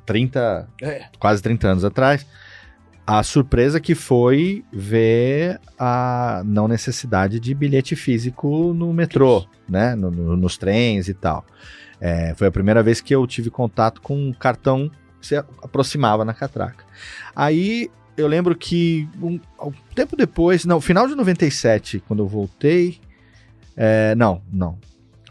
30, 0.07 0.69
é. 0.81 1.05
quase 1.19 1.43
30 1.43 1.69
anos 1.69 1.85
atrás. 1.85 2.25
A 3.07 3.23
surpresa 3.23 3.79
que 3.81 3.95
foi 3.95 4.65
ver 4.73 5.61
a 5.79 6.43
não 6.47 6.67
necessidade 6.67 7.39
de 7.39 7.55
bilhete 7.55 7.95
físico 7.95 8.73
no 8.73 8.93
metrô, 8.95 9.45
né? 9.69 9.95
No, 9.95 10.11
no, 10.11 10.37
nos 10.37 10.57
trens 10.57 11.09
e 11.09 11.15
tal. 11.15 11.45
É, 12.01 12.35
foi 12.35 12.47
a 12.47 12.51
primeira 12.51 12.83
vez 12.83 13.01
que 13.01 13.15
eu 13.15 13.27
tive 13.27 13.51
contato 13.51 14.01
com 14.01 14.17
um 14.17 14.33
cartão 14.33 14.91
que 15.21 15.27
se 15.27 15.37
aproximava 15.37 16.25
na 16.25 16.33
catraca. 16.33 16.85
Aí 17.37 17.91
eu 18.17 18.27
lembro 18.27 18.55
que 18.55 19.09
um, 19.21 19.39
um, 19.61 19.73
tempo 19.95 20.17
depois, 20.17 20.65
não, 20.65 20.81
final 20.81 21.07
de 21.07 21.15
97, 21.15 22.03
quando 22.07 22.23
eu 22.23 22.29
voltei. 22.29 23.01
É, 23.77 24.15
não, 24.15 24.41
não. 24.53 24.79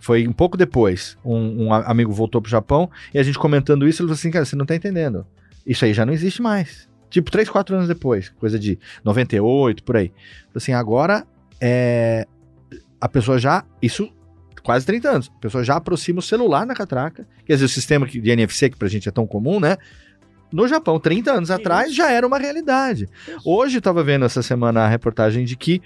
Foi 0.02 0.28
um 0.28 0.34
pouco 0.34 0.58
depois. 0.58 1.18
Um, 1.24 1.68
um, 1.68 1.74
amigo 1.74 2.12
voltou 2.12 2.42
pro 2.42 2.52
Japão 2.52 2.90
e 3.14 3.20
a 3.20 3.24
gente 3.24 3.40
comentando 3.40 3.88
isso, 3.88 4.02
ele 4.02 4.08
falou 4.08 4.20
assim: 4.20 4.32
cara, 4.32 4.46
você 4.46 4.56
não 4.56 4.66
tá 4.66 4.76
entendendo. 4.76 5.26
Isso 5.66 5.86
aí 5.86 5.94
já 5.94 6.06
não 6.06 6.14
existe 6.14 6.42
mais. 6.42 6.90
Tipo, 7.14 7.30
3, 7.30 7.48
4 7.48 7.76
anos 7.76 7.88
depois, 7.88 8.30
coisa 8.40 8.58
de 8.58 8.80
98, 9.04 9.84
por 9.84 9.98
aí. 9.98 10.12
Assim, 10.56 10.74
agora 10.74 11.28
é, 11.62 12.26
a 13.00 13.08
pessoa 13.08 13.38
já. 13.38 13.64
Isso 13.80 14.12
quase 14.64 14.84
30 14.84 15.10
anos. 15.12 15.32
A 15.38 15.40
pessoa 15.40 15.64
já 15.64 15.76
aproxima 15.76 16.18
o 16.18 16.24
celular 16.24 16.66
na 16.66 16.74
catraca. 16.74 17.28
Quer 17.46 17.54
dizer, 17.54 17.66
o 17.66 17.70
sistema 17.70 18.08
de 18.08 18.32
NFC, 18.32 18.72
que 18.72 18.78
pra 18.78 18.88
gente 18.88 19.08
é 19.08 19.12
tão 19.12 19.28
comum, 19.28 19.60
né? 19.60 19.78
no 20.52 20.68
Japão, 20.68 21.00
30 21.00 21.32
anos 21.32 21.50
Isso. 21.50 21.60
atrás, 21.60 21.94
já 21.94 22.12
era 22.12 22.26
uma 22.26 22.40
realidade. 22.40 23.08
Hoje 23.46 23.78
estava 23.78 24.04
vendo 24.04 24.26
essa 24.26 24.42
semana 24.42 24.82
a 24.82 24.88
reportagem 24.88 25.46
de 25.46 25.56
que 25.56 25.82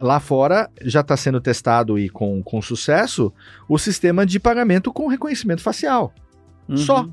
lá 0.00 0.20
fora 0.20 0.70
já 0.82 1.00
está 1.00 1.16
sendo 1.16 1.40
testado 1.40 1.98
e 1.98 2.08
com, 2.08 2.40
com 2.42 2.62
sucesso 2.62 3.32
o 3.68 3.78
sistema 3.78 4.24
de 4.24 4.38
pagamento 4.38 4.92
com 4.92 5.08
reconhecimento 5.08 5.60
facial. 5.60 6.14
Uhum. 6.68 6.76
Só. 6.76 7.08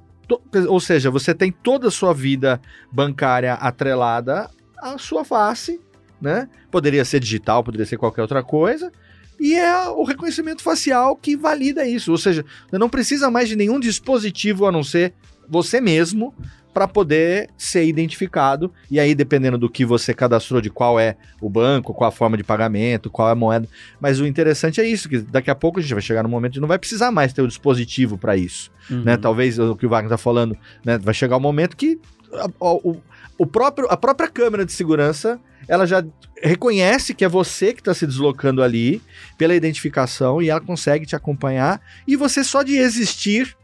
Ou 0.68 0.80
seja, 0.80 1.12
você 1.12 1.34
tem 1.34 1.52
toda 1.52 1.88
a 1.88 1.92
sua 1.92 2.14
vida 2.14 2.62
bancária 2.92 3.54
atrelada 3.54 4.50
à 4.82 4.98
sua 4.98 5.24
face, 5.24 5.80
né? 6.22 6.50
Poderia 6.72 7.06
ser 7.06 7.20
digital, 7.20 7.64
poderia 7.64 7.86
ser 7.86 7.98
qualquer 7.98 8.22
outra 8.22 8.44
coisa. 8.44 8.92
E 9.40 9.54
é 9.56 9.90
o 9.90 10.04
reconhecimento 10.04 10.64
facial 10.64 11.16
que 11.16 11.36
valida 11.36 11.86
isso. 11.86 12.12
Ou 12.12 12.18
seja, 12.18 12.46
você 12.70 12.78
não 12.78 12.90
precisa 12.90 13.30
mais 13.30 13.50
de 13.50 13.56
nenhum 13.56 13.80
dispositivo 13.80 14.66
a 14.66 14.72
não 14.72 14.84
ser 14.84 15.14
você 15.48 15.82
mesmo 15.82 16.34
para 16.76 16.90
poder 16.90 17.50
ser 17.58 17.86
identificado. 17.86 18.70
E 18.92 19.00
aí, 19.00 19.16
dependendo 19.16 19.58
do 19.58 19.70
que 19.70 19.86
você 19.86 20.14
cadastrou, 20.14 20.60
de 20.60 20.70
qual 20.70 21.00
é 21.00 21.16
o 21.40 21.50
banco, 21.50 21.94
qual 21.94 22.10
a 22.10 22.12
forma 22.12 22.36
de 22.36 22.44
pagamento, 22.44 23.10
qual 23.10 23.30
é 23.30 23.32
a 23.32 23.36
moeda. 23.36 23.66
Mas 23.98 24.20
o 24.20 24.28
interessante 24.28 24.82
é 24.82 24.84
isso, 24.84 25.08
que 25.08 25.20
daqui 25.20 25.50
a 25.50 25.56
pouco 25.56 25.80
a 25.80 25.82
gente 25.82 25.94
vai 25.94 26.04
chegar 26.04 26.22
no 26.22 26.28
momento 26.28 26.56
de 26.56 26.60
não 26.60 26.68
vai 26.68 26.78
precisar 26.78 27.12
mais 27.12 27.32
ter 27.32 27.42
o 27.42 27.48
dispositivo 27.48 28.18
para 28.18 28.36
isso. 28.36 28.70
Uhum. 28.92 29.04
Né? 29.04 29.16
Talvez 29.16 29.58
o 29.58 29.74
que 29.74 29.86
o 29.86 29.90
Wagner 29.90 30.12
está 30.12 30.18
falando, 30.18 30.58
né? 30.84 30.98
vai 30.98 31.14
chegar 31.14 31.38
o 31.38 31.40
momento 31.40 31.78
que 31.78 31.98
a, 32.34 32.50
o, 32.60 32.98
o 33.38 33.48
próprio, 33.48 33.88
a 33.90 33.96
própria 33.96 34.28
câmera 34.28 34.66
de 34.66 34.74
segurança 34.74 35.40
ela 35.70 35.88
já 35.88 36.04
reconhece 36.44 37.14
que 37.14 37.24
é 37.24 37.30
você 37.30 37.72
que 37.72 37.80
está 37.80 37.94
se 37.94 38.06
deslocando 38.06 38.62
ali 38.62 39.02
pela 39.38 39.56
identificação 39.56 40.42
e 40.42 40.50
ela 40.50 40.60
consegue 40.60 41.06
te 41.06 41.16
acompanhar 41.16 41.82
e 42.06 42.18
você 42.18 42.44
só 42.44 42.64
de 42.64 42.76
existir 42.76 43.56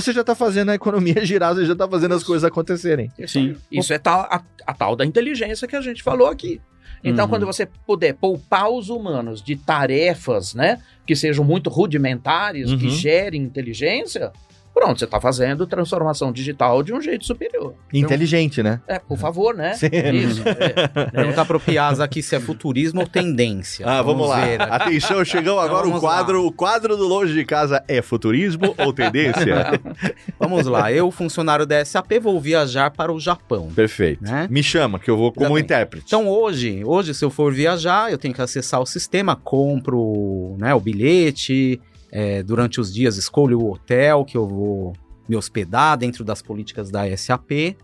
você 0.00 0.12
já 0.12 0.20
está 0.20 0.34
fazendo 0.34 0.70
a 0.70 0.74
economia 0.74 1.24
girar, 1.24 1.54
você 1.54 1.64
já 1.64 1.72
está 1.72 1.88
fazendo 1.88 2.14
as 2.14 2.22
coisas 2.22 2.44
acontecerem. 2.44 3.10
Sim. 3.26 3.56
Isso 3.72 3.92
é 3.94 3.98
tal, 3.98 4.20
a, 4.30 4.42
a 4.66 4.74
tal 4.74 4.94
da 4.94 5.04
inteligência 5.06 5.66
que 5.66 5.74
a 5.74 5.80
gente 5.80 6.02
falou 6.02 6.28
aqui. 6.28 6.60
Então, 7.02 7.24
Uhum. 7.24 7.30
quando 7.30 7.46
você 7.46 7.66
puder 7.86 8.14
poupar 8.14 8.68
os 8.70 8.88
humanos 8.90 9.40
de 9.42 9.56
tarefas, 9.56 10.54
né, 10.54 10.80
que 11.06 11.14
sejam 11.16 11.44
muito 11.44 11.70
rudimentares, 11.70 12.72
que 12.74 12.84
Uhum. 12.84 12.90
gerem 12.90 13.42
inteligência, 13.42 14.32
pronto, 14.76 14.98
você 14.98 15.06
está 15.06 15.18
fazendo 15.18 15.66
transformação 15.66 16.30
digital 16.30 16.82
de 16.82 16.92
um 16.92 17.00
jeito 17.00 17.24
superior. 17.24 17.72
Inteligente, 17.90 18.62
né? 18.62 18.82
É, 18.86 18.98
por 18.98 19.16
favor, 19.16 19.54
né? 19.54 19.72
Sim. 19.72 19.88
Isso. 20.12 20.42
é. 20.46 21.08
Perguntar 21.08 21.46
pro 21.46 21.58
Piazza 21.58 22.04
aqui 22.04 22.22
se 22.22 22.36
é 22.36 22.40
futurismo 22.40 23.00
ou 23.00 23.06
tendência. 23.06 23.88
Ah, 23.88 24.02
vamos, 24.02 24.28
lá. 24.28 24.44
ver 24.44 24.60
aqui. 24.60 24.72
Atenção, 24.72 25.24
chegou 25.24 25.58
agora 25.58 25.86
o 25.86 25.88
Vamos 25.88 26.00
quadro. 26.00 26.42
lá. 26.42 26.46
O 26.46 26.52
quadro 26.52 26.94
do 26.94 27.08
Longe 27.08 27.32
de 27.32 27.42
Casa 27.46 27.82
é 27.88 28.02
futurismo 28.02 28.74
ou 28.76 28.92
tendência? 28.92 29.80
Vamos 30.38 30.66
lá, 30.66 30.92
eu, 30.92 31.10
funcionário 31.10 31.64
da 31.64 31.82
SAP, 31.82 32.12
vou 32.20 32.38
viajar 32.38 32.90
para 32.90 33.10
o 33.10 33.18
Japão. 33.18 33.70
Perfeito. 33.74 34.22
Né? 34.22 34.46
Me 34.50 34.62
chama, 34.62 34.98
que 34.98 35.10
eu 35.10 35.16
vou 35.16 35.32
como 35.32 35.46
Exatamente. 35.46 35.64
intérprete. 35.64 36.04
Então 36.06 36.28
hoje, 36.28 36.82
hoje 36.84 37.14
se 37.14 37.24
eu 37.24 37.30
for 37.30 37.50
viajar, 37.50 38.12
eu 38.12 38.18
tenho 38.18 38.34
que 38.34 38.42
acessar 38.42 38.82
o 38.82 38.86
sistema, 38.86 39.36
compro 39.36 40.54
né, 40.58 40.74
o 40.74 40.80
bilhete, 40.80 41.80
é, 42.18 42.42
durante 42.42 42.80
os 42.80 42.90
dias 42.94 43.18
escolho 43.18 43.60
o 43.60 43.72
hotel 43.72 44.24
que 44.24 44.38
eu 44.38 44.48
vou 44.48 44.94
me 45.28 45.36
hospedar 45.36 45.98
dentro 45.98 46.24
das 46.24 46.40
políticas 46.40 46.90
da 46.90 47.14
SAP. 47.14 47.76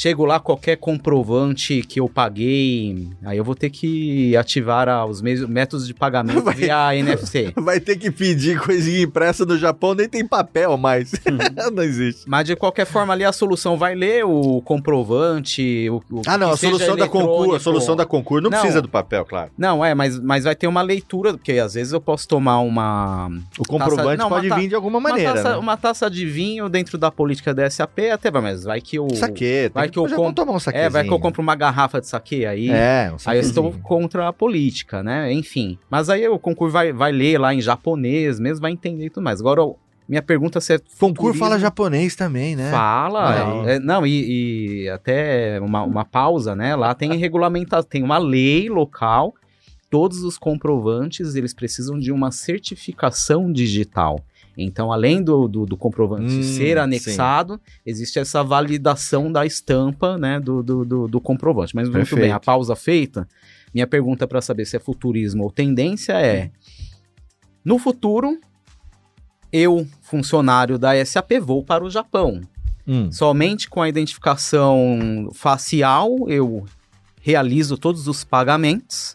Chego 0.00 0.24
lá, 0.24 0.38
qualquer 0.38 0.76
comprovante 0.76 1.82
que 1.82 1.98
eu 1.98 2.08
paguei, 2.08 3.08
aí 3.24 3.36
eu 3.36 3.42
vou 3.42 3.56
ter 3.56 3.68
que 3.68 4.36
ativar 4.36 4.88
ah, 4.88 5.04
os 5.04 5.20
meios- 5.20 5.48
métodos 5.48 5.88
de 5.88 5.92
pagamento 5.92 6.40
Vai. 6.44 6.54
via 6.54 6.94
NFC. 6.94 7.52
Vai 7.58 7.80
ter 7.80 7.96
que 7.96 8.08
pedir 8.08 8.60
coisinha 8.60 9.02
impressa 9.02 9.44
no 9.44 9.58
Japão, 9.58 9.94
nem 9.96 10.08
tem 10.08 10.24
papel 10.24 10.76
mais. 10.76 11.10
não 11.74 11.82
existe. 11.82 12.22
Mas 12.28 12.44
de 12.46 12.54
qualquer 12.54 12.86
forma 12.86 13.12
ali 13.12 13.24
a 13.24 13.32
solução 13.32 13.76
vai 13.76 13.96
ler 13.96 14.24
o 14.24 14.62
comprovante. 14.62 15.88
O, 15.90 15.96
o 16.10 16.22
Ah, 16.26 16.38
não, 16.38 16.48
que 16.48 16.54
a 16.54 16.70
solução 16.70 16.96
da 16.96 17.08
concurso, 17.08 17.54
a 17.56 17.60
solução 17.60 17.96
da 17.96 18.06
concurso 18.06 18.44
não, 18.44 18.50
Não. 18.50 18.58
precisa 18.60 18.80
do 18.80 18.88
papel, 18.88 19.24
claro. 19.24 19.50
Não, 19.58 19.84
é, 19.84 19.94
mas, 19.94 20.18
mas 20.20 20.44
vai 20.44 20.54
ter 20.54 20.68
uma 20.68 20.82
leitura, 20.82 21.32
porque 21.34 21.52
às 21.54 21.74
vezes 21.74 21.92
eu 21.92 22.00
posso 22.00 22.28
tomar 22.28 22.60
uma. 22.60 23.28
O 23.58 23.64
comprovante 23.66 24.18
não, 24.18 24.28
pode 24.28 24.48
ta- 24.48 24.56
vir 24.56 24.68
de 24.68 24.74
alguma 24.76 25.00
maneira, 25.00 25.30
uma, 25.32 25.36
taça, 25.42 25.50
né? 25.50 25.56
uma 25.56 25.76
taça 25.76 26.10
de 26.10 26.24
vinho 26.24 26.68
dentro 26.68 26.96
da 26.96 27.10
política 27.10 27.52
da 27.52 27.68
SAP, 27.68 27.98
até 28.12 28.30
vai, 28.30 28.42
mas 28.42 28.62
vai 28.64 28.80
que 28.80 28.96
eu. 28.96 29.08
Saque, 29.14 29.70
vai 29.74 29.87
tem 29.90 30.06
que 30.06 30.12
eu 30.12 30.16
vão 30.16 30.26
compro- 30.26 30.44
um. 30.54 30.56
É, 30.72 30.88
vai 30.88 31.04
que 31.04 31.12
eu 31.12 31.18
compro 31.18 31.42
uma 31.42 31.54
garrafa 31.54 32.00
de 32.00 32.06
saque 32.06 32.46
aí. 32.46 32.70
É, 32.70 33.12
um 33.12 33.16
Aí 33.26 33.38
eu 33.38 33.42
estou 33.42 33.72
contra 33.82 34.28
a 34.28 34.32
política, 34.32 35.02
né? 35.02 35.32
Enfim. 35.32 35.78
Mas 35.90 36.08
aí 36.08 36.26
o 36.28 36.38
concurso 36.38 36.72
vai, 36.72 36.92
vai 36.92 37.12
ler 37.12 37.38
lá 37.38 37.54
em 37.54 37.60
japonês 37.60 38.38
mesmo, 38.40 38.62
vai 38.62 38.72
entender 38.72 39.06
e 39.06 39.10
tudo 39.10 39.24
mais. 39.24 39.40
Agora, 39.40 39.62
minha 40.08 40.22
pergunta 40.22 40.58
é 40.58 40.60
se 40.60 40.74
é 40.74 40.80
Concurso 40.98 41.38
fala 41.38 41.58
japonês 41.58 42.16
também, 42.16 42.56
né? 42.56 42.70
Fala. 42.70 43.62
Aí. 43.64 43.70
é, 43.72 43.78
não, 43.78 44.06
e, 44.06 44.84
e 44.84 44.88
até 44.88 45.60
uma, 45.60 45.82
uma 45.82 46.04
pausa, 46.04 46.56
né? 46.56 46.74
Lá 46.74 46.94
tem 46.94 47.14
regulamentação, 47.16 47.88
tem 47.88 48.02
uma 48.02 48.18
lei 48.18 48.68
local. 48.70 49.34
Todos 49.90 50.22
os 50.22 50.36
comprovantes, 50.36 51.34
eles 51.34 51.54
precisam 51.54 51.98
de 51.98 52.12
uma 52.12 52.30
certificação 52.30 53.50
digital. 53.52 54.20
Então, 54.58 54.92
além 54.92 55.22
do, 55.22 55.46
do, 55.46 55.64
do 55.64 55.76
comprovante 55.76 56.32
Hum, 56.32 56.42
ser 56.42 56.78
anexado, 56.78 57.60
existe 57.86 58.18
essa 58.18 58.42
validação 58.42 59.30
da 59.30 59.46
estampa, 59.46 60.18
né, 60.18 60.40
do, 60.40 60.62
do, 60.62 60.84
do, 60.84 61.08
do 61.08 61.20
comprovante. 61.20 61.74
Mas 61.76 61.84
muito 61.88 61.98
Perfeito. 61.98 62.20
bem, 62.20 62.32
a 62.32 62.40
pausa 62.40 62.74
feita, 62.74 63.28
minha 63.72 63.86
pergunta 63.86 64.26
para 64.26 64.40
saber 64.40 64.64
se 64.64 64.76
é 64.76 64.80
futurismo 64.80 65.44
ou 65.44 65.52
tendência 65.52 66.14
é: 66.14 66.50
no 67.64 67.78
futuro, 67.78 68.38
eu, 69.52 69.86
funcionário 70.02 70.76
da 70.76 71.04
SAP, 71.04 71.32
vou 71.40 71.62
para 71.62 71.84
o 71.84 71.90
Japão. 71.90 72.40
Hum. 72.86 73.12
Somente 73.12 73.68
com 73.68 73.80
a 73.80 73.88
identificação 73.88 75.28
facial 75.34 76.10
eu 76.26 76.64
realizo 77.20 77.76
todos 77.76 78.08
os 78.08 78.24
pagamentos 78.24 79.14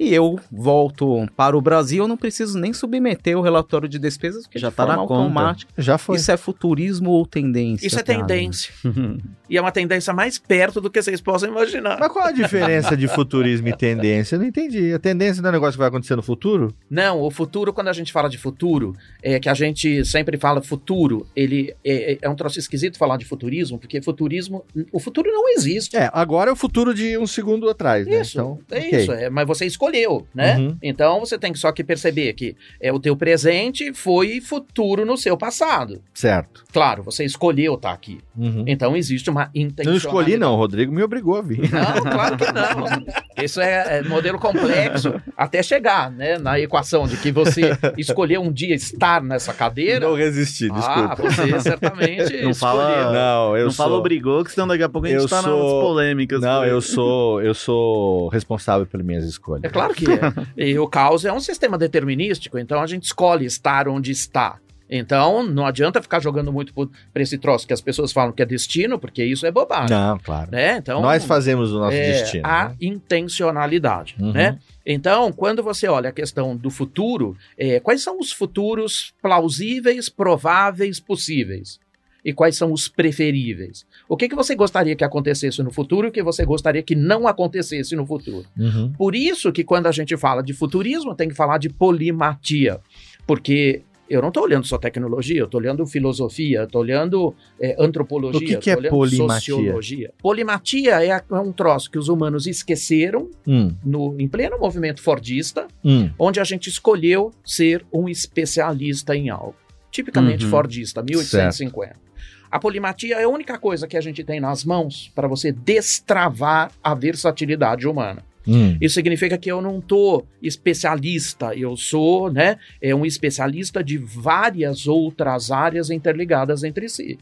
e 0.00 0.14
eu 0.14 0.40
volto 0.50 1.28
para 1.36 1.54
o 1.56 1.60
Brasil. 1.60 2.04
Eu 2.04 2.08
não 2.08 2.16
preciso 2.16 2.58
nem 2.58 2.72
submeter 2.72 3.36
o 3.36 3.42
relatório 3.42 3.86
de 3.86 3.98
despesas, 3.98 4.44
porque 4.44 4.58
Já 4.58 4.70
tá 4.70 4.86
forma 4.86 5.02
na 5.02 5.06
conta. 5.06 5.14
automática. 5.22 5.70
Já 5.76 5.98
foi. 5.98 6.16
Isso 6.16 6.32
é 6.32 6.38
futurismo 6.38 7.10
ou 7.10 7.26
tendência? 7.26 7.86
Isso 7.86 7.98
é 7.98 8.02
tendência. 8.02 8.72
E 9.50 9.56
é 9.58 9.60
uma 9.60 9.72
tendência 9.72 10.12
mais 10.12 10.38
perto 10.38 10.80
do 10.80 10.88
que 10.88 11.02
vocês 11.02 11.20
possam 11.20 11.48
imaginar. 11.48 11.98
Mas 11.98 12.12
qual 12.12 12.24
a 12.24 12.30
diferença 12.30 12.96
de 12.96 13.08
futurismo 13.08 13.66
e 13.66 13.76
tendência? 13.76 14.36
Eu 14.36 14.38
não 14.38 14.46
entendi. 14.46 14.92
A 14.92 14.98
tendência 15.00 15.42
não 15.42 15.48
é 15.48 15.50
um 15.50 15.54
negócio 15.54 15.72
que 15.72 15.78
vai 15.80 15.88
acontecer 15.88 16.14
no 16.14 16.22
futuro? 16.22 16.72
Não, 16.88 17.20
o 17.20 17.32
futuro, 17.32 17.72
quando 17.72 17.88
a 17.88 17.92
gente 17.92 18.12
fala 18.12 18.30
de 18.30 18.38
futuro, 18.38 18.94
é 19.20 19.40
que 19.40 19.48
a 19.48 19.54
gente 19.54 20.04
sempre 20.04 20.38
fala 20.38 20.62
futuro, 20.62 21.26
ele 21.34 21.74
é, 21.84 22.16
é 22.22 22.28
um 22.30 22.36
troço 22.36 22.60
esquisito 22.60 22.96
falar 22.96 23.16
de 23.16 23.24
futurismo, 23.24 23.76
porque 23.76 24.00
futurismo, 24.00 24.64
o 24.92 25.00
futuro 25.00 25.28
não 25.32 25.48
existe. 25.48 25.96
É, 25.96 26.08
agora 26.12 26.50
é 26.50 26.52
o 26.52 26.56
futuro 26.56 26.94
de 26.94 27.18
um 27.18 27.26
segundo 27.26 27.68
atrás, 27.68 28.06
né? 28.06 28.20
Isso, 28.20 28.38
Então, 28.38 28.60
é 28.70 28.78
ok. 28.78 29.00
isso, 29.00 29.12
é, 29.12 29.28
mas 29.30 29.48
você 29.48 29.66
escolheu, 29.90 30.26
né? 30.34 30.56
Uhum. 30.56 30.76
Então 30.82 31.20
você 31.20 31.38
tem 31.38 31.52
que 31.52 31.58
só 31.58 31.72
que 31.72 31.82
perceber 31.82 32.32
que 32.34 32.56
é 32.80 32.92
o 32.92 33.00
teu 33.00 33.16
presente 33.16 33.92
foi 33.92 34.40
futuro 34.40 35.04
no 35.04 35.16
seu 35.16 35.36
passado. 35.36 36.00
Certo. 36.14 36.64
Claro, 36.72 37.02
você 37.02 37.24
escolheu 37.24 37.74
estar 37.74 37.92
aqui. 37.92 38.18
Uhum. 38.36 38.64
Então 38.66 38.96
existe 38.96 39.28
uma 39.28 39.50
Eu 39.54 39.62
intenção. 39.62 39.92
não 39.92 39.98
escolhi, 39.98 40.36
não. 40.36 40.54
O 40.54 40.56
Rodrigo 40.56 40.92
me 40.92 41.02
obrigou 41.02 41.36
a 41.36 41.42
vir. 41.42 41.60
Não, 41.70 42.02
claro 42.02 42.36
que 42.36 42.46
não. 42.52 43.44
Isso 43.44 43.60
é, 43.60 43.98
é 43.98 44.02
modelo 44.02 44.38
complexo 44.38 45.14
até 45.36 45.62
chegar, 45.62 46.10
né, 46.10 46.38
na 46.38 46.58
equação 46.60 47.06
de 47.06 47.16
que 47.16 47.32
você 47.32 47.70
escolheu 47.96 48.40
um 48.42 48.52
dia 48.52 48.74
estar 48.74 49.22
nessa 49.22 49.52
cadeira. 49.52 50.06
Não 50.06 50.14
resisti, 50.14 50.68
Ah, 50.72 50.74
desculpa. 51.14 51.16
você 51.30 51.60
certamente 51.60 52.42
Não 52.42 52.54
fala-. 52.54 53.12
Não, 53.12 53.56
eu 53.56 53.64
não 53.64 53.70
sou... 53.70 53.84
fala 53.86 53.96
obrigou, 53.98 54.44
que 54.44 54.52
senão 54.52 54.66
daqui 54.68 54.82
a 54.82 54.88
pouco 54.88 55.06
a 55.06 55.10
gente 55.10 55.22
eu 55.22 55.28
tá 55.28 55.42
sou- 55.42 55.62
nas 55.74 55.82
polêmicas. 55.84 56.40
Não, 56.40 56.64
eu 56.64 56.80
sou, 56.80 57.42
eu 57.42 57.54
sou 57.54 58.28
responsável 58.28 58.86
pelas 58.86 59.06
minhas 59.06 59.24
escolhas. 59.24 59.64
É 59.64 59.68
claro 59.68 59.79
que 59.88 60.04
é. 60.06 60.18
E 60.56 60.78
o 60.78 60.86
caos 60.86 61.24
é 61.24 61.32
um 61.32 61.40
sistema 61.40 61.76
determinístico, 61.78 62.58
então 62.58 62.80
a 62.80 62.86
gente 62.86 63.04
escolhe 63.04 63.46
estar 63.46 63.88
onde 63.88 64.10
está. 64.12 64.58
Então, 64.92 65.44
não 65.44 65.64
adianta 65.64 66.02
ficar 66.02 66.18
jogando 66.18 66.52
muito 66.52 66.74
para 66.74 67.22
esse 67.22 67.38
troço 67.38 67.64
que 67.64 67.72
as 67.72 67.80
pessoas 67.80 68.10
falam 68.10 68.32
que 68.32 68.42
é 68.42 68.44
destino, 68.44 68.98
porque 68.98 69.24
isso 69.24 69.46
é 69.46 69.50
bobagem. 69.52 69.96
Não, 69.96 70.18
claro. 70.18 70.50
Né? 70.50 70.78
Então, 70.78 71.00
Nós 71.00 71.24
fazemos 71.24 71.70
o 71.72 71.78
nosso 71.78 71.96
é, 71.96 72.10
destino. 72.10 72.44
a 72.44 72.70
né? 72.70 72.76
intencionalidade, 72.80 74.16
Uhum. 74.18 74.32
né? 74.32 74.58
Então, 74.84 75.30
quando 75.30 75.62
você 75.62 75.86
olha 75.86 76.10
a 76.10 76.12
questão 76.12 76.56
do 76.56 76.70
futuro, 76.70 77.36
é, 77.56 77.78
quais 77.78 78.02
são 78.02 78.18
os 78.18 78.32
futuros 78.32 79.14
plausíveis, 79.22 80.08
prováveis, 80.08 80.98
possíveis? 80.98 81.78
E 82.24 82.32
quais 82.32 82.56
são 82.56 82.72
os 82.72 82.88
preferíveis? 82.88 83.86
O 84.10 84.16
que, 84.16 84.28
que 84.28 84.34
você 84.34 84.56
gostaria 84.56 84.96
que 84.96 85.04
acontecesse 85.04 85.62
no 85.62 85.70
futuro 85.70 86.06
e 86.06 86.10
o 86.10 86.12
que 86.12 86.22
você 86.22 86.44
gostaria 86.44 86.82
que 86.82 86.96
não 86.96 87.28
acontecesse 87.28 87.94
no 87.94 88.04
futuro? 88.04 88.44
Uhum. 88.58 88.92
Por 88.98 89.14
isso 89.14 89.52
que 89.52 89.62
quando 89.62 89.86
a 89.86 89.92
gente 89.92 90.16
fala 90.16 90.42
de 90.42 90.52
futurismo, 90.52 91.14
tem 91.14 91.28
que 91.28 91.34
falar 91.34 91.58
de 91.58 91.68
polimatia. 91.70 92.80
Porque 93.26 93.82
eu 94.08 94.20
não 94.20 94.26
estou 94.28 94.42
olhando 94.42 94.66
só 94.66 94.76
tecnologia, 94.76 95.38
eu 95.38 95.44
estou 95.44 95.60
olhando 95.60 95.86
filosofia, 95.86 96.64
estou 96.64 96.80
olhando 96.80 97.32
é, 97.60 97.76
antropologia, 97.78 98.40
O 98.40 98.44
que 98.44 98.56
que 98.56 98.70
é 98.72 98.88
polimatia? 98.88 99.54
sociologia. 99.54 100.10
Polimatia 100.20 101.04
é, 101.04 101.12
a- 101.12 101.22
é 101.30 101.34
um 101.38 101.52
troço 101.52 101.88
que 101.88 101.96
os 101.98 102.08
humanos 102.08 102.48
esqueceram 102.48 103.30
Hum, 103.46 103.76
no, 103.84 104.16
em 104.18 104.26
pleno 104.26 104.58
movimento 104.58 105.00
fordista, 105.00 105.68
hum. 105.84 106.10
onde 106.18 106.40
a 106.40 106.44
gente 106.44 106.68
escolheu 106.68 107.30
ser 107.44 107.86
um 107.92 108.08
especialista 108.08 109.14
em 109.14 109.30
algo. 109.30 109.54
Tipicamente 109.92 110.44
Uhum. 110.44 110.50
fordista, 110.50 111.00
1850. 111.02 112.09
A 112.50 112.58
polimatia 112.58 113.16
é 113.16 113.24
a 113.24 113.28
única 113.28 113.58
coisa 113.58 113.86
que 113.86 113.96
a 113.96 114.00
gente 114.00 114.24
tem 114.24 114.40
nas 114.40 114.64
mãos 114.64 115.10
para 115.14 115.28
você 115.28 115.52
destravar 115.52 116.72
a 116.82 116.94
versatilidade 116.94 117.86
humana. 117.86 118.24
Hum. 118.46 118.76
Isso 118.80 118.94
significa 118.94 119.38
que 119.38 119.50
eu 119.50 119.60
não 119.60 119.80
tô 119.80 120.24
especialista, 120.42 121.54
eu 121.54 121.76
sou, 121.76 122.32
né, 122.32 122.58
é 122.80 122.94
um 122.94 123.06
especialista 123.06 123.84
de 123.84 123.98
várias 123.98 124.88
outras 124.88 125.50
áreas 125.50 125.90
interligadas 125.90 126.64
entre 126.64 126.88
si. 126.88 127.18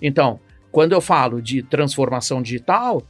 Então, 0.00 0.40
quando 0.70 0.92
eu 0.92 1.00
falo 1.00 1.42
de 1.42 1.62
transformação 1.62 2.40
digital, 2.40 3.02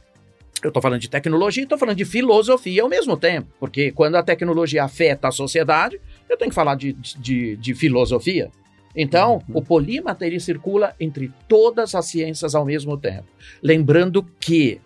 eu 0.63 0.69
estou 0.69 0.81
falando 0.81 0.99
de 0.99 1.09
tecnologia 1.09 1.61
e 1.61 1.65
estou 1.65 1.77
falando 1.77 1.97
de 1.97 2.05
filosofia 2.05 2.83
ao 2.83 2.89
mesmo 2.89 3.15
tempo, 3.15 3.47
porque 3.59 3.91
quando 3.91 4.15
a 4.15 4.23
tecnologia 4.23 4.83
afeta 4.83 5.27
a 5.27 5.31
sociedade, 5.31 5.99
eu 6.29 6.37
tenho 6.37 6.49
que 6.49 6.55
falar 6.55 6.75
de, 6.75 6.93
de, 6.93 7.55
de 7.55 7.73
filosofia. 7.73 8.49
Então, 8.95 9.35
Uhum. 9.47 9.57
o 9.57 9.61
polímata 9.61 10.25
ele 10.25 10.39
circula 10.39 10.93
entre 10.99 11.31
todas 11.47 11.95
as 11.95 12.05
ciências 12.05 12.53
ao 12.55 12.65
mesmo 12.65 12.97
tempo. 12.97 13.25
Lembrando 13.63 14.23
que 14.39 14.79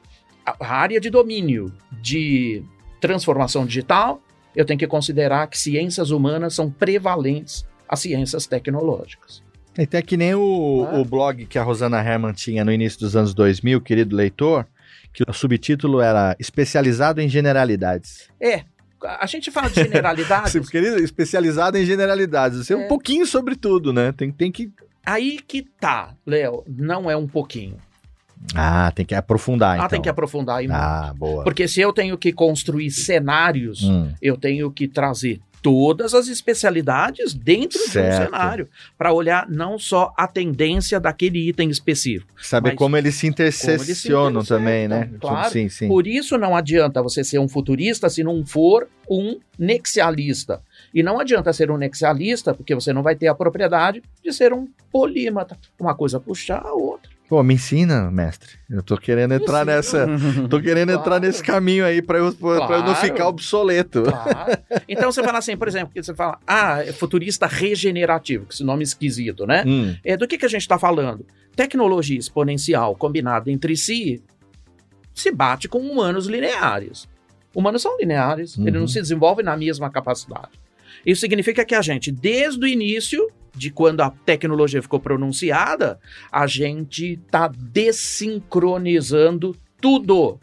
a 0.45 0.55
área 0.67 0.99
de 0.99 1.09
domínio 1.09 1.73
de 2.01 2.63
transformação 3.01 3.65
digital, 3.65 4.21
eu 4.55 4.63
tenho 4.65 4.79
que 4.79 4.87
considerar 4.87 5.47
que 5.47 5.57
ciências 5.57 6.11
humanas 6.11 6.53
são 6.53 6.69
prevalentes 6.71 7.65
às 7.89 7.99
ciências 7.99 8.45
tecnológicas. 8.47 9.43
Até 9.77 10.01
que 10.01 10.15
nem 10.15 10.33
o, 10.35 10.87
Ah. 10.89 10.99
o 10.99 11.03
blog 11.05 11.45
que 11.45 11.59
a 11.59 11.63
Rosana 11.63 12.01
Herman 12.01 12.31
tinha 12.33 12.63
no 12.63 12.71
início 12.71 12.99
dos 12.99 13.15
anos 13.15 13.33
2000, 13.33 13.81
querido 13.81 14.15
leitor, 14.15 14.65
que 15.11 15.23
o 15.27 15.33
subtítulo 15.33 15.99
era 15.99 16.35
Especializado 16.39 17.19
em 17.21 17.27
Generalidades. 17.29 18.29
É, 18.39 18.63
a 19.05 19.25
gente 19.25 19.49
fala 19.51 19.69
de 19.69 19.75
generalidades, 19.83 20.51
Sim, 20.51 20.61
querido, 20.61 20.97
especializado 20.97 21.77
em 21.77 21.85
generalidades. 21.85 22.65
Você 22.65 22.73
é 22.73 22.77
um 22.77 22.81
É. 22.81 22.87
pouquinho 22.87 23.25
sobre 23.25 23.55
tudo, 23.55 23.91
né? 23.93 24.11
Tem, 24.11 24.31
tem 24.31 24.51
que. 24.51 24.71
aí 25.05 25.39
que 25.47 25.61
tá, 25.79 26.13
Léo, 26.25 26.63
não 26.67 27.09
é 27.09 27.15
um 27.15 27.27
pouquinho. 27.27 27.77
Ah, 28.53 28.91
tem 28.93 29.05
que 29.05 29.15
aprofundar, 29.15 29.71
Ah, 29.73 29.77
então. 29.77 29.87
tem 29.89 30.01
que 30.01 30.09
aprofundar 30.09 30.57
aí 30.57 30.67
muito. 30.67 30.77
Ah, 30.79 31.13
boa. 31.17 31.43
Porque 31.43 31.67
se 31.67 31.81
eu 31.81 31.91
tenho 31.93 32.17
que 32.17 32.31
construir 32.31 32.91
cenários, 32.91 33.81
Hum, 33.83 34.11
eu 34.21 34.37
tenho 34.37 34.69
que 34.71 34.87
trazer 34.87 35.39
todas 35.65 36.13
as 36.13 36.27
especialidades 36.27 37.33
dentro 37.33 37.79
de 37.79 37.85
um 37.85 37.91
Certo. 37.91 38.25
cenário 38.25 38.69
para 38.95 39.11
olhar 39.11 39.49
não 39.49 39.79
só 39.79 40.13
a 40.15 40.27
tendência 40.27 40.99
daquele 40.99 41.49
item 41.49 41.71
específico. 41.71 42.31
saber 42.39 42.75
como 42.75 42.95
eles 42.95 43.15
se 43.15 43.25
intersecionam 43.25 44.41
interceptam, 44.41 44.57
também, 44.57 44.87
né? 44.87 45.09
claro. 45.19 45.49
Sim, 45.51 45.67
sim. 45.67 45.87
Por 45.87 46.05
isso 46.05 46.37
não 46.37 46.55
adianta 46.55 47.01
você 47.01 47.23
ser 47.23 47.39
um 47.39 47.47
futurista 47.47 48.07
se 48.11 48.23
não 48.23 48.45
for 48.45 48.87
um 49.09 49.39
nexialista. 49.57 50.61
E 50.93 51.01
não 51.01 51.19
adianta 51.19 51.51
ser 51.51 51.71
um 51.71 51.77
nexialista 51.77 52.53
porque 52.53 52.75
você 52.75 52.93
não 52.93 53.01
vai 53.01 53.15
ter 53.15 53.25
a 53.25 53.33
propriedade 53.33 54.03
de 54.23 54.31
ser 54.31 54.53
um 54.53 54.67
polímata. 54.91 55.57
Uma 55.79 55.95
coisa 55.95 56.19
puxar 56.19 56.61
a 56.63 56.73
outra. 56.73 57.14
Pô, 57.27 57.41
me 57.41 57.55
ensina, 57.55 58.11
mestre. 58.11 58.51
Eu 58.69 58.83
tô 58.83 58.97
querendo 58.97 59.33
entrar 59.33 59.61
ensina. 59.65 60.05
nessa. 60.05 60.47
Tô 60.47 60.61
querendo 60.61 60.89
Claro. 60.89 61.01
entrar 61.01 61.19
nesse 61.19 61.41
caminho 61.43 61.83
aí 61.83 61.99
pra 62.01 62.19
eu, 62.19 62.31
pra 62.33 62.49
eu 62.49 62.59
não 62.59 62.67
Claro. 62.67 62.95
ficar 62.95 63.27
obsoleto. 63.27 64.03
Claro. 64.03 64.57
Então 64.87 65.11
você 65.11 65.23
fala 65.23 65.39
assim, 65.39 65.57
por 65.57 65.67
exemplo, 65.67 65.91
que 65.91 66.03
você 66.03 66.13
fala, 66.13 66.37
ah, 66.45 66.83
é 66.83 66.91
futurista 66.93 67.47
regenerativo, 67.47 68.45
que 68.45 68.53
esse 68.53 68.63
nome 68.63 68.83
esquisito, 68.83 69.47
né? 69.47 69.63
Hum, 69.65 69.95
É, 70.03 70.15
do 70.15 70.27
que, 70.27 70.37
que 70.37 70.45
a 70.45 70.49
gente 70.49 70.61
está 70.61 70.77
falando? 70.77 71.25
Tecnologia 71.55 72.19
exponencial 72.19 72.95
combinada 72.95 73.49
entre 73.49 73.75
si 73.75 74.21
se 75.13 75.31
bate 75.31 75.67
com 75.67 75.79
humanos 75.79 76.27
lineares. 76.27 77.07
Humanos 77.55 77.81
são 77.81 77.97
lineares, 77.97 78.55
Uhum. 78.57 78.67
eles 78.67 78.79
não 78.81 78.87
se 78.87 79.01
desenvolvem 79.01 79.43
na 79.45 79.55
mesma 79.57 79.89
capacidade. 79.89 80.51
Isso 81.05 81.21
significa 81.21 81.63
que 81.65 81.73
a 81.73 81.81
gente, 81.81 82.11
desde 82.11 82.63
o 82.63 82.67
início, 82.67 83.27
de 83.55 83.71
quando 83.71 84.01
a 84.01 84.09
tecnologia 84.09 84.81
ficou 84.81 84.99
pronunciada, 84.99 85.99
a 86.31 86.47
gente 86.47 87.13
está 87.13 87.47
desincronizando 87.47 89.55
tudo. 89.79 90.39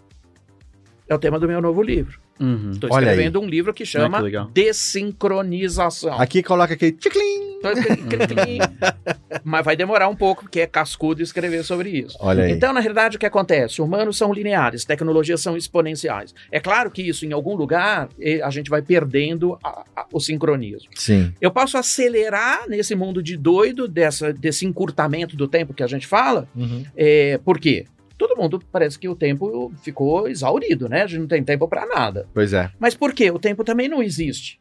É 1.08 1.14
o 1.14 1.18
tema 1.18 1.38
do 1.38 1.46
meu 1.46 1.60
novo 1.60 1.82
livro. 1.82 2.21
Uhum. 2.43 2.70
Estou 2.72 2.90
escrevendo 2.90 3.40
um 3.40 3.47
livro 3.47 3.72
que 3.72 3.86
chama 3.86 4.18
Ah, 4.18 4.22
que. 4.47 4.53
Desincronização. 4.53 6.20
Aqui 6.20 6.43
coloca 6.43 6.74
aquele 6.74 6.93
cri. 6.93 7.53
Mas 9.45 9.64
vai 9.64 9.76
demorar 9.76 10.09
um 10.09 10.16
pouco, 10.16 10.43
porque 10.43 10.61
é 10.61 10.66
cascudo 10.66 11.22
escrever 11.22 11.62
sobre 11.64 11.90
isso. 11.90 12.16
Olha 12.20 12.45
aí. 12.45 12.53
Então, 12.53 12.72
na 12.72 12.80
realidade, 12.80 13.16
o 13.16 13.20
que 13.20 13.26
acontece? 13.26 13.80
Humanos 13.80 14.16
são 14.16 14.32
lineares, 14.32 14.84
tecnologias 14.84 15.40
são 15.40 15.57
exponenciais. 15.57 16.34
É 16.51 16.59
claro 16.59 16.90
que 16.90 17.03
isso, 17.03 17.24
em 17.24 17.32
algum 17.32 17.55
lugar, 17.55 18.09
a 18.43 18.51
gente 18.51 18.68
vai 18.68 18.82
perdendo 18.82 19.57
a- 19.62 19.84
a- 19.97 20.07
o 20.12 20.18
sincronismo. 20.20 20.90
Sim. 20.97 21.32
Eu 21.40 21.51
posso 21.53 21.78
acelerar 21.78 22.68
nesse 22.68 22.95
mundo 22.97 23.22
de 23.22 23.36
doido, 23.36 23.86
dessa, 23.86 24.32
desse 24.32 24.66
encurtamento 24.66 25.36
do 25.36 25.47
tempo 25.47 25.72
que 25.72 25.82
a 25.82 25.86
gente 25.86 26.07
fala, 26.07 26.49
Uhum. 26.57 26.84
é, 26.97 27.38
por 27.45 27.59
quê? 27.61 27.84
Todo 28.22 28.40
mundo 28.40 28.62
parece 28.70 28.96
que 28.96 29.08
o 29.08 29.16
tempo 29.16 29.72
ficou 29.82 30.28
exaurido, 30.28 30.88
né? 30.88 31.02
A 31.02 31.06
gente 31.08 31.18
não 31.22 31.26
tem 31.26 31.42
tempo 31.42 31.66
para 31.66 31.84
nada. 31.84 32.28
Pois 32.32 32.52
é. 32.52 32.70
Mas 32.78 32.94
por 32.94 33.12
quê? 33.12 33.32
O 33.32 33.38
tempo 33.38 33.64
também 33.64 33.88
não 33.88 34.00
existe. 34.00 34.60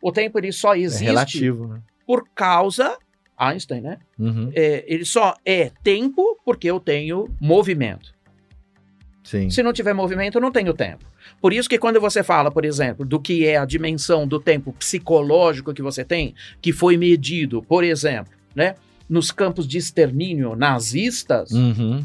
O 0.00 0.10
tempo 0.10 0.38
ele 0.38 0.50
só 0.50 0.74
É 0.74 0.78
existe 0.78 1.04
relativo, 1.04 1.66
né? 1.68 1.82
por 2.06 2.26
causa 2.34 2.96
Einstein, 3.36 3.82
né? 3.82 3.98
Uhum. 4.18 4.50
É, 4.54 4.82
ele 4.86 5.04
só 5.04 5.34
é 5.44 5.70
tempo 5.84 6.38
porque 6.42 6.70
eu 6.70 6.80
tenho 6.80 7.28
movimento. 7.38 8.14
Sim. 9.22 9.50
Se 9.50 9.62
não 9.62 9.74
tiver 9.74 9.92
movimento, 9.92 10.38
eu 10.38 10.40
não 10.40 10.50
tenho 10.50 10.72
tempo. 10.72 11.04
Por 11.38 11.52
isso 11.52 11.68
que 11.68 11.78
quando 11.78 12.00
você 12.00 12.22
fala, 12.22 12.50
por 12.50 12.64
exemplo, 12.64 13.04
do 13.04 13.20
que 13.20 13.46
é 13.46 13.58
a 13.58 13.66
dimensão 13.66 14.26
do 14.26 14.40
tempo 14.40 14.72
psicológico 14.72 15.74
que 15.74 15.82
você 15.82 16.02
tem, 16.02 16.34
que 16.62 16.72
foi 16.72 16.96
medido, 16.96 17.62
por 17.62 17.84
exemplo, 17.84 18.32
né, 18.54 18.74
nos 19.06 19.30
campos 19.30 19.68
de 19.68 19.76
extermínio 19.76 20.56
nazistas, 20.56 21.50
Uhum. 21.50 22.02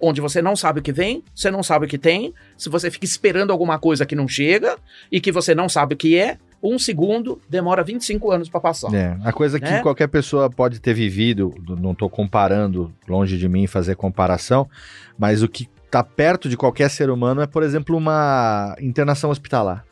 Onde 0.00 0.20
você 0.20 0.40
não 0.42 0.54
sabe 0.56 0.80
o 0.80 0.82
que 0.82 0.92
vem, 0.92 1.22
você 1.34 1.50
não 1.50 1.62
sabe 1.62 1.86
o 1.86 1.88
que 1.88 1.98
tem, 1.98 2.32
se 2.56 2.68
você 2.68 2.90
fica 2.90 3.04
esperando 3.04 3.50
alguma 3.52 3.78
coisa 3.78 4.06
que 4.06 4.14
não 4.16 4.28
chega 4.28 4.76
e 5.10 5.20
que 5.20 5.32
você 5.32 5.54
não 5.54 5.68
sabe 5.68 5.94
o 5.94 5.96
que 5.96 6.16
é, 6.16 6.38
um 6.62 6.78
segundo 6.78 7.40
demora 7.48 7.84
25 7.84 8.30
anos 8.32 8.48
para 8.48 8.60
passar. 8.60 8.92
É, 8.92 9.16
a 9.24 9.32
coisa 9.32 9.60
que 9.60 9.70
Né? 9.70 9.80
qualquer 9.80 10.08
pessoa 10.08 10.50
pode 10.50 10.80
ter 10.80 10.92
vivido, 10.94 11.54
não 11.80 11.92
estou 11.92 12.10
comparando, 12.10 12.92
longe 13.08 13.38
de 13.38 13.48
mim 13.48 13.66
fazer 13.66 13.94
comparação, 13.94 14.68
mas 15.16 15.42
o 15.42 15.48
que 15.48 15.68
está 15.84 16.02
perto 16.02 16.48
de 16.48 16.56
qualquer 16.56 16.90
ser 16.90 17.10
humano 17.10 17.40
é, 17.40 17.46
por 17.46 17.62
exemplo, 17.62 17.96
uma 17.96 18.76
internação 18.80 19.30
hospitalar. 19.30 19.84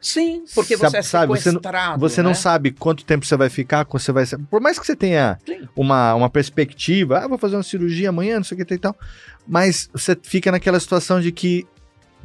Sim, 0.00 0.44
porque 0.54 0.76
você 0.76 0.98
é 0.98 1.02
sabe, 1.02 1.26
você 1.36 1.50
não- 1.50 1.58
sequestrado. 1.60 2.00
Você 2.00 2.22
não 2.22 2.30
né? 2.30 2.34
sabe 2.34 2.70
quanto 2.70 3.04
tempo 3.04 3.26
você 3.26 3.36
vai 3.36 3.48
ficar, 3.48 3.84
você 3.88 4.12
vai 4.12 4.24
Por 4.50 4.60
mais 4.60 4.78
que 4.78 4.86
você 4.86 4.94
tenha 4.94 5.38
Sim. 5.44 5.68
uma, 5.74 6.14
uma 6.14 6.30
perspectiva, 6.30 7.18
ah, 7.18 7.28
vou 7.28 7.36
fazer 7.38 7.56
uma 7.56 7.62
cirurgia 7.62 8.08
amanhã, 8.08 8.36
não 8.36 8.44
sei 8.44 8.60
o 8.60 8.64
que 8.64 8.74
e 8.74 8.78
tal, 8.78 8.96
mas 9.48 9.88
você 9.92 10.16
fica 10.20 10.52
naquela 10.52 10.78
situação 10.78 11.20
de 11.20 11.32
que 11.32 11.66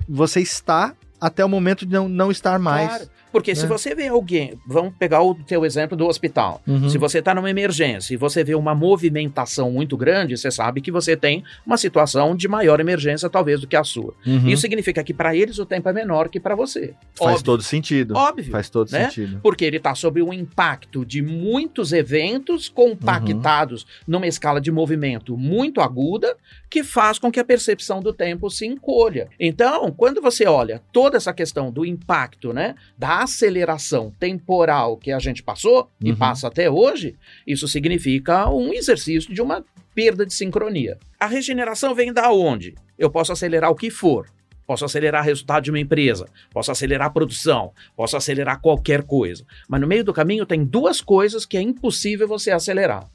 você 0.07 0.41
está 0.41 0.93
até 1.19 1.43
o 1.43 1.47
momento 1.47 1.85
de 1.85 1.93
não, 1.93 2.09
não 2.09 2.29
estar 2.29 2.59
mais. 2.59 2.89
Claro, 2.89 3.09
porque 3.33 3.55
se 3.55 3.63
né? 3.63 3.67
você 3.67 3.95
vê 3.95 4.07
alguém, 4.07 4.59
vamos 4.65 4.93
pegar 4.93 5.23
o 5.23 5.33
teu 5.33 5.65
exemplo 5.65 5.97
do 5.97 6.05
hospital. 6.05 6.61
Uhum. 6.67 6.87
Se 6.87 6.99
você 6.99 7.17
está 7.17 7.33
numa 7.33 7.49
emergência 7.49 8.13
e 8.13 8.17
você 8.17 8.43
vê 8.43 8.53
uma 8.53 8.75
movimentação 8.75 9.71
muito 9.71 9.97
grande, 9.97 10.37
você 10.37 10.51
sabe 10.51 10.81
que 10.81 10.91
você 10.91 11.17
tem 11.17 11.43
uma 11.65 11.75
situação 11.75 12.35
de 12.35 12.47
maior 12.47 12.79
emergência, 12.79 13.27
talvez, 13.27 13.59
do 13.59 13.65
que 13.65 13.75
a 13.75 13.83
sua. 13.83 14.13
Uhum. 14.23 14.47
Isso 14.47 14.61
significa 14.61 15.03
que 15.03 15.15
para 15.15 15.35
eles 15.35 15.57
o 15.57 15.65
tempo 15.65 15.89
é 15.89 15.93
menor 15.93 16.29
que 16.29 16.39
para 16.39 16.53
você. 16.53 16.93
faz 17.15 17.31
Óbvio. 17.31 17.43
todo 17.43 17.63
sentido. 17.63 18.15
Óbvio. 18.15 18.51
Faz 18.51 18.69
todo 18.69 18.91
né? 18.91 19.05
sentido. 19.05 19.39
Porque 19.41 19.65
ele 19.65 19.77
está 19.77 19.95
sob 19.95 20.21
o 20.21 20.31
impacto 20.31 21.03
de 21.03 21.23
muitos 21.23 21.91
eventos 21.91 22.69
compactados 22.69 23.87
numa 24.07 24.27
escala 24.27 24.61
de 24.61 24.71
movimento 24.71 25.35
muito 25.35 25.81
aguda, 25.81 26.37
que 26.69 26.83
faz 26.83 27.17
com 27.17 27.31
que 27.31 27.39
a 27.39 27.43
percepção 27.43 27.99
do 27.99 28.13
tempo 28.13 28.47
se 28.51 28.67
encolha. 28.67 29.27
Então, 29.39 29.91
quando 29.91 30.21
você 30.21 30.45
olha 30.45 30.83
toda 30.91 31.17
essa 31.17 31.33
questão 31.33 31.71
do 31.71 31.83
impacto, 31.83 32.53
né, 32.53 32.75
da 32.95 33.22
aceleração 33.23 34.11
temporal 34.19 34.97
que 34.97 35.11
a 35.11 35.19
gente 35.19 35.41
passou 35.43 35.89
e 36.01 36.11
Uhum. 36.11 36.17
passa 36.17 36.47
até 36.47 36.69
hoje, 36.69 37.15
isso 37.45 37.67
significa 37.67 38.49
um 38.49 38.73
exercício 38.73 39.33
de 39.33 39.41
uma 39.41 39.63
perda 39.95 40.25
de 40.25 40.33
sincronia. 40.33 40.97
A 41.19 41.25
regeneração 41.27 41.93
vem 41.93 42.11
da 42.13 42.31
onde? 42.31 42.75
Eu 42.97 43.09
posso 43.09 43.31
acelerar 43.31 43.69
o 43.71 43.75
que 43.75 43.89
for. 43.89 44.27
Posso 44.65 44.85
acelerar 44.85 45.21
o 45.21 45.25
resultado 45.25 45.63
de 45.65 45.71
uma 45.71 45.79
empresa, 45.79 46.25
posso 46.51 46.71
acelerar 46.71 47.07
a 47.07 47.11
produção, 47.11 47.73
posso 47.97 48.15
acelerar 48.15 48.61
qualquer 48.61 49.03
coisa. 49.03 49.45
Mas 49.67 49.81
no 49.81 49.87
meio 49.87 50.05
do 50.05 50.13
caminho 50.13 50.45
tem 50.45 50.63
duas 50.63 51.01
coisas 51.01 51.45
que 51.45 51.57
é 51.57 51.61
impossível 51.61 52.27
você 52.29 52.49
acelerar: 52.49 53.09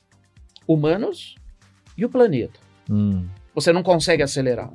humanos 0.66 1.36
e 1.96 2.04
o 2.04 2.08
planeta. 2.08 2.60
Hum. 2.90 3.26
Você 3.54 3.72
não 3.72 3.82
consegue 3.82 4.22
acelerar. 4.22 4.70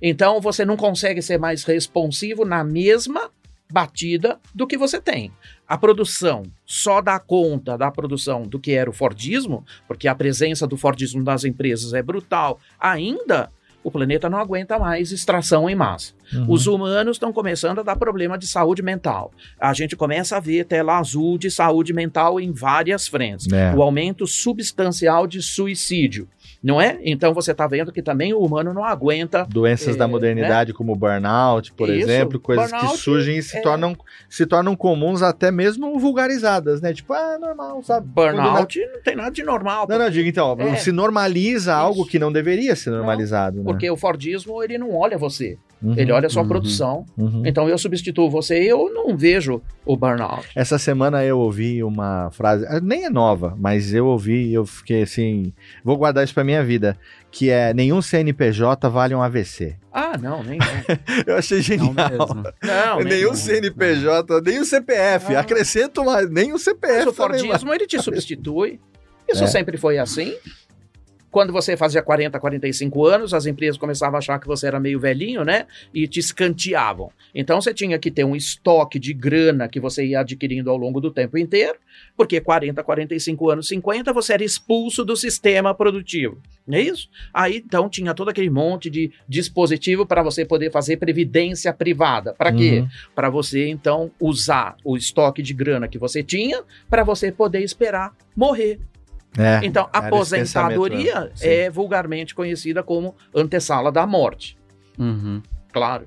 Então 0.00 0.40
você 0.40 0.64
não 0.64 0.76
consegue 0.76 1.20
ser 1.22 1.38
mais 1.38 1.64
responsivo 1.64 2.44
na 2.44 2.62
mesma 2.62 3.30
batida 3.70 4.38
do 4.54 4.66
que 4.66 4.78
você 4.78 5.00
tem. 5.00 5.32
A 5.66 5.76
produção 5.76 6.44
só 6.64 7.00
dá 7.00 7.18
conta 7.18 7.76
da 7.76 7.90
produção 7.90 8.42
do 8.42 8.58
que 8.58 8.72
era 8.72 8.88
o 8.88 8.92
Fordismo, 8.92 9.64
porque 9.86 10.06
a 10.06 10.14
presença 10.14 10.66
do 10.66 10.76
Fordismo 10.76 11.22
nas 11.22 11.44
empresas 11.44 11.92
é 11.92 12.02
brutal. 12.02 12.58
Ainda 12.78 13.50
o 13.86 13.90
planeta 13.90 14.28
não 14.28 14.38
aguenta 14.38 14.80
mais 14.80 15.12
extração 15.12 15.70
em 15.70 15.74
massa. 15.76 16.12
Uhum. 16.32 16.46
Os 16.48 16.66
humanos 16.66 17.16
estão 17.16 17.32
começando 17.32 17.78
a 17.78 17.82
dar 17.84 17.94
problema 17.94 18.36
de 18.36 18.48
saúde 18.48 18.82
mental. 18.82 19.32
A 19.60 19.72
gente 19.72 19.94
começa 19.94 20.36
a 20.36 20.40
ver 20.40 20.64
tela 20.64 20.98
azul 20.98 21.38
de 21.38 21.48
saúde 21.52 21.92
mental 21.92 22.40
em 22.40 22.50
várias 22.50 23.06
frentes. 23.06 23.46
É. 23.52 23.72
O 23.76 23.82
aumento 23.82 24.26
substancial 24.26 25.24
de 25.24 25.40
suicídio, 25.40 26.28
não 26.62 26.80
é? 26.80 26.98
Então 27.02 27.32
você 27.34 27.52
está 27.52 27.66
vendo 27.66 27.92
que 27.92 28.02
também 28.02 28.32
o 28.32 28.38
humano 28.40 28.72
não 28.74 28.84
aguenta. 28.84 29.46
Doenças 29.48 29.94
É, 29.94 29.98
da 29.98 30.08
modernidade, 30.08 30.72
como 30.72 30.94
burnout, 30.96 31.72
por 31.72 31.88
Isso, 31.88 32.08
exemplo, 32.08 32.40
coisas 32.40 32.70
que 32.72 32.88
surgem 32.98 33.38
e 33.38 33.42
se, 33.42 33.58
é- 33.58 33.60
tornam, 33.60 33.96
se 34.28 34.46
tornam 34.46 34.74
comuns, 34.76 35.22
até 35.22 35.50
mesmo 35.50 35.98
vulgarizadas, 35.98 36.80
né? 36.80 36.92
Tipo, 36.92 37.12
ah, 37.12 37.38
normal, 37.38 37.82
sabe? 37.82 38.06
Burnout 38.06 38.78
não 38.92 39.02
tem 39.02 39.16
nada 39.16 39.30
de 39.30 39.42
normal. 39.42 39.86
Não, 39.88 39.98
não, 39.98 40.10
digo 40.10 40.28
então, 40.28 40.56
É. 40.60 40.76
se 40.76 40.90
normaliza 40.92 41.74
algo 41.74 42.06
que 42.06 42.18
não 42.18 42.32
deveria 42.32 42.74
ser 42.76 42.90
normalizado, 42.90 43.58
né? 43.58 43.64
Porque 43.64 43.88
o 43.90 43.96
Fordismo, 43.96 44.62
ele 44.62 44.78
não 44.78 44.94
olha 44.94 45.16
você. 45.18 45.58
Uhum, 45.82 45.94
Ele 45.96 46.10
olha 46.10 46.26
a 46.26 46.30
sua 46.30 46.42
uhum. 46.42 46.48
produção. 46.48 47.04
uhum. 47.18 47.42
Então 47.44 47.68
eu 47.68 47.76
substituo 47.76 48.30
você 48.30 48.62
e 48.62 48.68
eu 48.68 48.90
não 48.92 49.14
vejo 49.16 49.60
o 49.84 49.94
burnout. 49.96 50.48
Essa 50.54 50.78
semana 50.78 51.22
eu 51.22 51.38
ouvi 51.38 51.82
uma 51.84 52.30
frase, 52.30 52.64
eh, 52.64 52.80
nem 52.82 53.04
é 53.04 53.10
nova, 53.10 53.54
mas 53.58 53.92
eu 53.92 54.06
ouvi 54.06 54.46
e 54.48 54.54
eu 54.54 54.64
fiquei 54.64 55.02
assim, 55.02 55.52
vou 55.84 55.98
guardar 55.98 56.24
isso 56.24 56.32
pra 56.32 56.42
minha 56.44 56.64
vida, 56.64 56.96
que 57.30 57.50
é 57.50 57.74
nenhum 57.74 58.00
CNPJ 58.00 58.88
vale 58.88 59.14
um 59.14 59.20
AVC. 59.22 59.76
Ah, 59.92 60.16
não, 60.16 60.42
nem 60.42 60.58
não. 60.64 60.66
Eu 61.26 61.36
achei 61.36 61.58
Não 61.58 61.64
genial. 61.64 61.94
mesmo. 61.94 62.42
Não, 62.62 62.96
nem 63.00 63.04
nenhum 63.04 63.28
não. 63.28 63.34
CNPJ, 63.34 64.40
nem 64.40 64.58
o 64.58 64.64
CPF. 64.64 65.32
Não. 65.32 65.40
Acrescento 65.40 66.04
mais, 66.04 66.30
nem 66.30 66.52
o 66.54 66.58
CPF. 66.58 66.96
Mas 66.98 67.06
o. 67.06 67.12
Fordismo, 67.12 67.74
ele 67.74 67.86
te 67.86 68.00
substitui. 68.02 68.80
Isso 69.28 69.44
É. 69.44 69.46
sempre 69.46 69.76
foi 69.76 69.98
assim. 69.98 70.34
Quando 71.30 71.52
você 71.52 71.76
fazia 71.76 72.02
40, 72.02 72.38
45 72.38 73.06
anos, 73.06 73.34
as 73.34 73.46
empresas 73.46 73.76
começavam 73.76 74.16
a 74.16 74.18
achar 74.18 74.38
que 74.38 74.46
você 74.46 74.66
era 74.66 74.80
meio 74.80 74.98
velhinho, 74.98 75.44
né? 75.44 75.66
E 75.92 76.06
te 76.08 76.18
escanteavam. 76.18 77.10
Então 77.34 77.60
você 77.60 77.74
tinha 77.74 77.98
que 77.98 78.10
ter 78.10 78.24
um 78.24 78.34
estoque 78.34 78.98
de 78.98 79.12
grana 79.12 79.68
que 79.68 79.78
você 79.78 80.04
ia 80.04 80.20
adquirindo 80.20 80.70
ao 80.70 80.76
longo 80.76 81.00
do 81.00 81.10
tempo 81.10 81.36
inteiro, 81.36 81.78
porque 82.16 82.40
40, 82.40 82.82
45 82.82 83.50
anos, 83.50 83.68
50, 83.68 84.12
você 84.12 84.32
era 84.32 84.44
expulso 84.44 85.04
do 85.04 85.16
sistema 85.16 85.74
produtivo. 85.74 86.40
Não 86.66 86.78
é 86.78 86.82
isso? 86.82 87.08
Aí 87.32 87.62
então 87.64 87.88
tinha 87.88 88.14
todo 88.14 88.28
aquele 88.28 88.50
monte 88.50 88.90
de 88.90 89.12
dispositivo 89.28 90.06
para 90.06 90.22
você 90.22 90.44
poder 90.44 90.70
fazer 90.70 90.96
previdência 90.96 91.72
privada. 91.72 92.32
Para 92.32 92.52
quê? 92.52 92.80
Uhum. 92.80 92.88
para 93.14 93.30
você 93.30 93.68
então 93.68 94.10
usar 94.20 94.76
o 94.84 94.96
estoque 94.96 95.42
de 95.42 95.54
grana 95.54 95.86
que 95.86 95.98
você 95.98 96.22
tinha 96.22 96.62
para 96.88 97.04
você 97.04 97.30
poder 97.30 97.60
esperar 97.62 98.14
morrer. 98.34 98.78
É. 99.38 99.60
Então, 99.64 99.88
aposentadoria 99.92 101.20
né? 101.20 101.30
É 101.40 101.70
vulgarmente 101.70 102.34
conhecida 102.34 102.82
como 102.82 103.14
antessala 103.34 103.90
da 103.92 104.06
morte. 104.06 104.56
Uhum. 104.98 105.42
Claro. 105.72 106.06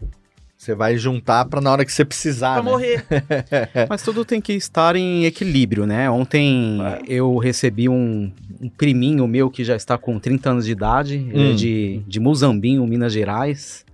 Você 0.57 0.75
vai 0.75 0.97
juntar 0.97 1.45
pra 1.45 1.61
na 1.61 1.71
hora 1.71 1.85
que 1.85 1.91
você 1.91 2.03
precisar. 2.03 2.55
Para 2.55 2.63
né? 2.63 2.69
morrer. 2.71 3.05
Mas 3.89 4.01
tudo 4.01 4.25
tem 4.25 4.41
que 4.41 4.51
estar 4.53 4.95
em 4.97 5.23
equilíbrio, 5.23 5.85
né? 5.85 6.09
Ontem 6.09 6.79
É. 6.83 6.99
eu 7.07 7.37
recebi 7.37 7.87
um, 7.87 8.29
um 8.59 8.67
priminho 8.69 9.25
meu 9.25 9.49
que 9.49 9.63
já 9.63 9.75
está 9.75 9.97
com 9.97 10.19
30 10.19 10.49
anos 10.49 10.65
de 10.65 10.71
idade, 10.73 11.15
ele 11.15 11.49
Hum. 11.49 11.51
é 11.51 11.53
de, 11.53 12.03
de 12.05 12.19
Muzambinho, 12.19 12.85
Minas 12.85 13.13
Gerais. 13.13 13.85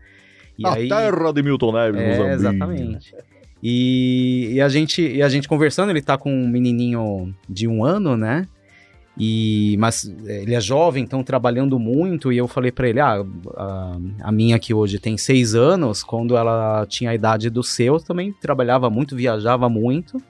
E 0.57 0.65
A 0.65 0.73
aí, 0.73 0.87
terra 0.89 1.31
de 1.33 1.43
Milton 1.43 1.71
Neves, 1.73 2.01
é, 2.01 2.07
Mozambique. 2.09 2.33
exatamente. 2.33 3.15
E, 3.61 4.51
e 4.53 4.61
a 4.61 4.69
gente, 4.69 5.01
e 5.01 5.21
a 5.21 5.29
gente 5.29 5.47
conversando, 5.47 5.89
ele 5.91 6.01
tá 6.01 6.17
com 6.17 6.31
um 6.33 6.47
menininho 6.47 7.33
de 7.49 7.67
um 7.67 7.83
ano, 7.83 8.15
né? 8.17 8.47
E, 9.17 9.77
mas 9.79 10.11
é, 10.25 10.41
ele 10.41 10.53
é 10.53 10.59
jovem, 10.59 11.03
então 11.03 11.23
trabalhando 11.23 11.79
muito. 11.79 12.31
E 12.31 12.37
eu 12.37 12.47
falei 12.47 12.71
pra 12.71 12.87
ele: 12.89 12.99
ah, 12.99 13.25
a, 13.55 13.97
a 14.23 14.31
minha 14.31 14.59
que 14.59 14.73
hoje 14.73 14.99
tem 14.99 15.17
seis 15.17 15.55
anos, 15.55 16.03
quando 16.03 16.35
ela 16.35 16.85
tinha 16.87 17.11
a 17.11 17.15
idade 17.15 17.49
do 17.49 17.63
seu, 17.63 17.99
também 17.99 18.33
trabalhava 18.33 18.89
muito, 18.89 19.15
viajava 19.15 19.69
muito. 19.69 20.21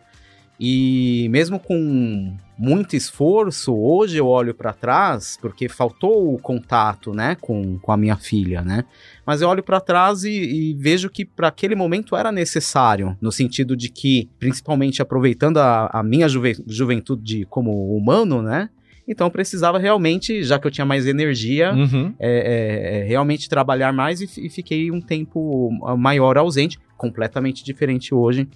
E 0.60 1.28
mesmo 1.32 1.60
com 1.60 2.34
muito 2.58 2.96
esforço, 2.96 3.76
hoje 3.76 4.18
eu 4.18 4.28
olho 4.28 4.54
pra 4.54 4.72
trás, 4.72 5.38
porque 5.42 5.68
faltou 5.68 6.34
o 6.34 6.38
contato, 6.40 7.14
né, 7.14 7.36
com, 7.42 7.78
com 7.80 7.92
a 7.92 7.98
minha 7.98 8.16
filha, 8.16 8.62
né? 8.62 8.86
Mas 9.26 9.42
eu 9.42 9.50
olho 9.50 9.62
pra 9.62 9.82
trás 9.82 10.24
e, 10.24 10.30
e 10.30 10.74
vejo 10.76 11.10
que 11.10 11.26
para 11.26 11.50
aquele 11.50 11.76
momento 11.76 12.16
era 12.16 12.32
necessário, 12.32 13.18
no 13.20 13.34
sentido 13.34 13.76
de 13.76 13.90
que, 13.90 14.30
principalmente 14.40 15.02
aproveitando 15.02 15.58
a, 15.58 15.90
a 15.92 16.02
minha 16.02 16.30
juve- 16.30 16.64
juventude 16.66 17.46
como 17.50 17.94
humano, 17.94 18.42
né? 18.42 18.70
Então 19.08 19.28
eu 19.28 19.32
precisava 19.32 19.78
realmente, 19.78 20.43
já 20.43 20.58
que 20.58 20.66
eu 20.66 20.72
tinha 20.72 20.86
mais 20.86 21.06
energia, 21.06 21.74
Uhum. 21.74 22.14
é, 22.20 22.30
é, 22.30 22.99
é, 22.99 23.03
realmente 23.03 23.47
trabalhar 23.47 23.93
mais 23.93 24.20
e, 24.22 24.30
e 24.45 24.49
fiquei 24.49 24.89
um 24.91 24.99
tempo 25.01 25.70
maior 25.97 26.38
ausente, 26.38 26.80
completamente 26.97 27.64
diferente 27.64 28.14
hoje 28.16 28.47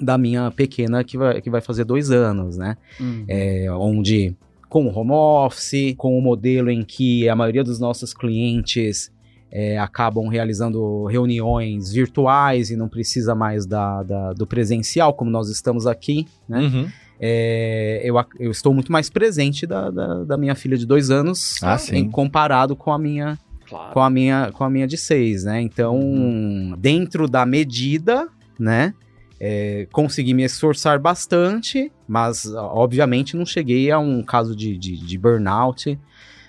da 0.00 0.16
minha 0.18 0.50
pequena 0.50 1.04
que 1.04 1.16
vai, 1.18 1.40
que 1.40 1.50
vai 1.50 1.60
fazer 1.60 1.84
dois 1.84 2.10
anos, 2.10 2.56
né? 2.56 2.76
Uhum. 2.98 3.24
É, 3.28 3.66
onde 3.72 4.34
com 4.68 4.86
o 4.86 4.98
home 4.98 5.12
office, 5.12 5.94
com 5.96 6.18
o 6.18 6.22
modelo 6.22 6.68
em 6.70 6.82
que 6.82 7.28
a 7.28 7.36
maioria 7.36 7.62
dos 7.62 7.78
nossos 7.78 8.12
clientes 8.12 9.12
é, 9.52 9.78
acabam 9.78 10.26
realizando 10.26 11.04
reuniões 11.06 11.92
virtuais 11.92 12.70
e 12.70 12.76
não 12.76 12.88
precisa 12.88 13.36
mais 13.36 13.66
da, 13.66 14.02
da- 14.02 14.32
do 14.32 14.46
presencial, 14.48 15.14
como 15.14 15.30
nós 15.30 15.48
estamos 15.48 15.86
aqui, 15.86 16.26
né? 16.48 16.58
Uhum. 16.60 16.88
É, 17.20 18.00
eu, 18.04 18.16
eu 18.38 18.50
estou 18.50 18.74
muito 18.74 18.90
mais 18.90 19.08
presente 19.08 19.66
da, 19.66 19.90
da, 19.90 20.24
da 20.24 20.36
minha 20.36 20.54
filha 20.54 20.76
de 20.76 20.84
dois 20.86 21.10
anos 21.10 21.62
Ah, 21.62 21.78
sim. 21.78 21.96
em 21.96 22.10
comparado 22.10 22.74
com 22.76 22.92
a 22.92 22.98
minha 22.98 23.38
Claro. 23.68 23.92
com 23.94 24.00
a 24.00 24.10
minha 24.10 24.50
com 24.52 24.62
a 24.62 24.68
minha 24.68 24.86
de 24.86 24.98
seis, 24.98 25.44
né? 25.44 25.60
Então, 25.60 25.96
Uhum. 25.98 26.74
dentro 26.78 27.26
da 27.26 27.46
medida, 27.46 28.28
né? 28.58 28.92
é, 29.40 29.86
consegui 29.92 30.32
me 30.32 30.42
esforçar 30.44 30.98
bastante, 30.98 31.90
mas 32.06 32.46
obviamente 32.54 33.36
não 33.36 33.44
cheguei 33.44 33.90
a 33.90 33.98
um 33.98 34.22
caso 34.22 34.54
de, 34.56 34.76
de, 34.78 34.96
de 34.96 35.18
burnout, 35.18 35.98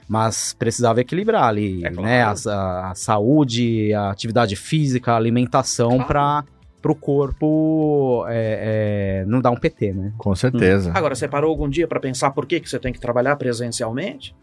mas 0.07 0.53
precisava 0.53 1.01
equilibrar 1.01 1.45
ali, 1.45 1.83
É 1.83 1.89
claro. 1.89 2.01
né? 2.07 2.21
A, 2.23 2.31
a- 2.47 2.91
a 2.91 2.95
saúde, 2.95 3.91
a 3.93 4.11
atividade 4.11 4.55
física, 4.55 5.13
a 5.13 5.17
alimentação 5.17 5.89
Claro. 5.89 6.05
para 6.05 6.43
o 6.91 6.95
corpo 6.95 8.25
é, 8.27 9.21
é, 9.21 9.25
não 9.25 9.41
dar 9.41 9.51
um 9.51 9.55
PT, 9.57 9.93
né? 9.93 10.13
Com 10.17 10.35
certeza. 10.35 10.91
Agora, 10.93 11.15
você 11.15 11.27
parou 11.27 11.49
algum 11.49 11.69
dia 11.69 11.87
para 11.87 11.99
pensar 11.99 12.31
por 12.31 12.45
que, 12.45 12.59
que 12.59 12.69
você 12.69 12.79
tem 12.79 12.91
que 12.93 12.99
trabalhar 12.99 13.35
presencialmente? 13.35 14.35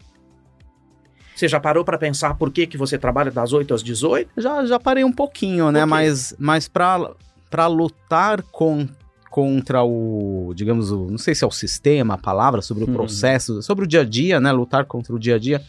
Você 1.35 1.47
já 1.47 1.59
parou 1.59 1.83
para 1.83 1.97
pensar 1.97 2.35
por 2.35 2.51
que, 2.51 2.67
que 2.67 2.77
você 2.77 2.97
trabalha 2.97 3.31
das 3.31 3.53
8 3.53 3.73
às 3.73 3.81
18? 3.83 4.29
Já, 4.37 4.65
já 4.65 4.79
parei 4.79 5.03
um 5.03 5.11
pouquinho, 5.11 5.71
né? 5.71 5.83
Mas, 5.83 6.35
mas 6.37 6.67
para 6.67 7.67
lutar 7.67 8.41
com, 8.43 8.87
contra 9.31 9.83
o, 9.83 10.53
digamos, 10.55 10.91
o, 10.91 11.07
não 11.09 11.17
sei 11.17 11.33
se 11.33 11.43
é 11.43 11.47
o 11.47 11.51
sistema, 11.51 12.13
a 12.13 12.17
palavra, 12.17 12.61
sobre 12.61 12.83
o 12.83 12.87
Uhum. 12.87 12.93
processo, 12.93 13.61
sobre 13.63 13.85
o 13.85 13.87
dia 13.87 14.01
a 14.01 14.05
dia, 14.05 14.39
né? 14.39 14.51
Lutar 14.51 14.85
contra 14.85 15.13
o 15.15 15.19
dia 15.19 15.35
a 15.35 15.39
dia 15.39 15.59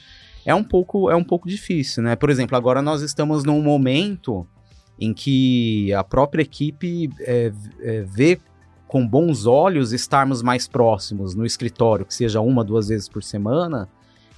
é 0.44 0.54
um 0.54 0.62
pouco, 0.62 1.10
é 1.10 1.16
um 1.16 1.24
pouco 1.24 1.48
difícil, 1.48 2.02
né? 2.02 2.14
Por 2.14 2.28
exemplo, 2.28 2.54
agora 2.56 2.82
nós 2.82 3.00
estamos 3.00 3.42
num 3.44 3.62
momento 3.62 4.46
em 4.98 5.12
que 5.12 5.92
a 5.92 6.04
própria 6.04 6.42
equipe 6.42 7.10
é, 7.20 7.52
é, 7.80 8.02
vê 8.02 8.38
com 8.86 9.06
bons 9.06 9.46
olhos 9.46 9.92
estarmos 9.92 10.42
mais 10.42 10.68
próximos 10.68 11.34
no 11.34 11.44
escritório, 11.44 12.06
que 12.06 12.14
seja 12.14 12.40
uma, 12.40 12.62
duas 12.62 12.88
vezes 12.88 13.08
por 13.08 13.22
semana, 13.22 13.88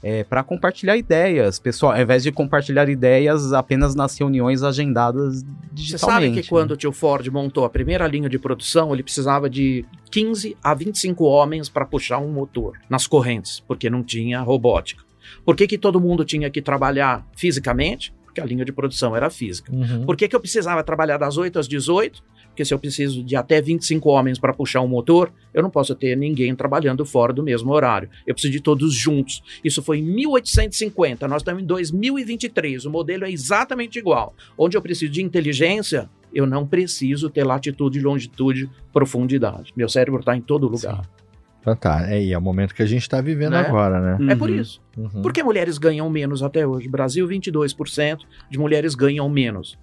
é, 0.02 0.24
para 0.24 0.42
compartilhar 0.42 0.96
ideias, 0.96 1.58
pessoal, 1.58 1.92
ao 1.92 2.00
invés 2.00 2.22
de 2.22 2.30
compartilhar 2.30 2.88
ideias 2.88 3.52
apenas 3.52 3.94
nas 3.94 4.16
reuniões 4.16 4.62
agendadas 4.62 5.42
Você 5.42 5.46
digitalmente. 5.72 6.26
sabe 6.26 6.42
que 6.42 6.48
quando 6.48 6.70
o 6.72 6.76
tio 6.76 6.92
Ford 6.92 7.26
montou 7.28 7.64
a 7.64 7.70
primeira 7.70 8.06
linha 8.06 8.28
de 8.28 8.38
produção, 8.38 8.92
ele 8.92 9.02
precisava 9.02 9.50
de 9.50 9.84
15 10.10 10.56
a 10.62 10.74
25 10.74 11.24
homens 11.24 11.68
para 11.68 11.84
puxar 11.84 12.18
um 12.18 12.30
motor 12.30 12.78
nas 12.88 13.06
correntes, 13.06 13.60
porque 13.60 13.90
não 13.90 14.02
tinha 14.02 14.40
robótica. 14.40 15.02
Por 15.44 15.56
que, 15.56 15.66
que 15.66 15.76
todo 15.76 16.00
mundo 16.00 16.24
tinha 16.24 16.48
que 16.50 16.62
trabalhar 16.62 17.26
fisicamente? 17.36 18.14
Porque 18.36 18.40
a 18.42 18.44
linha 18.44 18.66
de 18.66 18.72
produção 18.72 19.16
era 19.16 19.30
física. 19.30 19.72
Uhum. 19.72 20.04
Por 20.04 20.14
que, 20.14 20.28
que 20.28 20.36
eu 20.36 20.40
precisava 20.40 20.84
trabalhar 20.84 21.16
das 21.16 21.38
8 21.38 21.58
às 21.58 21.66
18? 21.66 22.22
Porque 22.48 22.66
se 22.66 22.74
eu 22.74 22.78
preciso 22.78 23.24
de 23.24 23.34
até 23.34 23.62
25 23.62 24.06
homens 24.10 24.38
para 24.38 24.52
puxar 24.52 24.82
um 24.82 24.88
motor, 24.88 25.32
eu 25.54 25.62
não 25.62 25.70
posso 25.70 25.94
ter 25.94 26.14
ninguém 26.16 26.54
trabalhando 26.54 27.04
fora 27.06 27.32
do 27.32 27.42
mesmo 27.42 27.72
horário. 27.72 28.10
Eu 28.26 28.34
preciso 28.34 28.52
de 28.52 28.60
todos 28.60 28.94
juntos. 28.94 29.42
Isso 29.64 29.82
foi 29.82 30.00
em 30.00 30.02
1850, 30.02 31.26
nós 31.26 31.40
estamos 31.40 31.62
em 31.62 31.66
2023, 31.66 32.84
o 32.84 32.90
modelo 32.90 33.24
é 33.24 33.30
exatamente 33.30 33.98
igual. 33.98 34.34
Onde 34.56 34.76
eu 34.76 34.82
preciso 34.82 35.10
de 35.10 35.22
inteligência, 35.22 36.10
eu 36.34 36.46
não 36.46 36.66
preciso 36.66 37.30
ter 37.30 37.44
latitude, 37.44 38.00
longitude, 38.00 38.68
profundidade. 38.92 39.72
Meu 39.74 39.88
cérebro 39.88 40.20
está 40.20 40.36
em 40.36 40.42
todo 40.42 40.68
lugar. 40.68 41.00
Então 41.00 41.25
tá, 41.74 42.08
é, 42.12 42.22
e 42.22 42.32
é 42.32 42.38
o 42.38 42.40
momento 42.42 42.74
que 42.74 42.82
a 42.82 42.86
gente 42.86 43.08
tá 43.08 43.20
vivendo 43.20 43.52
Né? 43.52 43.60
agora, 43.60 44.18
né? 44.18 44.32
É 44.32 44.36
por 44.36 44.50
Uhum. 44.50 44.60
isso. 44.60 44.80
Uhum. 44.96 45.22
Por 45.22 45.32
que 45.32 45.42
mulheres 45.42 45.78
ganham 45.78 46.08
menos 46.08 46.42
até 46.42 46.66
hoje? 46.66 46.88
Brasil, 46.88 47.26
22% 47.26 48.18
de 48.50 48.58
mulheres 48.58 48.94
ganham 48.94 49.28
menos. 49.28 49.78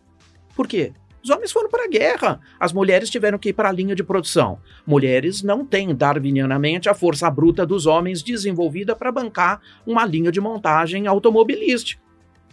Por 0.56 0.68
quê? 0.68 0.94
Os 1.24 1.30
homens 1.30 1.52
foram 1.54 1.70
para 1.70 1.86
a 1.86 1.88
guerra. 1.88 2.40
As 2.60 2.74
mulheres 2.74 3.10
tiveram 3.10 3.38
que 3.38 3.50
ir 3.50 3.54
para 3.54 3.70
a 3.70 3.72
linha 3.72 3.96
de 3.96 4.04
produção. 4.04 4.60
Mulheres 4.86 5.42
não 5.42 5.66
têm, 5.66 5.96
darwinianamente, 5.96 6.90
a 6.90 6.94
força 6.94 7.30
bruta 7.32 7.66
dos 7.66 7.86
homens 7.86 8.22
desenvolvida 8.22 8.94
para 8.96 9.12
bancar 9.12 9.62
uma 9.88 10.06
linha 10.06 10.32
de 10.32 10.42
montagem 10.42 11.08
automobilística. 11.08 12.02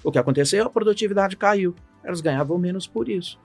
O 0.04 0.10
que 0.12 0.18
aconteceu? 0.18 0.64
A 0.64 0.70
produtividade 0.70 1.36
caiu. 1.36 1.74
Elas 2.04 2.20
ganhavam 2.20 2.56
menos 2.58 2.86
por 2.86 3.08
isso. 3.08 3.38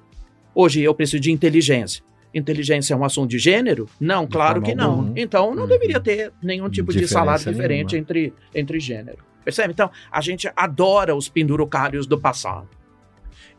Hoje 0.54 0.82
eu 0.82 0.94
preciso 0.94 1.20
de 1.22 1.32
inteligência. 1.32 2.04
Inteligência 2.36 2.94
é 2.94 2.98
um 2.98 3.04
assunto 3.06 3.30
de 3.30 3.40
gênero? 3.40 3.88
Não, 4.00 4.26
De 4.26 4.32
claro 4.32 4.62
que 4.62 4.76
não. 4.76 4.92
alguma. 4.92 5.14
Então 5.16 5.56
não 5.56 5.64
Uhum. 5.64 5.70
deveria 5.70 6.00
ter 6.00 6.32
nenhum 6.44 6.70
tipo 6.70 6.92
de 6.92 7.00
Diferença 7.00 7.14
salário 7.14 7.46
diferente 7.54 7.96
entre, 7.96 8.34
entre 8.54 8.80
gênero. 8.80 9.20
Percebe? 9.44 9.72
Então, 9.74 9.90
a 10.12 10.20
gente 10.22 10.52
adora 10.56 11.16
os 11.16 11.30
pendurucários 11.30 12.06
do 12.06 12.20
passado. 12.20 12.68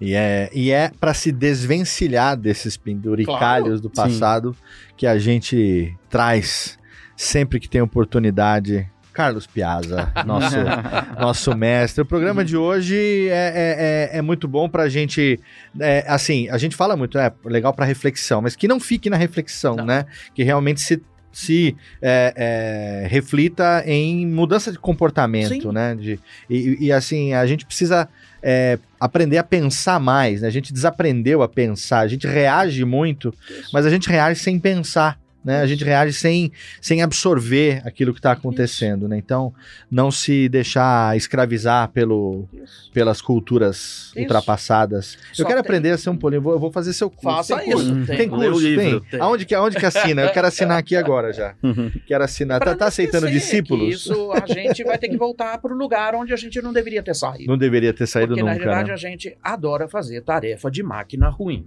E 0.00 0.14
é, 0.14 0.50
e 0.52 0.70
é 0.70 0.90
para 1.00 1.14
se 1.14 1.32
desvencilhar 1.32 2.36
desses 2.36 2.76
penduricalhos 2.76 3.80
do 3.80 3.88
passado 3.88 4.54
que 4.96 5.06
a 5.06 5.16
gente 5.18 5.96
traz 6.10 6.78
sempre 7.16 7.58
que 7.58 7.68
tem 7.68 7.80
oportunidade 7.80 8.86
Carlos 9.16 9.46
Piazza, 9.46 10.12
nosso, 10.26 10.56
nosso 11.18 11.56
mestre. 11.56 12.02
O 12.02 12.04
programa 12.04 12.44
de 12.44 12.54
hoje 12.54 13.28
é, 13.30 14.10
é, 14.10 14.10
é, 14.14 14.18
é 14.18 14.22
muito 14.22 14.46
bom 14.46 14.68
pra 14.68 14.90
gente. 14.90 15.40
é, 15.80 16.04
assim, 16.06 16.50
a 16.50 16.58
gente 16.58 16.76
fala 16.76 16.94
muito, 16.96 17.16
é 17.18 17.32
legal 17.44 17.72
pra 17.72 17.86
reflexão, 17.86 18.42
mas 18.42 18.54
que 18.54 18.68
não 18.68 18.78
fique 18.78 19.08
na 19.08 19.16
reflexão, 19.16 19.76
Não. 19.76 19.86
né? 19.86 20.04
Que 20.34 20.42
realmente 20.42 20.82
se. 20.82 21.02
Se 21.32 21.76
é, 22.00 22.32
é, 23.04 23.08
reflita 23.08 23.82
em 23.84 24.26
mudança 24.26 24.72
de 24.72 24.78
comportamento, 24.78 25.68
Sim. 25.68 25.70
né? 25.70 25.94
De, 25.94 26.18
e, 26.48 26.86
e, 26.86 26.90
assim, 26.90 27.34
a 27.34 27.44
gente 27.46 27.66
precisa 27.66 28.08
é, 28.42 28.78
aprender 28.98 29.36
a 29.36 29.44
pensar 29.44 30.00
mais, 30.00 30.40
né? 30.40 30.48
A 30.48 30.50
gente 30.50 30.72
desaprendeu 30.72 31.42
a 31.42 31.48
pensar, 31.48 31.98
a 31.98 32.08
gente 32.08 32.26
reage 32.26 32.82
muito, 32.86 33.34
mas 33.70 33.84
a 33.84 33.90
gente 33.90 34.08
reage 34.08 34.40
sem 34.40 34.58
pensar, 34.58 35.18
né? 35.46 35.60
A 35.60 35.66
gente 35.66 35.84
reage 35.84 36.12
sem, 36.12 36.50
sem 36.80 37.00
absorver 37.02 37.80
aquilo 37.86 38.12
que 38.12 38.18
está 38.18 38.32
acontecendo, 38.32 39.06
né? 39.08 39.16
Então, 39.16 39.54
não 39.90 40.10
se 40.10 40.48
deixar 40.48 41.16
escravizar 41.16 41.88
pelo, 41.90 42.48
Isso. 42.52 42.90
pelas 42.92 43.22
culturas 43.22 43.76
Isso. 44.10 44.18
ultrapassadas. 44.18 45.16
Só 45.32 45.42
eu 45.42 45.46
quero 45.46 45.62
tem- 45.62 45.66
aprender 45.68 45.90
a 45.90 45.98
ser 45.98 46.10
um 46.10 46.16
polinho, 46.16 46.38
eu 46.38 46.42
vou, 46.42 46.52
eu 46.54 46.58
vou 46.58 46.72
fazer 46.72 46.92
seu 46.92 47.08
curso. 47.08 47.22
Faça 47.36 47.56
Tem 47.58 47.70
curso? 47.72 47.96
isso. 47.98 48.06
Tem 48.06 48.18
Lê 48.18 48.48
o 48.48 48.52
curso, 48.52 48.60
livro. 48.66 49.00
tem. 49.00 49.10
Tem. 49.12 49.20
Aonde 49.20 49.46
que, 49.46 49.54
aonde 49.54 49.76
que 49.78 49.86
assina? 49.86 50.22
Eu 50.22 50.30
quero 50.32 50.46
assinar 50.48 50.78
aqui 50.78 50.96
agora 50.96 51.32
já. 51.32 51.54
Quero 52.06 52.24
assinar. 52.24 52.58
Tá, 52.58 52.74
tá 52.74 52.76
não 52.80 52.86
aceitando 52.88 53.30
discípulos? 53.30 53.94
Isso 53.94 54.32
a 54.32 54.44
gente 54.52 54.82
vai 54.82 54.98
ter 54.98 55.08
que 55.08 55.16
voltar 55.16 55.58
para 55.58 55.72
o 55.72 55.76
lugar 55.76 56.14
onde 56.16 56.32
a 56.32 56.36
gente 56.36 56.60
não 56.60 56.72
deveria 56.72 57.02
ter 57.02 57.14
saído. 57.14 57.46
Não 57.46 57.56
deveria 57.56 57.92
ter 57.92 58.06
saído 58.06 58.34
Porque 58.34 58.42
na 58.42 58.52
nunca, 58.52 58.64
realidade 58.64 58.88
né? 58.88 58.94
a 58.94 58.96
gente 58.96 59.36
adora 59.42 59.86
fazer 59.88 60.22
tarefa 60.22 60.70
de 60.70 60.82
máquina 60.82 61.28
ruim. 61.28 61.66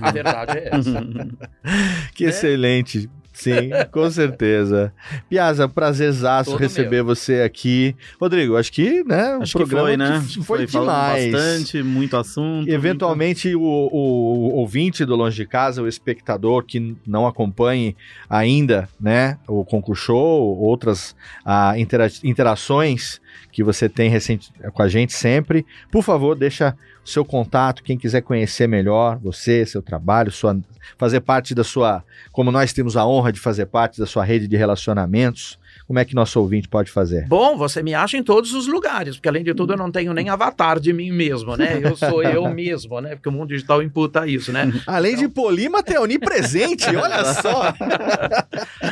A 0.00 0.10
verdade 0.10 0.58
é 0.58 0.68
essa. 0.72 1.06
Que 2.14 2.24
né? 2.24 2.30
excelente. 2.30 3.10
Sim, 3.32 3.70
com 3.92 4.10
certeza. 4.10 4.92
Piazza, 5.30 5.68
prazerzaço 5.68 6.50
Todo 6.50 6.60
receber 6.60 7.04
você 7.04 7.42
aqui. 7.42 7.94
Rodrigo, 8.20 8.56
acho 8.56 8.72
que, 8.72 9.04
né, 9.04 9.36
o 9.36 9.42
Acho 9.42 9.52
que 9.52 9.58
programa 9.58 9.86
foi, 9.86 9.96
né? 9.96 10.24
que 10.26 10.42
foi, 10.42 10.66
falando 10.66 10.88
demais. 10.88 11.32
bastante, 11.32 11.82
muito 11.84 12.16
assunto. 12.16 12.68
Eventualmente, 12.68 13.54
o, 13.54 13.60
o- 13.62 13.92
o 13.92 14.54
ouvinte 14.56 15.04
do 15.04 15.14
Longe 15.14 15.36
de 15.36 15.46
Casa, 15.46 15.80
o 15.80 15.86
espectador 15.86 16.64
que 16.64 16.96
não 17.06 17.28
acompanhe 17.28 17.94
ainda, 18.28 18.88
né, 19.00 19.38
o 19.46 19.64
Concurso 19.64 20.02
Show, 20.06 20.58
outras 20.58 21.14
ah, 21.44 21.78
intera- 21.78 22.08
interações 22.24 23.20
que 23.50 23.62
você 23.62 23.88
tem 23.88 24.10
recente 24.10 24.52
com 24.72 24.82
a 24.82 24.88
gente 24.88 25.12
sempre, 25.12 25.66
por 25.90 26.02
favor, 26.02 26.36
deixa 26.36 26.76
o 27.04 27.08
seu 27.08 27.24
contato, 27.24 27.82
quem 27.82 27.96
quiser 27.98 28.20
conhecer 28.22 28.66
melhor 28.66 29.18
você, 29.18 29.64
seu 29.64 29.82
trabalho, 29.82 30.30
sua, 30.30 30.58
fazer 30.96 31.20
parte 31.20 31.54
da 31.54 31.64
sua, 31.64 32.04
como 32.32 32.52
nós 32.52 32.72
temos 32.72 32.96
a 32.96 33.06
honra 33.06 33.32
de 33.32 33.40
fazer 33.40 33.66
parte 33.66 33.98
da 33.98 34.06
sua 34.06 34.24
rede 34.24 34.46
de 34.46 34.56
relacionamentos, 34.56 35.58
como 35.88 35.98
é 35.98 36.04
que 36.04 36.14
nosso 36.14 36.38
ouvinte 36.38 36.68
pode 36.68 36.90
fazer? 36.90 37.26
Bom, 37.26 37.56
você 37.56 37.82
me 37.82 37.94
acha 37.94 38.16
em 38.18 38.22
todos 38.22 38.52
os 38.52 38.66
lugares, 38.68 39.16
porque 39.16 39.28
além 39.28 39.42
de 39.42 39.54
tudo 39.54 39.72
eu 39.72 39.76
não 39.78 39.90
tenho 39.90 40.12
nem 40.12 40.28
avatar 40.28 40.78
de 40.78 40.92
mim 40.92 41.10
mesmo, 41.10 41.56
né? 41.56 41.80
Eu 41.82 41.96
sou 41.96 42.22
eu 42.22 42.46
mesmo, 42.54 43.00
né? 43.00 43.16
Porque 43.16 43.28
o 43.28 43.32
mundo 43.32 43.48
digital 43.48 43.82
imputa 43.82 44.26
isso, 44.26 44.52
né? 44.52 44.70
Além 44.86 45.16
de 45.16 45.26
polímata, 45.28 45.94
é 45.94 45.98
onipresente, 45.98 46.84
olha 46.94 47.24
só! 47.34 47.72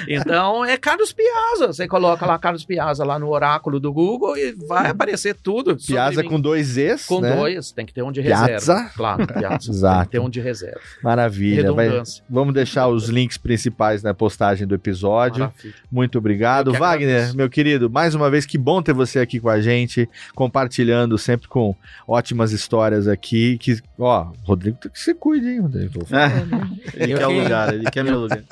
Então 0.08 0.64
é 0.64 0.76
Carlos 0.76 1.12
Piazza. 1.12 1.68
Você 1.68 1.86
coloca 1.88 2.24
lá 2.26 2.38
Carlos 2.38 2.64
Piazza 2.64 3.04
lá 3.04 3.18
no 3.18 3.28
oráculo 3.28 3.80
do 3.80 3.92
Google 3.92 4.36
e 4.36 4.52
vai 4.66 4.88
aparecer 4.88 5.34
tudo. 5.34 5.76
Piazza 5.76 6.22
com 6.22 6.40
dois 6.40 6.66
Z's, 6.68 7.06
Com 7.06 7.20
né? 7.20 7.34
dois, 7.34 7.72
tem 7.72 7.84
que 7.84 7.92
ter 7.92 8.02
um 8.02 8.12
de 8.12 8.22
Piazza. 8.22 8.46
reserva. 8.46 8.90
Claro, 8.96 9.26
Piazza. 9.26 9.70
Exato. 9.70 9.96
Tem 9.96 10.04
que 10.06 10.10
ter 10.10 10.18
um 10.20 10.28
de 10.30 10.40
reserva. 10.40 10.80
Maravilha. 11.02 11.72
Vai- 11.72 12.02
vamos 12.28 12.54
deixar 12.54 12.86
os 12.88 13.08
links 13.08 13.36
principais 13.36 14.02
na 14.02 14.14
postagem 14.14 14.66
do 14.66 14.74
episódio. 14.74 15.40
Maravilha. 15.40 15.74
Muito 15.90 16.18
obrigado. 16.18 16.72
Wagner, 16.90 17.34
meu 17.34 17.48
querido, 17.50 17.90
mais 17.90 18.14
uma 18.14 18.30
vez, 18.30 18.46
que 18.46 18.56
bom 18.58 18.80
ter 18.82 18.92
você 18.92 19.18
aqui 19.18 19.40
com 19.40 19.48
a 19.48 19.60
gente, 19.60 20.08
compartilhando 20.34 21.16
sempre 21.18 21.48
com 21.48 21.74
ótimas 22.06 22.52
histórias 22.52 23.08
aqui. 23.08 23.58
Que, 23.58 23.78
ó, 23.98 24.28
Rodrigo, 24.44 24.78
tem 24.78 24.90
que 24.90 24.98
se 25.00 25.14
cuide, 25.14 25.48
hein, 25.48 25.60
Rodrigo? 25.60 26.04
Falando, 26.06 26.54
hein? 26.54 26.80
Ele 26.94 27.12
Eu 27.12 27.18
quer 27.18 27.26
o 27.26 27.30
que- 27.30 27.40
lugar, 27.42 27.74
ele 27.74 27.90
quer 27.90 28.04
meu 28.04 28.20
lugar. 28.20 28.42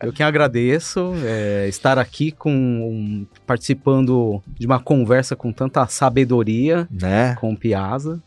Eu 0.00 0.12
que 0.12 0.22
agradeço 0.22 1.12
é, 1.24 1.66
estar 1.68 1.98
aqui 1.98 2.30
com 2.30 2.52
um- 2.52 3.26
participando 3.46 4.40
de 4.58 4.64
uma 4.64 4.78
conversa 4.78 5.34
com 5.34 5.52
tanta 5.52 5.84
sabedoria 5.88 6.86
né? 6.90 7.34
com 7.40 7.52
o 7.52 7.56
Piazza. 7.56 8.22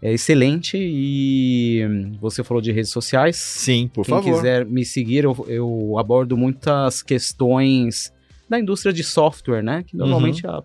É 0.00 0.12
excelente 0.12 0.76
e 0.76 2.10
você 2.20 2.42
falou 2.42 2.60
de 2.60 2.72
redes 2.72 2.90
sociais. 2.90 3.36
Sim, 3.36 3.88
por 3.92 4.04
Quem 4.04 4.16
favor. 4.16 4.34
quiser 4.34 4.66
me 4.66 4.84
seguir, 4.84 5.22
eu, 5.22 5.46
eu 5.48 5.96
abordo 5.96 6.36
muitas 6.36 7.02
questões 7.02 8.12
da 8.52 8.60
indústria 8.60 8.92
de 8.92 9.02
software, 9.02 9.62
né? 9.62 9.82
Que 9.82 9.96
normalmente 9.96 10.46
a 10.46 10.62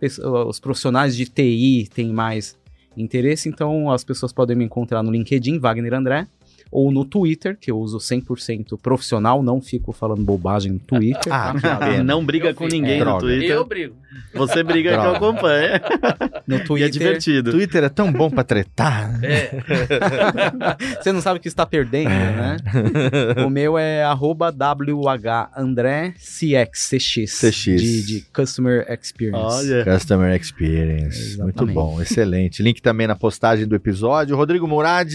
pessoa- 0.00 0.46
os 0.46 0.58
profissionais 0.60 1.16
de 1.16 1.24
TI 1.26 1.88
têm 1.94 2.12
mais 2.12 2.58
interesse, 2.96 3.48
então 3.48 3.90
as 3.90 4.02
pessoas 4.02 4.32
podem 4.32 4.56
me 4.56 4.64
encontrar 4.64 5.02
no 5.04 5.10
LinkedIn, 5.12 5.58
Wagner 5.60 5.94
André, 5.94 6.26
ou 6.70 6.90
no 6.90 7.04
Twitter, 7.04 7.56
que 7.58 7.70
eu 7.70 7.78
uso 7.78 7.98
100% 7.98 8.78
profissional, 8.80 9.42
não 9.42 9.60
fico 9.60 9.92
falando 9.92 10.22
bobagem 10.22 10.72
no 10.72 10.78
Twitter. 10.78 11.32
Ah, 11.38 11.54
tá? 11.60 12.02
Não 12.02 12.24
briga 12.24 12.48
Eu 12.50 12.54
com 12.54 12.64
fico- 12.64 12.76
ninguém 12.76 12.96
É, 12.96 12.98
no 12.98 13.04
droga. 13.04 13.20
Twitter. 13.26 13.50
Eu 13.50 13.64
brigo. 13.64 13.94
Você 14.34 14.62
briga 14.62 14.90
que 14.90 14.96
eu 14.96 15.00
Droga. 15.02 15.16
acompanho. 15.16 15.72
No 16.46 16.56
E 16.58 16.60
é 16.60 16.64
Twitter, 16.64 16.90
divertido. 16.90 17.50
Twitter 17.52 17.84
é 17.84 17.88
tão 17.88 18.10
bom 18.12 18.28
pra 18.30 18.42
tretar. 18.42 19.18
É. 19.22 19.50
você 21.00 21.12
não 21.12 21.20
sabe 21.20 21.38
o 21.38 21.42
que 21.42 21.48
está 21.48 21.64
perdendo, 21.66 22.08
né? 22.10 22.56
O 23.46 23.50
meu 23.50 23.78
é 23.78 24.02
arroba 24.02 24.50
WH 24.50 25.50
André 25.56 26.14
CX. 26.18 26.90
De, 27.64 28.02
de 28.06 28.20
Customer 28.34 28.86
Experience. 28.90 29.38
Olha. 29.44 29.84
Customer 29.84 30.34
Experience. 30.40 31.18
Exatamente. 31.34 31.56
Muito 31.62 31.74
bom, 31.74 32.00
excelente. 32.00 32.62
Link 32.62 32.80
também 32.82 33.06
na 33.06 33.14
postagem 33.14 33.66
do 33.66 33.74
episódio. 33.76 34.36
Rodrigo 34.36 34.66
Murad, 34.66 35.12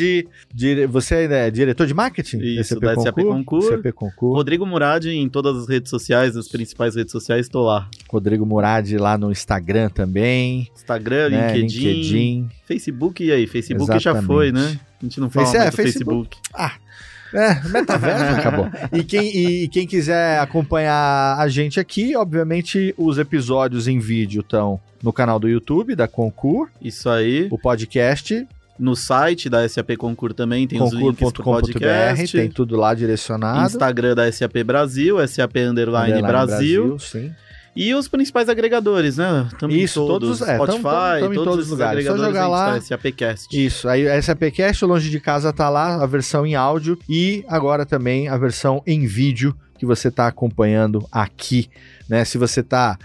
você 0.90 1.28
é 1.30 1.43
diretor 1.52 1.86
de 1.88 1.94
marketing? 1.94 2.40
Isso, 2.40 2.80
da 2.80 2.96
SAP 2.96 3.22
Concur. 3.22 3.62
SAP 3.64 3.92
Concur. 3.94 4.36
Rodrigo 4.36 4.66
Murad 4.66 5.06
em 5.06 5.28
todas 5.30 5.58
as 5.58 5.68
redes 5.68 5.90
sociais, 5.90 6.36
as 6.38 6.48
principais 6.48 6.96
redes 6.96 7.12
sociais, 7.12 7.46
estou 7.46 7.66
lá. 7.66 7.88
Rodrigo 8.10 8.46
Murad 8.46 8.92
lá 8.98 9.18
no 9.18 9.32
Instagram 9.32 9.90
também. 9.90 10.70
Instagram, 10.76 11.30
né? 11.30 11.54
LinkedIn, 11.58 11.80
LinkedIn. 11.88 12.50
Facebook 12.66 13.24
e 13.24 13.32
aí? 13.32 13.48
Facebook 13.48 13.88
já 13.92 13.96
Exatamente. 14.12 14.26
foi, 14.28 14.52
né? 14.52 14.80
A 15.02 15.06
gente 15.06 15.20
não 15.20 15.30
fala 15.30 15.46
Face- 15.48 15.58
é, 15.58 15.72
Facebook. 15.72 16.38
Facebook. 16.54 16.78
É, 17.36 17.68
metaverso 17.70 18.24
acabou. 18.40 18.70
E 18.92 19.04
quem, 19.04 19.36
e 19.64 19.68
quem 19.68 19.88
quiser 19.88 20.40
acompanhar 20.40 21.36
a 21.40 21.48
gente 21.48 21.80
aqui, 21.80 22.16
obviamente, 22.16 22.94
os 22.98 23.18
episódios 23.18 23.88
em 23.88 23.98
vídeo 24.00 24.42
estão 24.42 24.80
no 25.02 25.12
canal 25.12 25.40
do 25.40 25.50
YouTube 25.50 25.96
da 25.96 26.08
Concur, 26.08 26.70
Isso 26.82 27.10
aí. 27.10 27.48
o 27.52 27.58
podcast, 27.58 28.48
No 28.80 28.96
site 28.96 29.50
da 29.50 29.68
SAP 29.70 29.96
Concur 29.98 30.34
também 30.34 30.68
tem 30.68 30.82
os 30.82 30.92
links 30.94 31.32
pro 31.32 31.44
podcast. 31.44 32.36
tem 32.38 32.50
tudo 32.50 32.76
lá 32.76 32.94
direcionado. 32.94 33.66
Instagram 33.68 34.16
da 34.16 34.32
SAP 34.32 34.64
Brasil, 34.66 35.18
SAP 35.28 35.58
Underline, 35.58 36.14
Underline 36.14 36.22
Brasil. 36.28 36.98
sim. 37.00 37.32
E 37.76 37.92
os 37.96 38.08
principais 38.08 38.50
agregadores, 38.50 39.18
né? 39.18 39.48
Tamo 39.60 39.74
Isso, 39.74 40.06
todos, 40.06 40.38
todos- 40.38 40.42
é, 40.44 40.58
tamo- 40.58 40.66
Spotify, 40.66 40.84
tamo- 40.84 41.20
tamo 41.22 41.34
em 41.34 41.36
todos 41.36 41.44
todos 41.46 41.66
os 41.66 41.72
lugares. 41.72 42.06
Só 42.06 42.12
agregadores 42.12 42.40
jogar 42.40 42.40
a 42.66 42.74
gente 42.76 42.76
lá. 42.76 42.82
SAPcast. 42.82 43.66
Isso, 43.66 43.90
aí 43.90 44.08
a 44.08 44.22
SAPcast, 44.22 44.86
o 44.86 44.88
Longe 44.88 45.10
de 45.10 45.20
Casa 45.20 45.52
tá 45.52 45.70
lá, 45.70 45.96
a 46.04 46.06
versão 46.06 46.46
em 46.46 46.54
áudio 46.54 47.00
e 47.10 47.44
agora 47.48 47.84
também 47.84 48.28
a 48.28 48.38
versão 48.38 48.84
em 48.86 49.08
vídeo 49.08 49.56
que 49.80 49.88
você 49.88 50.10
está 50.10 50.28
acompanhando 50.28 51.04
aqui, 51.12 51.68
né? 52.10 52.26
Se 52.26 52.38
você 52.38 52.60
está 52.62 52.98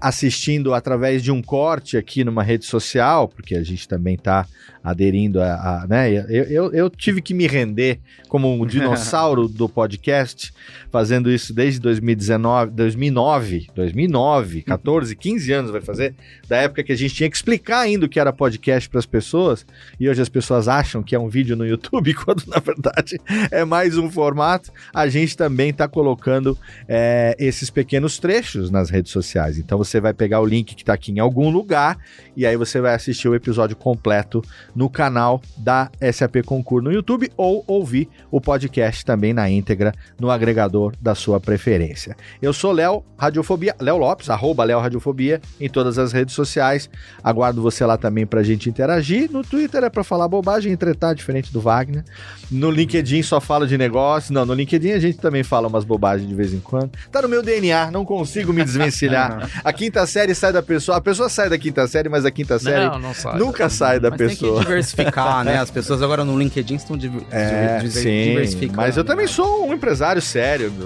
assistindo 0.00 0.74
através 0.74 1.22
de 1.22 1.30
um 1.32 1.42
corte 1.42 1.96
aqui 1.96 2.24
numa 2.24 2.42
rede 2.42 2.64
social, 2.64 3.28
porque 3.28 3.54
a 3.54 3.62
gente 3.62 3.86
também 3.88 4.14
está 4.14 4.46
aderindo 4.82 5.40
a, 5.42 5.54
a- 5.82 5.86
né? 5.88 6.10
Eu, 6.12 6.44
eu, 6.44 6.72
eu 6.72 6.90
tive 6.90 7.20
que 7.20 7.34
me 7.34 7.46
render 7.46 7.98
como 8.28 8.52
um 8.52 8.64
dinossauro 8.64 9.48
do 9.48 9.68
podcast, 9.68 10.52
fazendo 10.92 11.30
isso 11.30 11.52
desde 11.52 11.80
2019, 11.80 12.70
2009, 12.72 13.66
2009, 13.74 14.62
14, 14.62 15.16
15 15.16 15.52
anos 15.52 15.70
vai 15.72 15.80
fazer, 15.80 16.14
da 16.48 16.58
época 16.58 16.84
que 16.84 16.92
a 16.92 16.96
gente 16.96 17.14
tinha 17.14 17.28
que 17.28 17.36
explicar 17.36 17.80
ainda 17.80 18.06
o 18.06 18.08
que 18.08 18.20
era 18.20 18.32
podcast 18.32 18.88
para 18.88 19.00
as 19.00 19.06
pessoas, 19.06 19.66
e 19.98 20.08
hoje 20.08 20.22
as 20.22 20.28
pessoas 20.28 20.68
acham 20.68 21.02
que 21.02 21.14
é 21.14 21.18
um 21.18 21.28
vídeo 21.28 21.56
no 21.56 21.66
YouTube, 21.66 22.14
quando 22.24 22.44
na 22.46 22.60
verdade 22.60 23.20
é 23.50 23.64
mais 23.64 23.98
um 23.98 24.08
formato. 24.10 24.70
A 24.94 25.08
gente 25.08 25.36
também 25.36 25.70
está 25.70 25.88
colocando 25.88 26.56
é, 26.88 27.34
esses 27.38 27.70
pequenos 27.70 28.18
trechos 28.18 28.35
nas 28.70 28.90
redes 28.90 29.12
sociais. 29.12 29.58
Então 29.58 29.78
você 29.78 30.00
vai 30.00 30.12
pegar 30.12 30.40
o 30.40 30.46
link 30.46 30.74
que 30.74 30.82
está 30.82 30.94
aqui 30.94 31.12
em 31.12 31.18
algum 31.18 31.50
lugar 31.50 31.98
e 32.36 32.46
aí 32.46 32.56
você 32.56 32.80
vai 32.80 32.94
assistir 32.94 33.28
o 33.28 33.34
episódio 33.34 33.76
completo 33.76 34.42
no 34.74 34.88
canal 34.88 35.40
da 35.56 35.90
SAP 36.12 36.44
Concur 36.44 36.82
no 36.82 36.92
YouTube 36.92 37.30
ou 37.36 37.64
ouvir 37.66 38.08
o 38.30 38.40
podcast 38.40 39.04
também 39.04 39.32
na 39.32 39.48
íntegra 39.50 39.92
no 40.18 40.30
agregador 40.30 40.94
da 41.00 41.14
sua 41.14 41.40
preferência. 41.40 42.16
Eu 42.40 42.52
sou 42.52 42.72
Léo 42.72 43.02
Radiofobia, 43.18 43.74
Léo 43.80 43.96
Lopes, 43.96 44.30
arroba 44.30 44.64
Léo 44.64 44.80
Radiofobia 44.80 45.40
em 45.60 45.68
todas 45.68 45.98
as 45.98 46.12
redes 46.12 46.34
sociais. 46.34 46.88
Aguardo 47.22 47.62
você 47.62 47.84
lá 47.84 47.96
também 47.96 48.26
pra 48.26 48.42
gente 48.42 48.68
interagir. 48.68 49.30
No 49.30 49.42
Twitter 49.42 49.82
é 49.82 49.90
pra 49.90 50.04
falar 50.04 50.28
bobagem 50.28 50.72
e 50.72 50.76
tretar, 50.76 51.14
diferente 51.14 51.52
do 51.52 51.60
Wagner. 51.60 52.04
No 52.50 52.70
LinkedIn 52.70 53.22
só 53.22 53.40
fala 53.40 53.66
de 53.66 53.78
negócio. 53.78 54.32
Não, 54.32 54.44
no 54.44 54.54
LinkedIn 54.54 54.92
a 54.92 54.98
gente 54.98 55.18
também 55.18 55.42
fala 55.42 55.68
umas 55.68 55.84
bobagens 55.84 56.28
de 56.28 56.34
vez 56.34 56.52
em 56.52 56.60
quando. 56.60 56.90
Tá 57.10 57.22
no 57.22 57.28
meu 57.28 57.42
DNA, 57.42 57.90
não 57.90 58.04
consigo 58.04 58.25
me 58.52 58.64
desvencilhar. 58.64 59.48
a 59.64 59.72
quinta 59.72 60.06
série 60.06 60.34
sai 60.34 60.52
da 60.52 60.62
pessoa. 60.62 60.98
A 60.98 61.00
pessoa 61.00 61.28
sai 61.28 61.48
da 61.48 61.58
quinta 61.58 61.86
série, 61.86 62.08
mas 62.08 62.24
a 62.24 62.30
quinta 62.30 62.58
série 62.58 62.86
Não, 62.86 62.98
não 62.98 63.14
sabe. 63.14 63.38
nunca 63.38 63.68
sai 63.68 64.00
da 64.00 64.10
Mas 64.10 64.18
tem 64.18 64.28
pessoa. 64.28 64.60
que 64.60 64.66
diversificar, 64.66 65.44
né? 65.44 65.58
As 65.58 65.70
pessoas 65.70 66.02
agora 66.02 66.24
no 66.24 66.38
LinkedIn 66.38 66.76
estão 66.76 66.96
div 66.96 67.14
É, 67.30 67.80
sim, 67.88 68.28
diversificando. 68.30 68.76
mas 68.76 68.96
eu 68.96 69.04
também 69.04 69.26
né? 69.26 69.32
sou 69.32 69.68
um 69.68 69.74
empresário 69.74 70.20
sério. 70.22 70.72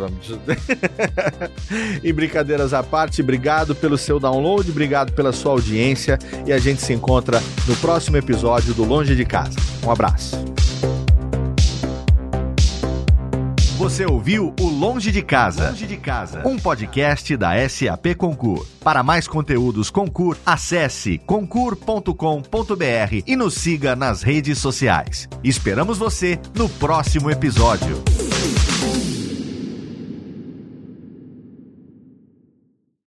e 2.03 2.13
brincadeiras 2.13 2.73
à 2.73 2.83
parte, 2.83 3.23
obrigado 3.23 3.75
pelo 3.75 3.99
seu 3.99 4.19
download, 4.21 4.71
obrigado 4.71 5.13
pela 5.13 5.33
sua 5.33 5.53
audiência 5.53 6.19
e 6.47 6.53
a 6.53 6.59
gente 6.59 6.83
se 6.83 6.93
encontra 6.93 7.43
no 7.67 7.77
próximo 7.77 8.17
episódio 8.17 8.75
do 8.75 8.85
Longe 8.85 9.15
de 9.15 9.25
Casa. 9.25 9.57
Um 9.85 9.91
abraço. 9.91 10.37
Você 13.81 14.05
ouviu 14.05 14.55
o 14.61 14.69
Longe 14.69 15.11
de 15.11 15.23
Casa, 15.23 15.71
Longe 15.71 15.87
de 15.87 15.97
Casa, 15.97 16.47
um 16.47 16.59
podcast 16.59 17.35
da 17.35 17.53
SAP 17.67 18.15
Concur. 18.15 18.67
Para 18.85 19.03
mais 19.03 19.27
conteúdos 19.27 19.89
Concur, 19.89 20.37
acesse 20.45 21.17
concur.com.br 21.25 22.13
e 23.27 23.35
nos 23.35 23.55
siga 23.55 23.97
nas 23.97 24.21
redes 24.21 24.59
sociais. 24.59 25.27
Esperamos 25.43 25.97
você 25.97 26.39
no 26.55 26.69
próximo 26.69 27.31
episódio. 27.31 28.05